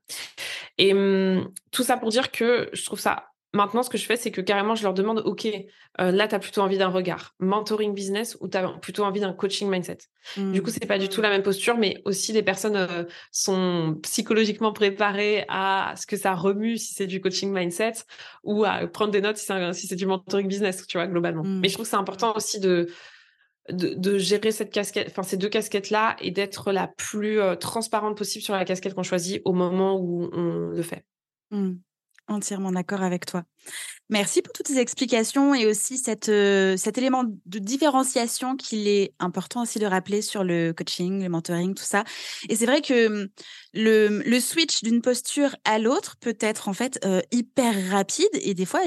Et 0.79 0.95
mmh, 0.95 1.51
tout 1.71 1.83
ça 1.83 1.97
pour 1.97 2.11
dire 2.11 2.31
que 2.31 2.71
je 2.73 2.85
trouve 2.85 3.01
ça 3.01 3.27
Maintenant, 3.55 3.83
ce 3.83 3.91
que 3.91 3.97
je 3.97 4.05
fais, 4.05 4.17
c'est 4.17 4.31
que 4.31 4.41
carrément, 4.41 4.75
je 4.75 4.83
leur 4.83 4.93
demande, 4.93 5.23
OK, 5.25 5.47
euh, 5.47 6.11
là, 6.11 6.29
tu 6.29 6.35
as 6.35 6.39
plutôt 6.39 6.61
envie 6.61 6.79
d'un 6.79 6.89
regard, 6.89 7.35
mentoring 7.39 7.95
business 7.95 8.37
ou 8.41 8.49
tu 8.49 8.59
as 8.59 8.69
plutôt 8.69 9.05
envie 9.05 9.21
d'un 9.21 9.33
coaching 9.33 9.71
mindset? 9.71 9.99
Du 10.37 10.61
coup, 10.61 10.69
mmh. 10.69 10.75
c'est 10.75 10.87
pas 10.87 10.99
du 10.99 11.09
tout 11.09 11.23
la 11.23 11.31
même 11.31 11.43
posture, 11.43 11.79
mais 11.79 12.03
aussi 12.05 12.33
les 12.33 12.43
personnes 12.43 12.77
euh, 12.77 13.05
sont 13.31 13.99
psychologiquement 14.03 14.73
préparées 14.73 15.45
à 15.49 15.95
ce 15.97 16.07
que 16.07 16.17
ça 16.17 16.35
remue 16.35 16.77
si 16.77 16.95
c'est 16.95 17.07
du 17.07 17.21
coaching 17.21 17.53
mindset 17.53 17.93
ou 18.43 18.65
à 18.65 18.87
prendre 18.89 19.13
des 19.13 19.21
notes 19.21 19.39
si 19.39 19.87
c'est 19.87 19.97
du 19.97 20.07
mentoring 20.07 20.49
business, 20.49 20.87
tu 20.87 20.99
vois, 20.99 21.07
globalement. 21.07 21.45
Mais 21.45 21.69
je 21.69 21.73
mmh. 21.73 21.75
trouve 21.75 21.87
que 21.87 21.91
c'est 21.91 21.97
important 21.97 22.35
aussi 22.37 22.61
de, 22.61 22.89
de, 23.71 24.19
gérer 24.19 24.53
cette 24.53 24.73
casquette, 24.73 25.09
enfin 25.11 25.23
ces 25.23 25.37
deux 25.37 25.49
casquettes-là 25.49 26.17
et 26.21 26.31
d'être 26.31 26.73
la 26.73 26.89
plus 26.89 27.41
euh, 27.41 27.55
transparente 27.55 28.17
possible 28.17 28.45
sur 28.45 28.55
la 28.55 28.65
casquette 28.65 28.95
qu'on 28.95 29.03
choisit 29.03 29.41
au 29.45 29.53
moment 29.53 29.99
où 29.99 30.29
on 30.33 30.69
le 30.69 30.83
fait. 30.83 31.05
Mmh. 31.51 31.75
Entièrement 32.29 32.73
d'accord 32.73 33.03
avec 33.03 33.25
toi. 33.25 33.45
Merci 34.11 34.43
pour 34.43 34.53
toutes 34.53 34.69
ces 34.69 34.79
explications 34.79 35.55
et 35.55 35.67
aussi 35.67 35.97
cette, 35.97 36.29
euh, 36.29 36.77
cet 36.77 36.99
élément 36.99 37.25
de 37.25 37.59
différenciation 37.61 38.57
qu'il 38.57 38.89
est 38.89 39.15
important 39.21 39.63
aussi 39.63 39.79
de 39.79 39.87
rappeler 39.87 40.23
sur 40.23 40.45
le 40.45 40.73
coaching, 40.73 41.23
le 41.23 41.29
mentoring, 41.29 41.75
tout 41.75 41.85
ça. 41.85 42.05
Et 42.49 42.57
c'est 42.57 42.67
vrai 42.67 42.83
que 42.83 43.07
hum, 43.07 43.29
le, 43.75 44.23
le 44.27 44.41
switch 44.41 44.83
d'une 44.83 45.03
posture 45.03 45.55
à 45.65 45.79
l'autre 45.79 46.17
peut 46.21 46.37
être 46.41 46.69
en 46.69 46.73
fait 46.73 46.99
euh, 47.05 47.21
hyper 47.31 47.91
rapide 47.91 48.29
et 48.35 48.55
des 48.55 48.67
fois, 48.67 48.81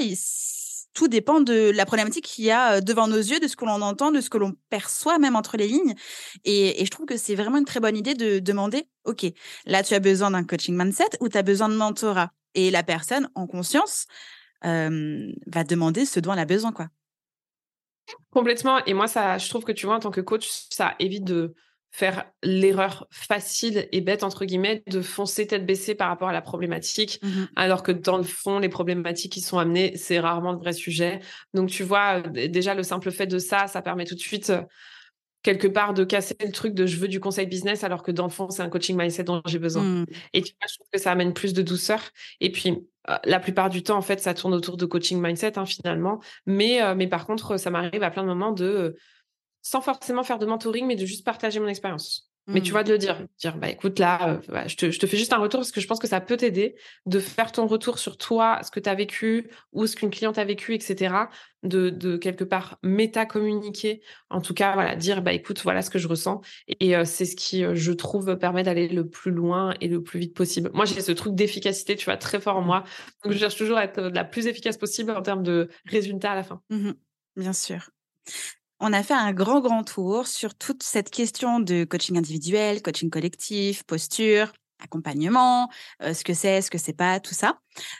tout 0.92 1.08
dépend 1.08 1.40
de 1.40 1.70
la 1.70 1.86
problématique 1.86 2.26
qu'il 2.26 2.44
y 2.44 2.50
a 2.50 2.74
euh, 2.74 2.80
devant 2.80 3.06
nos 3.06 3.16
yeux, 3.16 3.40
de 3.40 3.48
ce 3.48 3.56
que 3.56 3.64
l'on 3.64 3.80
entend, 3.82 4.10
de 4.10 4.20
ce 4.20 4.28
que 4.30 4.38
l'on 4.38 4.54
perçoit 4.70 5.18
même 5.18 5.36
entre 5.36 5.56
les 5.56 5.68
lignes. 5.68 5.94
Et, 6.44 6.82
et 6.82 6.84
je 6.84 6.90
trouve 6.90 7.06
que 7.06 7.16
c'est 7.16 7.34
vraiment 7.34 7.58
une 7.58 7.64
très 7.64 7.80
bonne 7.80 7.96
idée 7.96 8.14
de 8.14 8.38
demander, 8.38 8.88
OK, 9.04 9.24
là 9.66 9.82
tu 9.82 9.94
as 9.94 10.00
besoin 10.00 10.30
d'un 10.32 10.44
coaching 10.44 10.76
mindset 10.76 11.08
ou 11.20 11.28
tu 11.28 11.38
as 11.38 11.42
besoin 11.42 11.68
de 11.68 11.74
mentorat? 11.76 12.32
Et 12.54 12.70
la 12.70 12.82
personne, 12.82 13.28
en 13.34 13.46
conscience, 13.46 14.06
va 14.62 15.64
demander 15.64 16.04
ce 16.04 16.20
dont 16.20 16.32
elle 16.32 16.38
a 16.38 16.44
besoin, 16.44 16.72
quoi. 16.72 16.88
Complètement. 18.30 18.84
Et 18.86 18.94
moi, 18.94 19.06
ça, 19.06 19.38
je 19.38 19.48
trouve 19.48 19.64
que 19.64 19.72
tu 19.72 19.86
vois, 19.86 19.96
en 19.96 20.00
tant 20.00 20.10
que 20.10 20.20
coach, 20.20 20.48
ça 20.70 20.94
évite 20.98 21.24
de 21.24 21.54
faire 21.92 22.24
l'erreur 22.42 23.08
facile 23.10 23.88
et 23.90 24.00
bête, 24.00 24.22
entre 24.22 24.44
guillemets, 24.44 24.84
de 24.86 25.00
foncer 25.00 25.46
tête 25.46 25.66
baissée 25.66 25.96
par 25.96 26.08
rapport 26.08 26.28
à 26.28 26.32
la 26.32 26.40
problématique, 26.40 27.18
mmh 27.22 27.44
alors 27.56 27.82
que 27.82 27.90
dans 27.90 28.16
le 28.16 28.22
fond, 28.22 28.60
les 28.60 28.68
problématiques 28.68 29.32
qui 29.32 29.40
sont 29.40 29.58
amenées, 29.58 29.96
c'est 29.96 30.20
rarement 30.20 30.54
de 30.54 30.58
vrais 30.60 30.72
sujets. 30.72 31.20
Donc, 31.52 31.68
tu 31.68 31.82
vois, 31.82 32.20
déjà, 32.20 32.74
le 32.74 32.84
simple 32.84 33.10
fait 33.10 33.26
de 33.26 33.38
ça, 33.38 33.66
ça 33.66 33.82
permet 33.82 34.04
tout 34.04 34.14
de 34.14 34.20
suite 34.20 34.52
quelque 35.42 35.68
part 35.68 35.94
de 35.94 36.04
casser 36.04 36.36
le 36.40 36.52
truc 36.52 36.74
de 36.74 36.86
je 36.86 36.96
veux 36.96 37.08
du 37.08 37.20
conseil 37.20 37.46
business 37.46 37.84
alors 37.84 38.02
que 38.02 38.10
dans 38.10 38.24
le 38.24 38.30
fond 38.30 38.50
c'est 38.50 38.62
un 38.62 38.68
coaching 38.68 38.96
mindset 38.96 39.24
dont 39.24 39.42
j'ai 39.46 39.58
besoin. 39.58 39.82
Mmh. 39.82 40.06
Et 40.34 40.42
tu 40.42 40.52
vois, 40.60 40.68
je 40.68 40.74
trouve 40.74 40.88
que 40.92 41.00
ça 41.00 41.12
amène 41.12 41.32
plus 41.32 41.54
de 41.54 41.62
douceur. 41.62 42.00
Et 42.40 42.52
puis 42.52 42.86
euh, 43.08 43.16
la 43.24 43.40
plupart 43.40 43.70
du 43.70 43.82
temps 43.82 43.96
en 43.96 44.02
fait 44.02 44.20
ça 44.20 44.34
tourne 44.34 44.54
autour 44.54 44.76
de 44.76 44.86
coaching 44.86 45.20
mindset 45.20 45.58
hein, 45.58 45.66
finalement. 45.66 46.20
Mais 46.46 46.82
euh, 46.82 46.94
mais 46.94 47.06
par 47.06 47.26
contre 47.26 47.56
ça 47.56 47.70
m'arrive 47.70 48.02
à 48.02 48.10
plein 48.10 48.22
de 48.22 48.28
moments 48.28 48.52
de 48.52 48.64
euh, 48.64 48.96
sans 49.62 49.80
forcément 49.80 50.22
faire 50.22 50.38
de 50.38 50.46
mentoring 50.46 50.86
mais 50.86 50.96
de 50.96 51.06
juste 51.06 51.24
partager 51.24 51.60
mon 51.60 51.68
expérience. 51.68 52.29
Mais 52.52 52.60
tu 52.60 52.72
vois, 52.72 52.82
de 52.82 52.92
le 52.92 52.98
dire, 52.98 53.26
dire, 53.38 53.56
bah 53.56 53.68
écoute, 53.68 53.98
là, 53.98 54.40
euh, 54.50 54.62
je, 54.66 54.76
te, 54.76 54.90
je, 54.90 54.98
te, 54.98 55.06
fais 55.06 55.16
juste 55.16 55.32
un 55.32 55.38
retour 55.38 55.60
parce 55.60 55.72
que 55.72 55.80
je 55.80 55.86
pense 55.86 55.98
que 55.98 56.06
ça 56.06 56.20
peut 56.20 56.36
t'aider 56.36 56.74
de 57.06 57.18
faire 57.20 57.52
ton 57.52 57.66
retour 57.66 57.98
sur 57.98 58.16
toi, 58.16 58.60
ce 58.62 58.70
que 58.70 58.80
tu 58.80 58.88
as 58.88 58.94
vécu 58.94 59.50
ou 59.72 59.86
ce 59.86 59.96
qu'une 59.96 60.10
cliente 60.10 60.38
a 60.38 60.44
vécu, 60.44 60.74
etc. 60.74 61.14
De, 61.62 61.90
de 61.90 62.16
quelque 62.16 62.44
part 62.44 62.78
méta-communiquer. 62.82 64.02
En 64.30 64.40
tout 64.40 64.54
cas, 64.54 64.74
voilà, 64.74 64.96
dire, 64.96 65.22
bah 65.22 65.32
écoute, 65.32 65.60
voilà 65.62 65.82
ce 65.82 65.90
que 65.90 65.98
je 65.98 66.08
ressens. 66.08 66.40
Et 66.80 66.96
euh, 66.96 67.04
c'est 67.04 67.26
ce 67.26 67.36
qui, 67.36 67.64
euh, 67.64 67.74
je 67.74 67.92
trouve, 67.92 68.36
permet 68.36 68.62
d'aller 68.62 68.88
le 68.88 69.08
plus 69.08 69.30
loin 69.30 69.74
et 69.80 69.88
le 69.88 70.02
plus 70.02 70.18
vite 70.18 70.34
possible. 70.34 70.70
Moi, 70.72 70.84
j'ai 70.84 71.00
ce 71.00 71.12
truc 71.12 71.34
d'efficacité, 71.34 71.96
tu 71.96 72.06
vois, 72.06 72.16
très 72.16 72.40
fort 72.40 72.56
en 72.56 72.62
moi. 72.62 72.84
Donc, 73.24 73.32
je 73.32 73.38
cherche 73.38 73.56
toujours 73.56 73.76
à 73.76 73.84
être 73.84 74.00
la 74.00 74.24
plus 74.24 74.46
efficace 74.46 74.76
possible 74.76 75.10
en 75.10 75.22
termes 75.22 75.42
de 75.42 75.68
résultats 75.86 76.32
à 76.32 76.36
la 76.36 76.42
fin. 76.42 76.62
Mmh 76.70 76.92
Bien 77.36 77.52
sûr 77.52 77.90
on 78.80 78.92
a 78.92 79.02
fait 79.02 79.14
un 79.14 79.32
grand, 79.32 79.60
grand 79.60 79.84
tour 79.84 80.26
sur 80.26 80.54
toute 80.54 80.82
cette 80.82 81.10
question 81.10 81.60
de 81.60 81.84
coaching 81.84 82.18
individuel, 82.18 82.82
coaching 82.82 83.10
collectif, 83.10 83.82
posture, 83.84 84.52
accompagnement, 84.82 85.70
euh, 86.02 86.14
ce 86.14 86.24
que 86.24 86.34
c'est, 86.34 86.62
ce 86.62 86.70
que 86.70 86.78
c'est 86.78 86.94
pas, 86.94 87.20
tout 87.20 87.34
ça. 87.34 87.58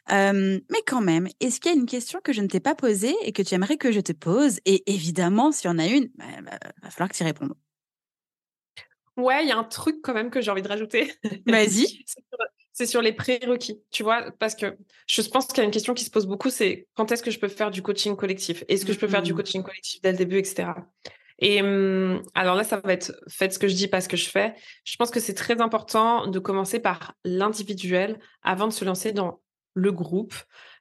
mais 0.09 0.83
quand 0.87 1.03
même, 1.03 1.29
est-ce 1.41 1.61
qu'il 1.61 1.73
y 1.73 1.75
a 1.75 1.79
une 1.79 1.87
question 1.87 2.21
que 2.25 2.33
je 2.33 2.41
ne 2.41 2.47
t'ai 2.47 2.61
pas 2.61 2.75
posée 2.75 3.15
et 3.23 3.33
que 3.33 3.43
tu 3.43 3.55
aimerais 3.55 3.77
que 3.77 3.93
je 3.93 4.01
te 4.01 4.13
pose? 4.13 4.61
Et 4.65 4.91
évidemment, 4.91 5.53
s'il 5.53 5.71
y 5.71 5.73
en 5.73 5.79
a 5.79 5.87
une, 5.87 6.05
il 6.05 6.13
bah, 6.17 6.25
bah, 6.43 6.59
va 6.83 6.91
falloir 6.91 7.09
que 7.09 7.17
tu 7.17 7.23
y 7.23 7.27
répondes. 7.27 7.55
Ouais, 9.17 9.45
il 9.45 9.49
y 9.49 9.53
a 9.53 9.59
un 9.59 9.65
truc 9.65 9.97
quand 10.03 10.15
même 10.15 10.31
que 10.31 10.41
j'ai 10.41 10.51
envie 10.51 10.63
de 10.63 10.69
rajouter. 10.69 11.13
Vas-y. 11.47 12.05
c'est 12.81 12.87
sur 12.87 13.03
les 13.03 13.13
prérequis, 13.13 13.83
tu 13.91 14.03
vois, 14.03 14.31
parce 14.39 14.55
que 14.55 14.79
je 15.07 15.21
pense 15.21 15.47
qu'il 15.49 15.59
y 15.59 15.61
a 15.61 15.65
une 15.65 15.71
question 15.71 15.93
qui 15.93 16.03
se 16.03 16.11
pose 16.11 16.27
beaucoup, 16.27 16.49
c'est 16.49 16.89
quand 16.95 17.13
est-ce 17.13 17.23
que 17.23 17.31
je 17.31 17.39
peux 17.39 17.49
faire 17.49 17.71
du 17.71 17.83
coaching 17.83 18.17
collectif? 18.17 18.65
Est-ce 18.69 18.87
que 18.87 18.95
je 18.95 18.99
peux 18.99 19.07
faire 19.07 19.21
du 19.21 19.35
mmh. 19.35 19.37
coaching 19.37 19.63
collectif 19.63 20.01
dès 20.01 20.13
le 20.13 20.17
début, 20.17 20.39
etc. 20.39 20.71
Et 21.41 21.61
mmh, 21.61 22.23
alors 22.35 22.55
là, 22.55 22.65
ça 22.65 22.81
va 22.83 22.95
être 22.95 23.13
faites 23.29 23.53
ce 23.53 23.59
que 23.59 23.69
je 23.69 23.75
dis, 23.75 23.87
pas 23.87 24.01
ce 24.01 24.09
que 24.09 24.17
je 24.17 24.31
fais. 24.31 24.55
Je 24.85 24.97
pense 24.97 25.11
que 25.11 25.21
c'est 25.21 25.35
très 25.35 25.61
important 25.61 26.27
de 26.27 26.39
commencer 26.39 26.81
par 26.81 27.13
l'individuel 27.23 28.19
avant 28.43 28.67
de 28.67 28.73
se 28.73 28.87
lancer 28.87 29.13
dans 29.13 29.43
le 29.75 29.93
groupe, 29.93 30.33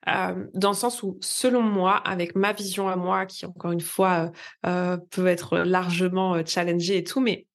dans 0.07 0.69
le 0.69 0.75
sens 0.75 1.03
où, 1.03 1.17
selon 1.19 1.61
moi, 1.61 1.97
avec 1.97 2.33
ma 2.33 2.53
vision 2.53 2.87
à 2.87 2.95
moi, 2.95 3.25
qui 3.25 3.45
encore 3.45 3.73
une 3.73 3.81
fois 3.81 4.31
peut 4.63 5.27
être 5.27 5.57
largement 5.57 6.45
challengée 6.45 6.95
et 6.95 7.03
tout, 7.03 7.19
mais 7.19 7.45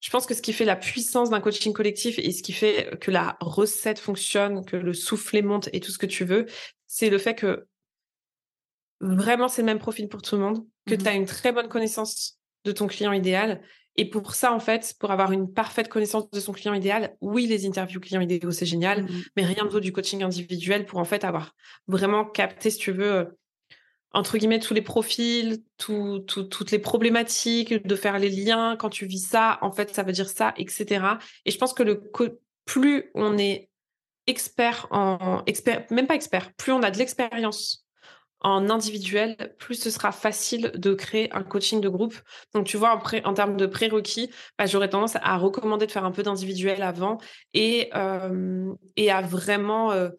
je 0.00 0.10
pense 0.10 0.26
que 0.26 0.34
ce 0.34 0.42
qui 0.42 0.52
fait 0.52 0.64
la 0.64 0.76
puissance 0.76 1.30
d'un 1.30 1.40
coaching 1.40 1.72
collectif 1.72 2.18
et 2.18 2.30
ce 2.30 2.42
qui 2.42 2.52
fait 2.52 2.98
que 3.00 3.10
la 3.10 3.36
recette 3.40 3.98
fonctionne, 3.98 4.64
que 4.64 4.76
le 4.76 4.92
soufflet 4.92 5.42
monte 5.42 5.68
et 5.72 5.80
tout 5.80 5.90
ce 5.90 5.98
que 5.98 6.06
tu 6.06 6.24
veux, 6.24 6.46
c'est 6.86 7.10
le 7.10 7.18
fait 7.18 7.34
que 7.34 7.66
vraiment 9.00 9.48
c'est 9.48 9.62
le 9.62 9.66
même 9.66 9.78
profil 9.78 10.08
pour 10.08 10.22
tout 10.22 10.36
le 10.36 10.42
monde, 10.42 10.66
que 10.86 10.94
mmh 10.94 10.98
tu 10.98 11.08
as 11.08 11.14
une 11.14 11.26
très 11.26 11.52
bonne 11.52 11.68
connaissance 11.68 12.38
de 12.64 12.72
ton 12.72 12.86
client 12.86 13.12
idéal. 13.12 13.62
Et 13.96 14.08
pour 14.08 14.36
ça, 14.36 14.52
en 14.52 14.60
fait, 14.60 14.94
pour 15.00 15.10
avoir 15.10 15.32
une 15.32 15.52
parfaite 15.52 15.88
connaissance 15.88 16.30
de 16.30 16.38
son 16.38 16.52
client 16.52 16.74
idéal, 16.74 17.16
oui, 17.20 17.46
les 17.46 17.66
interviews 17.66 17.98
clients 17.98 18.20
idéaux, 18.20 18.52
c'est 18.52 18.66
génial, 18.66 19.02
mmh 19.02 19.22
mais 19.36 19.44
rien 19.44 19.64
de 19.64 19.70
vaut 19.70 19.80
du 19.80 19.92
coaching 19.92 20.22
individuel 20.22 20.86
pour 20.86 21.00
en 21.00 21.04
fait 21.04 21.24
avoir 21.24 21.56
vraiment 21.88 22.24
capté, 22.24 22.70
si 22.70 22.78
tu 22.78 22.92
veux, 22.92 23.36
entre 24.12 24.38
guillemets, 24.38 24.58
tous 24.58 24.74
les 24.74 24.82
profils, 24.82 25.62
toutes 25.76 26.70
les 26.70 26.78
problématiques, 26.78 27.86
de 27.86 27.94
faire 27.94 28.18
les 28.18 28.30
liens. 28.30 28.76
Quand 28.76 28.90
tu 28.90 29.06
vis 29.06 29.26
ça, 29.26 29.58
en 29.60 29.70
fait, 29.70 29.94
ça 29.94 30.02
veut 30.02 30.12
dire 30.12 30.28
ça, 30.28 30.54
etc. 30.56 31.18
Et 31.44 31.50
je 31.50 31.58
pense 31.58 31.74
que 31.74 31.82
le 31.82 32.10
plus 32.64 33.10
on 33.14 33.38
est 33.38 33.68
expert 34.26 34.86
en 34.90 35.42
expert, 35.46 35.84
même 35.90 36.06
pas 36.06 36.14
expert, 36.14 36.52
plus 36.54 36.72
on 36.72 36.82
a 36.82 36.90
de 36.90 36.98
l'expérience 36.98 37.86
en 38.40 38.70
individuel, 38.70 39.36
plus 39.58 39.74
ce 39.74 39.90
sera 39.90 40.12
facile 40.12 40.70
de 40.74 40.94
créer 40.94 41.32
un 41.32 41.42
coaching 41.42 41.80
de 41.80 41.88
groupe. 41.88 42.14
Donc, 42.54 42.66
tu 42.66 42.76
vois, 42.76 42.94
en, 42.94 43.28
en 43.28 43.34
termes 43.34 43.56
de 43.56 43.66
prérequis, 43.66 44.30
bah, 44.56 44.66
j'aurais 44.66 44.88
tendance 44.88 45.16
à 45.16 45.36
recommander 45.36 45.86
de 45.86 45.90
faire 45.90 46.04
un 46.04 46.12
peu 46.12 46.22
d'individuel 46.22 46.82
avant 46.82 47.18
et, 47.52 47.90
euh, 47.96 48.72
et 48.96 49.10
à 49.10 49.22
vraiment 49.22 49.90
euh, 49.90 50.10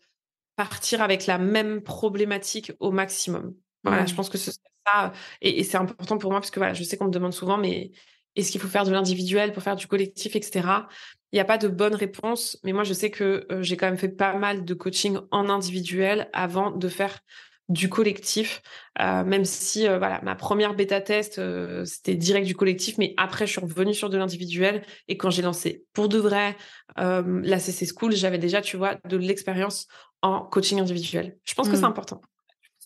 partir 0.57 1.01
avec 1.01 1.27
la 1.27 1.37
même 1.37 1.81
problématique 1.81 2.73
au 2.79 2.91
maximum. 2.91 3.55
Voilà, 3.83 4.05
je 4.05 4.13
pense 4.13 4.29
que 4.29 4.37
c'est 4.37 4.51
ça. 4.51 5.13
Et, 5.41 5.63
c'est 5.63 5.77
important 5.77 6.17
pour 6.17 6.31
moi 6.31 6.39
parce 6.39 6.51
que 6.51 6.59
voilà, 6.59 6.73
je 6.73 6.83
sais 6.83 6.97
qu'on 6.97 7.05
me 7.05 7.11
demande 7.11 7.33
souvent, 7.33 7.57
mais 7.57 7.91
est-ce 8.35 8.51
qu'il 8.51 8.61
faut 8.61 8.67
faire 8.67 8.85
de 8.85 8.91
l'individuel 8.91 9.53
pour 9.53 9.63
faire 9.63 9.75
du 9.75 9.87
collectif, 9.87 10.35
etc. 10.35 10.67
Il 11.31 11.35
n'y 11.35 11.39
a 11.39 11.45
pas 11.45 11.57
de 11.57 11.67
bonne 11.67 11.95
réponse, 11.95 12.57
mais 12.63 12.73
moi 12.73 12.83
je 12.83 12.93
sais 12.93 13.11
que 13.11 13.45
euh, 13.51 13.61
j'ai 13.61 13.77
quand 13.77 13.85
même 13.85 13.97
fait 13.97 14.09
pas 14.09 14.33
mal 14.35 14.65
de 14.65 14.73
coaching 14.73 15.17
en 15.31 15.49
individuel 15.49 16.29
avant 16.33 16.71
de 16.71 16.87
faire 16.87 17.19
du 17.67 17.87
collectif, 17.87 18.63
euh, 18.99 19.23
même 19.23 19.45
si 19.45 19.87
euh, 19.87 19.99
voilà 19.99 20.21
ma 20.23 20.35
première 20.35 20.73
bêta 20.73 21.01
test 21.01 21.39
c'était 21.85 22.15
direct 22.15 22.47
du 22.47 22.55
collectif, 22.55 22.97
mais 22.97 23.13
après 23.17 23.45
je 23.45 23.51
suis 23.51 23.61
revenue 23.61 23.93
sur 23.93 24.09
de 24.09 24.17
l'individuel 24.17 24.81
et 25.07 25.17
quand 25.17 25.29
j'ai 25.29 25.43
lancé 25.43 25.85
pour 25.93 26.09
de 26.09 26.17
vrai 26.17 26.57
la 26.97 27.59
CC 27.59 27.85
School, 27.85 28.13
j'avais 28.13 28.39
déjà 28.39 28.61
tu 28.61 28.75
vois 28.75 28.95
de 29.07 29.17
l'expérience 29.17 29.87
en 30.23 30.41
coaching 30.41 30.79
individuel. 30.79 31.37
Je 31.45 31.53
pense 31.53 31.69
que 31.69 31.75
c'est 31.75 31.83
mmh. 31.83 31.85
important. 31.85 32.21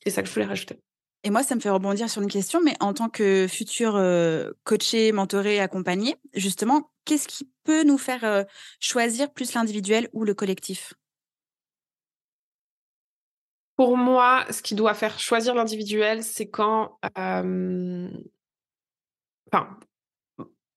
C'est 0.04 0.12
ça 0.12 0.22
que 0.22 0.28
je 0.28 0.34
voulais 0.34 0.46
rajouter. 0.46 0.80
Et 1.24 1.30
moi, 1.30 1.42
ça 1.44 1.56
me 1.56 1.62
fait 1.62 1.70
rebondir 1.70 2.10
sur 2.10 2.22
une 2.22 2.30
question, 2.30 2.62
mais 2.62 2.76
en 2.82 2.94
tant 2.94 3.08
que 3.08 3.48
futur 3.48 3.96
euh, 3.96 4.52
coaché, 4.66 5.14
mentoré, 5.14 5.62
accompagné, 5.62 6.18
justement, 6.34 6.92
qu'est-ce 7.06 7.30
qui 7.30 7.50
peut 7.64 7.84
nous 7.84 7.98
faire 7.98 8.26
euh, 8.26 8.44
choisir 8.82 9.32
plus 9.32 9.54
l'individuel 9.54 10.10
ou 10.12 10.26
le 10.26 10.34
collectif? 10.34 10.94
Pour 13.78 13.96
moi, 13.96 14.46
ce 14.52 14.62
qui 14.62 14.76
doit 14.76 14.94
faire 14.94 15.18
choisir 15.18 15.56
l'individuel, 15.56 16.24
c'est 16.24 16.50
quand... 16.50 17.00
Euh, 17.18 18.10
enfin, 19.52 19.80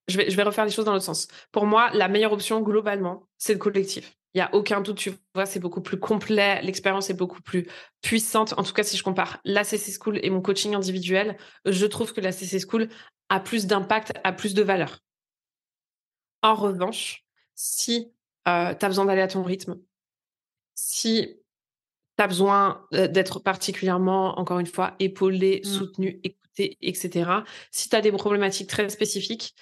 je 0.06 0.16
vais, 0.16 0.30
je 0.30 0.36
vais 0.36 0.44
refaire 0.44 0.64
les 0.64 0.70
choses 0.70 0.84
dans 0.84 0.92
l'autre 0.92 1.04
sens. 1.04 1.26
Pour 1.50 1.66
moi, 1.66 1.90
la 1.92 2.06
meilleure 2.06 2.32
option, 2.32 2.60
globalement, 2.60 3.26
c'est 3.36 3.52
le 3.52 3.58
collectif. 3.58 4.16
Il 4.36 4.40
n'y 4.40 4.42
a 4.42 4.54
aucun 4.54 4.82
doute, 4.82 4.98
tu 4.98 5.12
vois, 5.34 5.46
c'est 5.46 5.60
beaucoup 5.60 5.80
plus 5.80 5.98
complet, 5.98 6.60
l'expérience 6.60 7.08
est 7.08 7.14
beaucoup 7.14 7.40
plus 7.40 7.66
puissante. 8.02 8.52
En 8.58 8.64
tout 8.64 8.74
cas, 8.74 8.82
si 8.82 8.98
je 8.98 9.02
compare 9.02 9.40
la 9.46 9.64
CC 9.64 9.98
School 9.98 10.20
et 10.22 10.28
mon 10.28 10.42
coaching 10.42 10.74
individuel, 10.74 11.38
je 11.64 11.86
trouve 11.86 12.12
que 12.12 12.20
la 12.20 12.32
CC 12.32 12.58
School 12.60 12.90
a 13.30 13.40
plus 13.40 13.66
d'impact, 13.66 14.12
a 14.24 14.34
plus 14.34 14.52
de 14.52 14.62
valeur. 14.62 14.98
En 16.42 16.54
revanche, 16.54 17.24
si 17.54 18.12
euh, 18.46 18.74
tu 18.74 18.84
as 18.84 18.88
besoin 18.88 19.06
d'aller 19.06 19.22
à 19.22 19.28
ton 19.28 19.42
rythme, 19.42 19.78
si 20.74 21.40
tu 22.18 22.22
as 22.22 22.26
besoin 22.26 22.86
euh, 22.92 23.08
d'être 23.08 23.38
particulièrement, 23.38 24.38
encore 24.38 24.58
une 24.58 24.66
fois, 24.66 24.96
épaulé, 24.98 25.62
mmh. 25.64 25.66
soutenu, 25.66 26.20
écouté, 26.24 26.76
etc. 26.82 27.30
Si 27.70 27.88
tu 27.88 27.96
as 27.96 28.02
des 28.02 28.12
problématiques 28.12 28.68
très 28.68 28.86
spécifiques, 28.90 29.54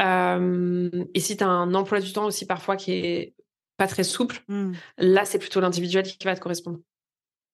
euh, 0.00 1.04
et 1.12 1.20
si 1.20 1.36
tu 1.36 1.44
as 1.44 1.48
un 1.48 1.74
emploi 1.74 2.00
du 2.00 2.14
temps 2.14 2.24
aussi 2.24 2.46
parfois 2.46 2.76
qui 2.76 2.92
est 2.92 3.34
pas 3.82 3.88
très 3.88 4.04
souple, 4.04 4.44
mmh. 4.46 4.72
là, 4.98 5.24
c'est 5.24 5.40
plutôt 5.40 5.60
l'individuel 5.60 6.04
qui 6.04 6.24
va 6.24 6.36
te 6.36 6.40
correspondre. 6.40 6.78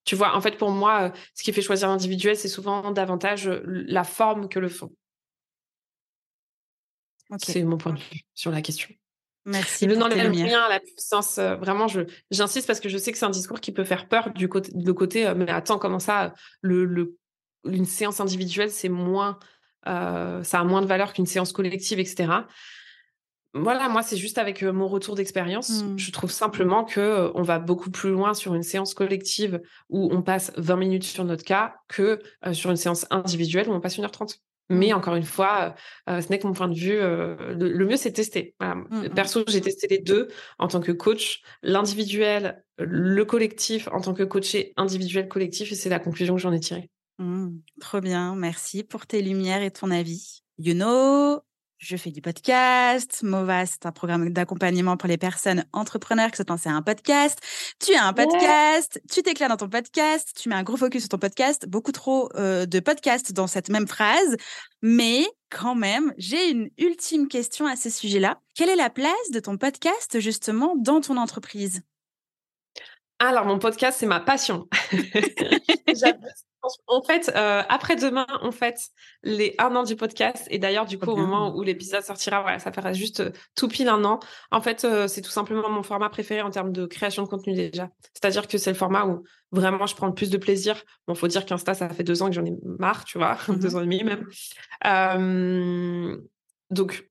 Tu 0.04 0.14
vois, 0.14 0.36
en 0.36 0.42
fait, 0.42 0.58
pour 0.58 0.70
moi, 0.70 1.04
euh, 1.04 1.10
ce 1.34 1.42
qui 1.42 1.54
fait 1.54 1.62
choisir 1.62 1.88
l'individuel, 1.88 2.36
c'est 2.36 2.48
souvent 2.48 2.90
davantage 2.90 3.48
la 3.64 4.04
forme 4.04 4.50
que 4.50 4.58
le 4.58 4.68
fond. 4.68 4.92
C'est 7.38 7.62
mon 7.62 7.78
point 7.78 7.94
de 7.94 7.98
vue 7.98 8.20
sur 8.34 8.50
la 8.50 8.60
question. 8.60 8.90
Merci. 9.46 9.86
Le 9.86 9.94
rien 9.94 10.60
à 10.60 10.68
la 10.68 10.80
puissance, 10.80 11.38
euh, 11.38 11.56
vraiment, 11.56 11.86
j'insiste 12.30 12.66
parce 12.66 12.80
que 12.80 12.90
je 12.90 12.98
sais 12.98 13.10
que 13.10 13.16
c'est 13.16 13.24
un 13.24 13.30
discours 13.30 13.60
qui 13.60 13.72
peut 13.72 13.84
faire 13.84 14.06
peur 14.06 14.30
du 14.34 14.50
côté, 14.50 14.70
de 14.74 14.92
côté. 14.92 15.32
mais 15.34 15.50
attends, 15.50 15.78
comment 15.78 15.98
ça, 15.98 16.34
le, 16.60 16.84
le, 16.84 17.16
une 17.64 17.86
séance 17.86 18.20
individuelle, 18.20 18.70
c'est 18.70 18.90
moins, 18.90 19.38
ça 19.86 20.60
a 20.60 20.64
moins 20.64 20.82
de 20.82 20.86
valeur 20.86 21.14
qu'une 21.14 21.24
séance 21.24 21.52
collective, 21.52 21.98
etc. 21.98 22.28
Voilà, 23.62 23.88
moi, 23.88 24.02
c'est 24.02 24.16
juste 24.16 24.38
avec 24.38 24.62
mon 24.62 24.88
retour 24.88 25.14
d'expérience. 25.14 25.82
Mmh. 25.82 25.98
Je 25.98 26.10
trouve 26.10 26.30
simplement 26.30 26.84
que 26.84 27.30
on 27.34 27.42
va 27.42 27.58
beaucoup 27.58 27.90
plus 27.90 28.10
loin 28.10 28.34
sur 28.34 28.54
une 28.54 28.62
séance 28.62 28.94
collective 28.94 29.60
où 29.88 30.08
on 30.12 30.22
passe 30.22 30.52
20 30.56 30.76
minutes 30.76 31.04
sur 31.04 31.24
notre 31.24 31.44
cas 31.44 31.76
que 31.88 32.20
sur 32.52 32.70
une 32.70 32.76
séance 32.76 33.06
individuelle 33.10 33.68
où 33.68 33.72
on 33.72 33.80
passe 33.80 33.98
1h30. 33.98 34.38
Mais 34.70 34.90
mmh. 34.90 34.96
encore 34.96 35.14
une 35.16 35.24
fois, 35.24 35.74
ce 36.06 36.28
n'est 36.28 36.38
que 36.38 36.46
mon 36.46 36.52
point 36.52 36.68
de 36.68 36.78
vue. 36.78 36.98
le, 36.98 37.84
mieux, 37.86 37.96
c'est 37.96 38.12
tester. 38.12 38.54
Mmh, 38.60 39.08
Perso, 39.14 39.44
j'ai 39.48 39.60
testé 39.60 39.86
les 39.88 39.98
deux 39.98 40.28
en 40.58 40.68
tant 40.68 40.80
que 40.80 40.92
coach, 40.92 41.42
l'individuel, 41.62 42.62
le 42.78 43.24
collectif 43.24 43.88
en 43.92 44.00
tant 44.00 44.14
que 44.14 44.22
coaché 44.22 44.74
individuel 44.76 45.28
collectif, 45.28 45.72
et 45.72 45.74
c'est 45.74 45.88
la 45.88 45.98
conclusion 45.98 46.34
que 46.34 46.40
j'en 46.40 46.52
ai 46.52 46.60
tirée. 46.60 46.90
trop 47.80 48.00
bien, 48.00 48.34
merci 48.36 48.84
pour 48.84 49.06
tes 49.06 49.22
lumières 49.22 49.62
et 49.62 49.70
ton 49.70 49.90
avis. 49.90 50.42
You 50.58 50.74
know, 50.74 51.40
je 51.78 51.96
fais 51.96 52.10
du 52.10 52.20
podcast. 52.20 53.22
Mova, 53.22 53.64
c'est 53.66 53.86
un 53.86 53.92
programme 53.92 54.30
d'accompagnement 54.30 54.96
pour 54.96 55.08
les 55.08 55.16
personnes 55.16 55.64
entrepreneurs 55.72 56.30
qui 56.30 56.38
se 56.38 56.42
lancer 56.46 56.68
à 56.68 56.72
un 56.72 56.82
podcast. 56.82 57.40
Tu 57.80 57.94
as 57.94 58.04
un 58.04 58.12
podcast, 58.12 59.00
tu 59.10 59.22
t'éclaires 59.22 59.48
dans 59.48 59.56
ton 59.56 59.68
podcast, 59.68 60.32
tu 60.36 60.48
mets 60.48 60.56
un 60.56 60.64
gros 60.64 60.76
focus 60.76 61.02
sur 61.02 61.08
ton 61.10 61.18
podcast, 61.18 61.66
beaucoup 61.68 61.92
trop 61.92 62.30
euh, 62.34 62.66
de 62.66 62.80
podcasts 62.80 63.32
dans 63.32 63.46
cette 63.46 63.68
même 63.68 63.86
phrase. 63.86 64.36
Mais 64.82 65.24
quand 65.50 65.74
même, 65.74 66.12
j'ai 66.18 66.50
une 66.50 66.68
ultime 66.78 67.28
question 67.28 67.66
à 67.66 67.76
ce 67.76 67.90
sujet-là. 67.90 68.40
Quelle 68.54 68.68
est 68.68 68.76
la 68.76 68.90
place 68.90 69.30
de 69.32 69.40
ton 69.40 69.56
podcast 69.56 70.20
justement 70.20 70.74
dans 70.76 71.00
ton 71.00 71.16
entreprise? 71.16 71.82
Alors, 73.20 73.46
mon 73.46 73.58
podcast, 73.58 73.98
c'est 74.00 74.06
ma 74.06 74.20
passion. 74.20 74.68
En 76.86 77.02
fait, 77.02 77.30
euh, 77.34 77.62
après-demain, 77.68 78.26
on 78.42 78.50
fait 78.50 78.76
les 79.22 79.54
un 79.58 79.74
an 79.76 79.84
du 79.84 79.96
podcast. 79.96 80.46
Et 80.50 80.58
d'ailleurs, 80.58 80.86
du 80.86 80.98
coup, 80.98 81.10
au 81.10 81.16
moment 81.16 81.54
où 81.56 81.62
l'épisode 81.62 82.02
sortira, 82.02 82.42
voilà, 82.42 82.58
ça 82.58 82.72
fera 82.72 82.92
juste 82.92 83.20
euh, 83.20 83.30
tout 83.54 83.68
pile 83.68 83.88
un 83.88 84.04
an. 84.04 84.18
En 84.50 84.60
fait, 84.60 84.84
euh, 84.84 85.06
c'est 85.06 85.22
tout 85.22 85.30
simplement 85.30 85.68
mon 85.68 85.82
format 85.82 86.08
préféré 86.08 86.42
en 86.42 86.50
termes 86.50 86.72
de 86.72 86.86
création 86.86 87.22
de 87.22 87.28
contenu 87.28 87.54
déjà. 87.54 87.90
C'est-à-dire 88.12 88.48
que 88.48 88.58
c'est 88.58 88.70
le 88.70 88.76
format 88.76 89.06
où 89.06 89.22
vraiment 89.52 89.86
je 89.86 89.94
prends 89.94 90.08
le 90.08 90.14
plus 90.14 90.30
de 90.30 90.36
plaisir. 90.36 90.82
Bon, 91.06 91.14
faut 91.14 91.28
dire 91.28 91.46
qu'Insta, 91.46 91.74
ça 91.74 91.88
fait 91.88 92.04
deux 92.04 92.22
ans 92.22 92.26
que 92.26 92.34
j'en 92.34 92.44
ai 92.44 92.52
marre, 92.78 93.04
tu 93.04 93.18
vois, 93.18 93.38
mmh 93.48 93.56
deux 93.58 93.76
ans 93.76 93.80
et 93.80 93.86
demi 93.86 94.02
même. 94.04 94.26
donc, 96.70 97.08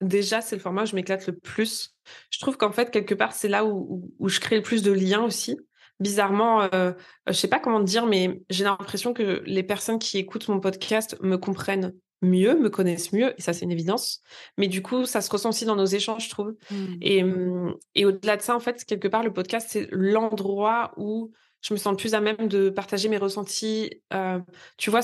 déjà, 0.00 0.42
c'est 0.42 0.56
le 0.56 0.62
format 0.62 0.82
où 0.82 0.86
je 0.86 0.94
m'éclate 0.94 1.26
le 1.26 1.36
plus. 1.36 1.94
Je 2.30 2.38
trouve 2.38 2.56
qu'en 2.56 2.72
fait, 2.72 2.90
quelque 2.90 3.14
part, 3.14 3.32
c'est 3.32 3.48
là 3.48 3.64
où, 3.64 4.12
où, 4.18 4.28
je 4.28 4.38
crée 4.38 4.56
le 4.56 4.62
plus 4.62 4.82
de 4.82 4.92
liens 4.92 5.22
aussi 5.22 5.56
bizarrement, 6.00 6.68
euh, 6.74 6.92
je 7.26 7.32
sais 7.32 7.48
pas 7.48 7.60
comment 7.60 7.80
dire, 7.80 8.06
mais 8.06 8.42
j'ai 8.50 8.64
l'impression 8.64 9.12
que 9.12 9.42
les 9.46 9.62
personnes 9.62 9.98
qui 9.98 10.18
écoutent 10.18 10.48
mon 10.48 10.60
podcast 10.60 11.16
me 11.22 11.36
comprennent 11.36 11.94
mieux, 12.22 12.58
me 12.58 12.70
connaissent 12.70 13.12
mieux, 13.12 13.34
et 13.38 13.42
ça 13.42 13.52
c'est 13.52 13.64
une 13.64 13.72
évidence. 13.72 14.22
Mais 14.56 14.68
du 14.68 14.82
coup, 14.82 15.04
ça 15.04 15.20
se 15.20 15.30
ressent 15.30 15.50
aussi 15.50 15.64
dans 15.64 15.76
nos 15.76 15.86
échanges, 15.86 16.24
je 16.24 16.30
trouve. 16.30 16.54
Mmh. 16.70 16.96
Et, 17.00 17.22
mmh, 17.22 17.74
et 17.94 18.04
au-delà 18.04 18.36
de 18.36 18.42
ça, 18.42 18.56
en 18.56 18.60
fait, 18.60 18.84
quelque 18.84 19.08
part, 19.08 19.22
le 19.22 19.32
podcast, 19.32 19.68
c'est 19.70 19.88
l'endroit 19.90 20.92
où 20.96 21.32
je 21.66 21.74
me 21.74 21.78
sens 21.78 21.96
plus 21.96 22.14
à 22.14 22.20
même 22.20 22.46
de 22.46 22.70
partager 22.70 23.08
mes 23.08 23.16
ressentis. 23.16 23.90
Euh, 24.12 24.38
tu 24.76 24.90
vois, 24.90 25.00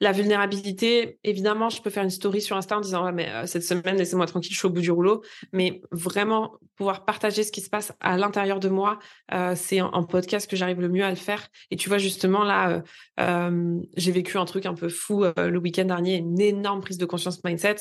la 0.00 0.12
vulnérabilité, 0.12 1.18
évidemment, 1.24 1.68
je 1.68 1.82
peux 1.82 1.90
faire 1.90 2.04
une 2.04 2.10
story 2.10 2.40
sur 2.40 2.56
Insta 2.56 2.76
en 2.76 2.80
disant 2.80 3.12
mais 3.12 3.28
euh, 3.30 3.46
cette 3.46 3.64
semaine, 3.64 3.96
laissez-moi 3.96 4.26
tranquille, 4.26 4.52
je 4.52 4.58
suis 4.58 4.66
au 4.66 4.70
bout 4.70 4.80
du 4.80 4.92
rouleau. 4.92 5.22
Mais 5.52 5.82
vraiment, 5.90 6.58
pouvoir 6.76 7.04
partager 7.04 7.42
ce 7.42 7.50
qui 7.50 7.60
se 7.60 7.70
passe 7.70 7.92
à 7.98 8.16
l'intérieur 8.16 8.60
de 8.60 8.68
moi, 8.68 9.00
euh, 9.32 9.54
c'est 9.56 9.80
en, 9.80 10.04
podcast 10.04 10.48
que 10.48 10.54
j'arrive 10.54 10.80
le 10.80 10.88
mieux 10.88 11.04
à 11.04 11.10
le 11.10 11.16
faire. 11.16 11.48
Et 11.72 11.76
tu 11.76 11.88
vois, 11.88 11.98
justement, 11.98 12.44
là, 12.44 12.82
j'ai 13.96 14.12
vécu 14.12 14.38
un 14.38 14.44
truc 14.44 14.66
un 14.66 14.74
peu 14.74 14.88
fou 14.88 15.24
le 15.24 15.58
week-end 15.58 15.86
dernier, 15.86 16.16
une 16.16 16.40
énorme 16.40 16.82
prise 16.82 16.98
de 16.98 17.06
conscience 17.06 17.42
mindset. 17.42 17.76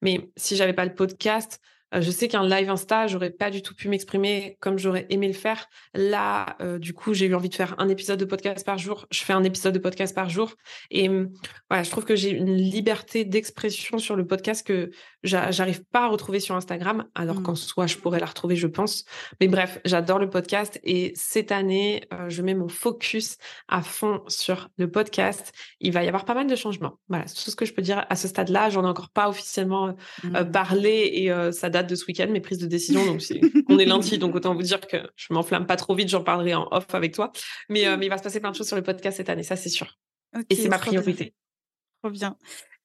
Mais 0.00 0.30
si 0.36 0.54
j'avais 0.54 0.74
pas 0.74 0.84
le 0.84 0.94
podcast, 0.94 1.60
je 2.00 2.10
sais 2.10 2.28
qu'un 2.28 2.46
live 2.46 2.70
Insta, 2.70 3.06
j'aurais 3.06 3.30
pas 3.30 3.50
du 3.50 3.60
tout 3.60 3.74
pu 3.74 3.88
m'exprimer 3.88 4.56
comme 4.60 4.78
j'aurais 4.78 5.06
aimé 5.10 5.28
le 5.28 5.34
faire. 5.34 5.68
Là, 5.94 6.56
euh, 6.60 6.78
du 6.78 6.94
coup, 6.94 7.12
j'ai 7.12 7.26
eu 7.26 7.34
envie 7.34 7.50
de 7.50 7.54
faire 7.54 7.74
un 7.78 7.88
épisode 7.88 8.18
de 8.18 8.24
podcast 8.24 8.64
par 8.64 8.78
jour. 8.78 9.06
Je 9.10 9.22
fais 9.22 9.34
un 9.34 9.44
épisode 9.44 9.74
de 9.74 9.78
podcast 9.78 10.14
par 10.14 10.30
jour. 10.30 10.54
Et 10.90 11.08
hum, 11.08 11.30
voilà, 11.68 11.82
je 11.82 11.90
trouve 11.90 12.04
que 12.04 12.16
j'ai 12.16 12.30
une 12.30 12.56
liberté 12.56 13.24
d'expression 13.24 13.98
sur 13.98 14.16
le 14.16 14.26
podcast 14.26 14.66
que 14.66 14.90
j'arrive 15.22 15.84
pas 15.84 16.04
à 16.04 16.08
retrouver 16.08 16.40
sur 16.40 16.56
Instagram, 16.56 17.06
alors 17.14 17.40
mmh. 17.40 17.42
qu'en 17.42 17.54
soi, 17.54 17.86
je 17.86 17.96
pourrais 17.96 18.20
la 18.20 18.26
retrouver, 18.26 18.56
je 18.56 18.66
pense. 18.66 19.04
Mais 19.40 19.48
bref, 19.48 19.80
j'adore 19.84 20.18
le 20.18 20.30
podcast. 20.30 20.80
Et 20.84 21.12
cette 21.14 21.52
année, 21.52 22.04
euh, 22.12 22.28
je 22.28 22.42
mets 22.42 22.54
mon 22.54 22.68
focus 22.68 23.36
à 23.68 23.82
fond 23.82 24.22
sur 24.28 24.70
le 24.78 24.90
podcast. 24.90 25.52
Il 25.80 25.92
va 25.92 26.02
y 26.04 26.08
avoir 26.08 26.24
pas 26.24 26.34
mal 26.34 26.46
de 26.46 26.56
changements. 26.56 26.98
Voilà, 27.08 27.26
c'est 27.26 27.44
tout 27.44 27.50
ce 27.50 27.56
que 27.56 27.66
je 27.66 27.74
peux 27.74 27.82
dire 27.82 28.06
à 28.08 28.16
ce 28.16 28.28
stade-là. 28.28 28.70
J'en 28.70 28.84
ai 28.84 28.88
encore 28.88 29.10
pas 29.10 29.28
officiellement 29.28 29.94
mmh. 30.24 30.50
parlé 30.50 31.10
et 31.12 31.52
ça 31.52 31.68
date 31.68 31.81
de 31.86 31.94
ce 31.94 32.04
week-end, 32.06 32.28
mes 32.28 32.40
prises 32.40 32.58
de 32.58 32.66
décision. 32.66 33.04
Donc, 33.04 33.22
on 33.68 33.78
est 33.78 33.84
lundi, 33.84 34.18
donc 34.18 34.34
autant 34.34 34.54
vous 34.54 34.62
dire 34.62 34.80
que 34.80 34.98
je 35.16 35.32
m'enflamme 35.32 35.66
pas 35.66 35.76
trop 35.76 35.94
vite. 35.94 36.08
J'en 36.08 36.22
parlerai 36.22 36.54
en 36.54 36.68
off 36.70 36.86
avec 36.94 37.14
toi. 37.14 37.32
Mais, 37.68 37.86
euh, 37.86 37.96
mais 37.96 38.06
il 38.06 38.08
va 38.08 38.18
se 38.18 38.22
passer 38.22 38.40
plein 38.40 38.50
de 38.50 38.56
choses 38.56 38.68
sur 38.68 38.76
le 38.76 38.82
podcast 38.82 39.16
cette 39.16 39.28
année, 39.28 39.42
ça 39.42 39.56
c'est 39.56 39.68
sûr. 39.68 39.98
et 40.48 40.54
c'est 40.54 40.68
ma 40.68 40.78
priorité. 40.78 41.34
Trop 42.02 42.10
bien. 42.10 42.36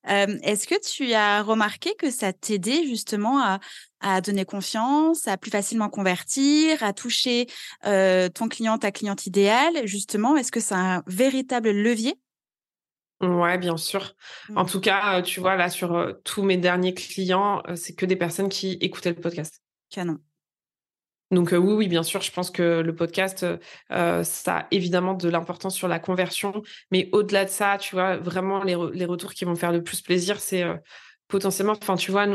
Euh, 0.10 0.38
est-ce 0.44 0.68
que 0.68 0.76
tu 0.80 1.14
as 1.14 1.44
remarqué 1.44 1.94
que 1.96 2.12
ça 2.12 2.32
t'aidait 2.32 2.86
justement 2.86 3.42
à, 3.42 3.60
à, 4.00 4.22
donner 4.22 4.46
confiance, 4.46 5.28
à 5.28 5.38
plus 5.38 5.52
facilement 5.52 5.90
convertir, 5.90 6.82
à 6.84 6.94
toucher 6.94 7.48
euh, 7.86 8.30
ton 8.30 8.48
client, 8.48 8.78
ta 8.78 8.92
cliente 8.92 9.26
idéale? 9.26 9.86
Justement, 9.86 10.38
est-ce 10.38 10.52
que 10.52 10.60
c'est 10.60 10.76
un 10.76 11.04
véritable 11.08 11.72
levier? 11.72 12.16
Ouais, 13.22 13.58
bien 13.58 13.78
sûr. 13.78 14.16
En 14.56 14.64
mmh. 14.64 14.68
tout 14.68 14.80
cas, 14.80 15.22
tu 15.22 15.40
vois, 15.40 15.56
là, 15.56 15.70
sur 15.70 16.16
tous 16.24 16.44
mes 16.44 16.58
derniers 16.58 16.94
clients, 16.94 17.64
c'est 17.76 17.96
que 17.96 18.06
des 18.06 18.16
personnes 18.16 18.50
qui 18.50 18.74
écoutaient 18.82 19.10
le 19.10 19.22
podcast. 19.22 19.62
Canon. 19.90 20.20
Donc 21.32 21.50
oui, 21.52 21.74
oui, 21.74 21.88
bien 21.88 22.04
sûr, 22.04 22.22
je 22.22 22.32
pense 22.32 22.52
que 22.52 22.80
le 22.82 22.96
podcast, 22.96 23.46
ça 23.90 24.58
a 24.58 24.68
évidemment 24.72 25.14
de 25.14 25.28
l'importance 25.28 25.76
sur 25.76 25.88
la 25.88 26.00
conversion. 26.00 26.62
Mais 26.92 27.10
au-delà 27.12 27.46
de 27.46 27.50
ça, 27.50 27.78
tu 27.80 27.96
vois, 27.96 28.18
vraiment, 28.18 28.64
les, 28.64 28.78
les, 28.94 29.06
retours 29.06 29.34
qui 29.34 29.44
vont 29.44 29.56
faire 29.56 29.72
le 29.74 29.84
plus 29.84 30.02
plaisir, 30.02 30.40
c'est 30.40 30.64
potentiellement, 31.28 31.74
enfin, 31.82 31.96
tu 31.96 32.12
vois, 32.12 32.26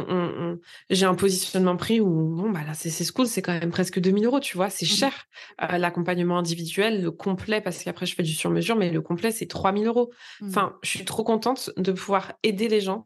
j'ai 0.90 1.06
un 1.06 1.14
positionnement 1.14 1.76
prix 1.76 2.00
où, 2.00 2.34
bon, 2.34 2.50
bah 2.50 2.60
là, 2.66 2.74
c'est 2.74 3.12
cool, 3.12 3.26
c'est 3.26 3.42
quand 3.42 3.58
même 3.58 3.70
presque 3.70 4.00
2000 4.00 4.26
euros, 4.26 4.40
tu 4.40 4.56
vois, 4.56 4.70
c'est 4.70 4.86
mmh 4.86 4.88
cher. 4.88 5.26
Euh, 5.62 5.78
l'accompagnement 5.78 6.38
individuel, 6.38 7.02
le 7.02 7.10
complet, 7.10 7.60
parce 7.60 7.82
qu'après, 7.82 8.06
je 8.06 8.14
fais 8.14 8.22
du 8.22 8.34
sur-mesure, 8.34 8.76
mais 8.76 8.90
le 8.90 9.00
complet, 9.00 9.30
c'est 9.30 9.46
3000 9.46 9.86
euros. 9.86 10.12
Mmh. 10.40 10.48
Enfin, 10.48 10.76
je 10.82 10.90
suis 10.90 11.04
trop 11.04 11.24
contente 11.24 11.70
de 11.76 11.92
pouvoir 11.92 12.34
aider 12.42 12.68
les 12.68 12.80
gens 12.80 13.04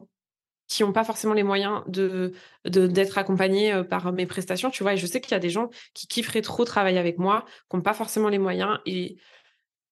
qui 0.67 0.83
n'ont 0.83 0.91
pas 0.91 1.05
forcément 1.05 1.33
les 1.33 1.43
moyens 1.43 1.81
de 1.87 2.33
d'être 2.65 3.17
accompagnés 3.17 3.73
euh, 3.73 3.83
par 3.83 4.11
mes 4.11 4.25
prestations, 4.25 4.69
tu 4.69 4.83
vois. 4.83 4.93
Et 4.93 4.97
je 4.97 5.05
sais 5.05 5.21
qu'il 5.21 5.31
y 5.31 5.35
a 5.35 5.39
des 5.39 5.49
gens 5.49 5.69
qui 5.93 6.07
kifferaient 6.07 6.41
trop 6.41 6.65
travailler 6.65 6.99
avec 6.99 7.17
moi, 7.17 7.45
qui 7.69 7.77
n'ont 7.77 7.81
pas 7.81 7.93
forcément 7.93 8.27
les 8.27 8.39
moyens. 8.39 8.77
Et 8.85 9.17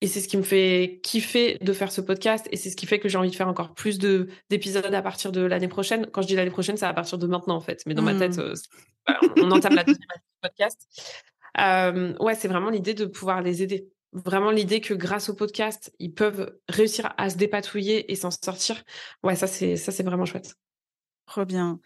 et 0.00 0.08
c'est 0.08 0.20
ce 0.20 0.28
qui 0.28 0.36
me 0.36 0.42
fait 0.42 1.00
kiffer 1.02 1.58
de 1.60 1.72
faire 1.72 1.90
ce 1.90 2.00
podcast 2.00 2.46
et 2.52 2.56
c'est 2.56 2.68
ce 2.68 2.76
qui 2.76 2.86
fait 2.86 2.98
que 2.98 3.08
j'ai 3.08 3.16
envie 3.16 3.30
de 3.30 3.34
faire 3.34 3.48
encore 3.48 3.72
plus 3.74 3.98
de 3.98 4.28
d'épisodes 4.50 4.84
à 4.84 5.02
partir 5.02 5.32
de 5.32 5.40
l'année 5.40 5.68
prochaine. 5.68 6.06
Quand 6.12 6.22
je 6.22 6.26
dis 6.26 6.34
l'année 6.34 6.50
prochaine, 6.50 6.76
c'est 6.76 6.86
à 6.86 6.92
partir 6.92 7.16
de 7.18 7.26
maintenant 7.26 7.56
en 7.56 7.60
fait. 7.60 7.82
Mais 7.86 7.94
dans 7.94 8.02
ma 8.02 8.14
tête, 8.14 8.36
mmh. 8.36 8.40
euh, 8.40 9.14
on 9.36 9.50
entame 9.50 9.74
la 9.74 9.84
deuxième 9.84 10.10
année 10.10 10.22
du 10.22 10.40
podcast. 10.42 10.86
Euh, 11.58 12.14
ouais, 12.20 12.34
c'est 12.34 12.48
vraiment 12.48 12.68
l'idée 12.68 12.92
de 12.92 13.06
pouvoir 13.06 13.40
les 13.40 13.62
aider. 13.62 13.88
Vraiment 14.12 14.50
l'idée 14.50 14.80
que 14.80 14.92
grâce 14.92 15.30
au 15.30 15.34
podcast, 15.34 15.92
ils 15.98 16.12
peuvent 16.12 16.58
réussir 16.68 17.14
à 17.16 17.30
se 17.30 17.36
dépatouiller 17.36 18.12
et 18.12 18.16
s'en 18.16 18.30
sortir. 18.30 18.82
Ouais, 19.22 19.34
ça 19.34 19.46
c'est 19.46 19.76
ça 19.76 19.92
c'est 19.92 20.02
vraiment 20.02 20.26
chouette. 20.26 20.54
Trop 21.26 21.44
bien. 21.44 21.80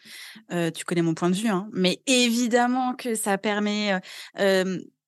Euh, 0.52 0.70
tu 0.70 0.84
connais 0.84 1.00
mon 1.00 1.14
point 1.14 1.30
de 1.30 1.36
vue, 1.36 1.48
hein. 1.48 1.68
mais 1.72 2.02
évidemment 2.06 2.94
que 2.94 3.14
ça 3.14 3.38
permet 3.38 3.98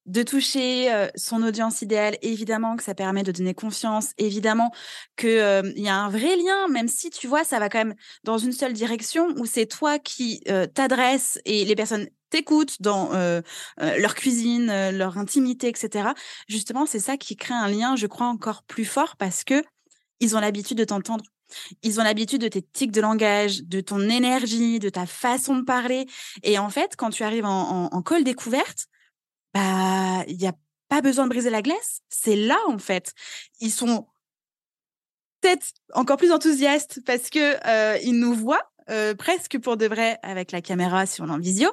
de 0.07 0.22
toucher 0.22 1.09
son 1.14 1.42
audience 1.42 1.82
idéale, 1.82 2.16
évidemment 2.22 2.76
que 2.76 2.82
ça 2.82 2.94
permet 2.94 3.22
de 3.22 3.32
donner 3.32 3.55
confiance, 3.55 4.11
évidemment 4.18 4.72
qu'il 5.16 5.74
y 5.76 5.88
a 5.88 5.96
un 5.96 6.09
vrai 6.09 6.36
lien, 6.36 6.68
même 6.68 6.88
si 6.88 7.11
tu 7.11 7.26
vois, 7.26 7.44
ça 7.44 7.59
va 7.59 7.68
quand 7.68 7.78
même 7.78 7.94
dans 8.24 8.38
une 8.38 8.53
seule 8.53 8.72
direction 8.72 9.28
où 9.36 9.46
c'est 9.46 9.66
toi 9.66 9.98
qui 9.98 10.42
t'adresses 10.74 11.38
et 11.44 11.64
les 11.64 11.76
personnes 11.76 12.09
t'écoutent 12.30 12.80
dans 12.80 13.11
leur 13.78 14.14
cuisine, 14.14 14.90
leur 14.90 15.18
intimité, 15.18 15.68
etc. 15.68 16.11
Justement, 16.48 16.86
c'est 16.86 17.00
ça 17.00 17.16
qui 17.16 17.36
crée 17.36 17.55
un 17.55 17.68
lien, 17.68 17.96
je 17.96 18.07
crois, 18.07 18.26
encore 18.26 18.64
plus 18.64 18.84
fort 18.84 19.16
parce 19.16 19.44
que 19.44 19.62
ils 20.22 20.36
ont 20.36 20.40
l'habitude 20.40 20.78
de 20.78 20.84
t'entendre. 20.84 21.24
Ils 21.82 22.00
ont 22.00 22.05
l'habitude 22.05 22.40
de 22.40 22.48
tes 22.48 22.62
tics 22.62 22.92
de 22.92 23.00
langage, 23.00 23.64
de 23.64 23.80
ton 23.80 24.00
énergie, 24.09 24.78
de 24.78 24.88
ta 24.88 25.05
façon 25.05 25.57
de 25.57 25.64
parler. 25.64 26.07
Et 26.42 26.59
en 26.59 26.70
fait, 26.70 26.94
quand 26.96 27.11
tu 27.11 27.24
arrives 27.24 27.44
en, 27.44 27.90
en, 27.92 28.03
en 28.03 28.20
découverte, 28.20 28.86
bah, 29.55 30.24
il 30.28 30.36
n'y 30.36 30.46
a 30.46 30.55
pas 30.88 31.00
besoin 31.00 31.24
de 31.24 31.30
briser 31.30 31.50
la 31.50 31.62
glace. 31.62 32.00
C'est 32.09 32.36
là, 32.36 32.59
en 32.68 32.78
fait. 32.78 33.12
Ils 33.61 33.70
sont 33.70 34.07
peut-être 35.40 35.66
encore 35.94 36.16
plus 36.16 36.32
enthousiastes 36.32 37.00
parce 37.05 37.30
que 37.30 37.57
euh, 37.66 37.98
ils 38.03 38.18
nous 38.18 38.34
voient 38.34 38.72
euh, 38.90 39.14
presque 39.14 39.59
pour 39.59 39.76
de 39.76 39.86
vrai 39.86 40.18
avec 40.22 40.53
la 40.53 40.61
caméra 40.61 41.07
si 41.07 41.20
on 41.20 41.28
est 41.28 41.30
en 41.30 41.38
visio. 41.38 41.70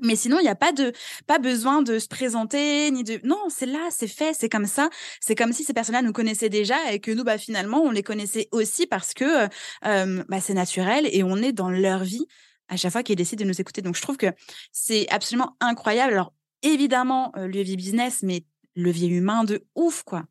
Mais 0.00 0.16
sinon, 0.16 0.38
il 0.40 0.42
n'y 0.42 0.48
a 0.48 0.56
pas 0.56 0.72
de 0.72 0.92
pas 1.28 1.38
besoin 1.38 1.80
de 1.80 1.98
se 2.00 2.08
présenter 2.08 2.90
ni 2.90 3.04
de 3.04 3.20
non, 3.22 3.38
c'est 3.48 3.66
là, 3.66 3.88
c'est 3.90 4.08
fait, 4.08 4.34
c'est 4.34 4.48
comme 4.48 4.66
ça. 4.66 4.90
C'est 5.20 5.36
comme 5.36 5.52
si 5.52 5.62
ces 5.62 5.72
personnes-là 5.72 6.02
nous 6.02 6.12
connaissaient 6.12 6.48
déjà 6.48 6.92
et 6.92 6.98
que 6.98 7.12
nous, 7.12 7.22
bah 7.22 7.38
finalement, 7.38 7.82
on 7.82 7.90
les 7.90 8.02
connaissait 8.02 8.48
aussi 8.50 8.86
parce 8.86 9.14
que 9.14 9.48
euh, 9.86 10.24
bah, 10.28 10.40
c'est 10.40 10.54
naturel 10.54 11.08
et 11.12 11.22
on 11.22 11.36
est 11.36 11.52
dans 11.52 11.70
leur 11.70 12.02
vie 12.02 12.26
à 12.68 12.76
chaque 12.76 12.90
fois 12.92 13.02
qu'ils 13.04 13.16
décident 13.16 13.44
de 13.44 13.48
nous 13.48 13.60
écouter. 13.60 13.80
Donc, 13.80 13.94
je 13.96 14.02
trouve 14.02 14.16
que 14.16 14.32
c'est 14.72 15.08
absolument 15.10 15.56
incroyable. 15.60 16.12
Alors, 16.12 16.32
évidemment 16.62 17.32
euh, 17.36 17.46
levier 17.46 17.76
business, 17.76 18.22
mais 18.22 18.44
levier 18.74 19.08
humain 19.08 19.44
de 19.44 19.64
ouf, 19.74 20.02
quoi. 20.02 20.24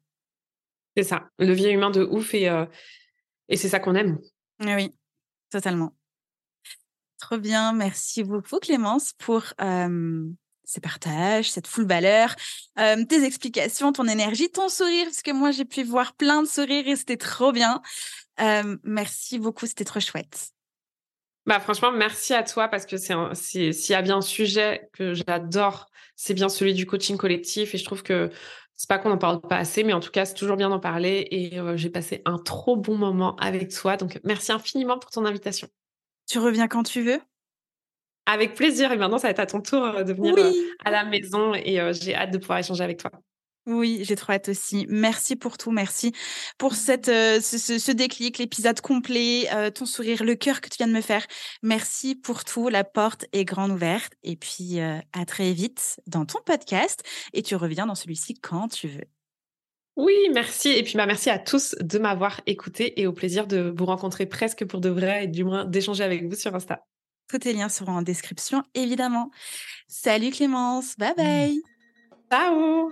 C'est 0.96 1.04
ça, 1.04 1.30
levier 1.40 1.72
humain 1.72 1.92
de 1.92 2.04
ouf 2.04 2.34
et, 2.34 2.50
euh, 2.50 2.66
et 3.48 3.58
c'est 3.58 3.70
ça 3.70 3.80
qu'on 3.80 3.96
aime. 3.96 4.20
Oui, 4.60 4.94
totalement. 5.50 5.96
Trop 7.20 7.38
bien, 7.38 7.72
merci 7.72 8.24
beaucoup 8.24 8.60
Clémence 8.60 9.14
pour 9.14 9.54
ces 10.64 10.82
partages, 10.82 11.52
cette 11.52 11.68
full 11.68 11.86
valeur, 11.86 12.36
tes 12.76 13.24
explications, 13.24 13.94
ton 13.94 14.08
énergie, 14.08 14.50
ton 14.50 14.70
sourire, 14.70 15.06
parce 15.06 15.22
que 15.22 15.32
moi 15.32 15.52
j'ai 15.52 15.66
pu 15.66 15.84
voir 15.84 16.14
plein 16.14 16.42
de 16.42 16.48
sourires 16.48 16.88
et 16.88 16.96
c'était 16.96 17.18
trop 17.18 17.52
bien. 17.52 17.82
merci 18.84 19.38
beaucoup, 19.38 19.68
c'était 19.68 19.86
trop 19.86 20.00
chouette. 20.00 20.52
Bah 21.46 21.60
franchement, 21.60 21.92
merci 21.92 22.34
à 22.34 22.44
toi 22.44 22.68
parce 22.68 22.86
que 22.86 22.98
c'est 22.98 23.16
s'il 23.34 23.94
y 23.94 23.96
a 23.96 24.02
bien 24.02 24.18
un 24.18 24.22
sujet 24.22 24.89
que 24.94 25.14
j'adore, 25.14 25.89
c'est 26.16 26.36
bien 26.36 26.50
celui 26.50 26.74
du 26.74 26.86
coaching 26.86 27.18
collectif 27.18 27.74
et 27.74 27.78
je 27.80 27.84
trouve 27.84 28.04
que 28.04 28.30
c'est 28.82 28.88
pas 28.88 28.98
qu'on 28.98 29.10
n'en 29.10 29.18
parle 29.20 29.42
pas 29.42 29.58
assez, 29.58 29.84
mais 29.84 29.94
en 29.94 30.00
tout 30.00 30.10
cas, 30.10 30.26
c'est 30.26 30.34
toujours 30.34 30.58
bien 30.58 30.70
d'en 30.70 30.80
parler 30.80 31.28
et 31.30 31.60
euh, 31.60 31.78
j'ai 31.78 31.92
passé 31.92 32.24
un 32.26 32.39
trop 32.39 32.76
bon 32.76 32.98
moment 32.98 33.36
avec 33.36 33.70
toi. 33.70 33.96
Donc, 33.96 34.20
merci 34.24 34.52
infiniment 34.52 34.98
pour 34.98 35.12
ton 35.12 35.24
invitation. 35.26 35.68
Tu 36.28 36.39
reviens 36.39 36.68
quand 36.68 36.82
tu 36.82 37.02
veux 37.02 37.20
Avec 38.26 38.56
plaisir. 38.56 38.92
Et 38.92 38.98
maintenant, 38.98 39.20
ça 39.20 39.28
va 39.28 39.32
être 39.32 39.39
à 39.39 39.46
ton 39.46 39.62
tour 39.62 39.84
euh, 39.84 40.04
de 40.04 40.14
venir 40.14 40.36
euh, 40.36 40.52
à 40.84 40.89
la 40.89 41.04
maison 41.04 41.54
et 41.54 41.80
j'ai 41.94 42.16
hâte 42.16 42.32
de 42.32 42.39
pouvoir 42.39 42.58
échanger 42.58 42.84
avec 42.84 42.98
toi. 42.98 43.12
Oui, 43.68 43.99
j'ai 44.03 44.16
trop 44.16 44.34
hâte 44.34 44.49
aussi. 44.49 44.88
Merci 44.89 45.36
pour 45.36 45.57
tout, 45.57 45.70
merci 45.70 46.14
pour 46.57 46.74
cette, 46.74 47.09
euh, 47.09 47.39
ce, 47.41 47.91
déclic, 47.91 48.39
l'épisode 48.39 48.82
complet, 48.82 49.47
euh, 49.53 49.70
ton 49.70 49.86
sourire, 49.86 50.24
le 50.24 50.34
cœur 50.34 50.62
que 50.62 50.70
tu 50.70 50.78
viens 50.78 50.88
de 50.88 50.93
me 50.93 51.01
faire. 51.01 51.26
Merci 51.62 52.16
pour 52.16 52.43
tout, 52.43 52.70
la 52.70 52.84
porte 52.84 53.26
est 53.34 53.45
grande 53.45 53.72
ouverte. 53.72 54.14
Et 54.24 54.36
puis, 54.36 54.80
euh, 54.80 54.97
à 55.14 55.26
très 55.26 55.53
vite 55.53 55.99
dans 56.07 56.26
ton 56.26 56.39
podcast. 56.43 57.03
Et 57.34 57.43
tu 57.43 57.55
reviens 57.55 57.86
dans 57.86 57.95
celui-ci 57.95 58.34
quand 58.34 58.68
tu 58.68 58.88
veux. 58.88 59.05
Oui, 59.95 60.16
merci. 60.34 60.70
Et 60.70 60.82
puis, 60.82 60.95
bah, 60.95 61.05
merci 61.05 61.30
à 61.30 61.38
tous 61.38 61.76
de 61.80 61.99
m'avoir 61.99 62.41
écouté 62.47 62.99
et 62.99 63.05
au 63.05 63.14
plaisir 63.14 63.45
de 63.45 63.72
vous 63.78 63.86
rencontrer 63.86 64.26
presque 64.26 64.66
pour 64.66 64.82
de 64.82 64.89
vrai 64.89 65.26
et 65.26 65.28
du 65.28 65.43
moins 65.43 65.66
d'échanger 65.66 66.03
avec 66.03 66.28
vous 66.28 66.36
sur 66.36 66.55
Insta. 66.55 66.84
Tous 67.30 67.38
tes 67.38 67.53
liens 67.53 67.70
seront 67.70 67.93
en 67.93 68.01
description, 68.01 68.64
évidemment. 68.74 69.30
Salut 69.88 70.32
Clémence, 70.32 70.97
bye 70.97 71.14
bye. 71.16 71.62
Ciao 72.30 72.91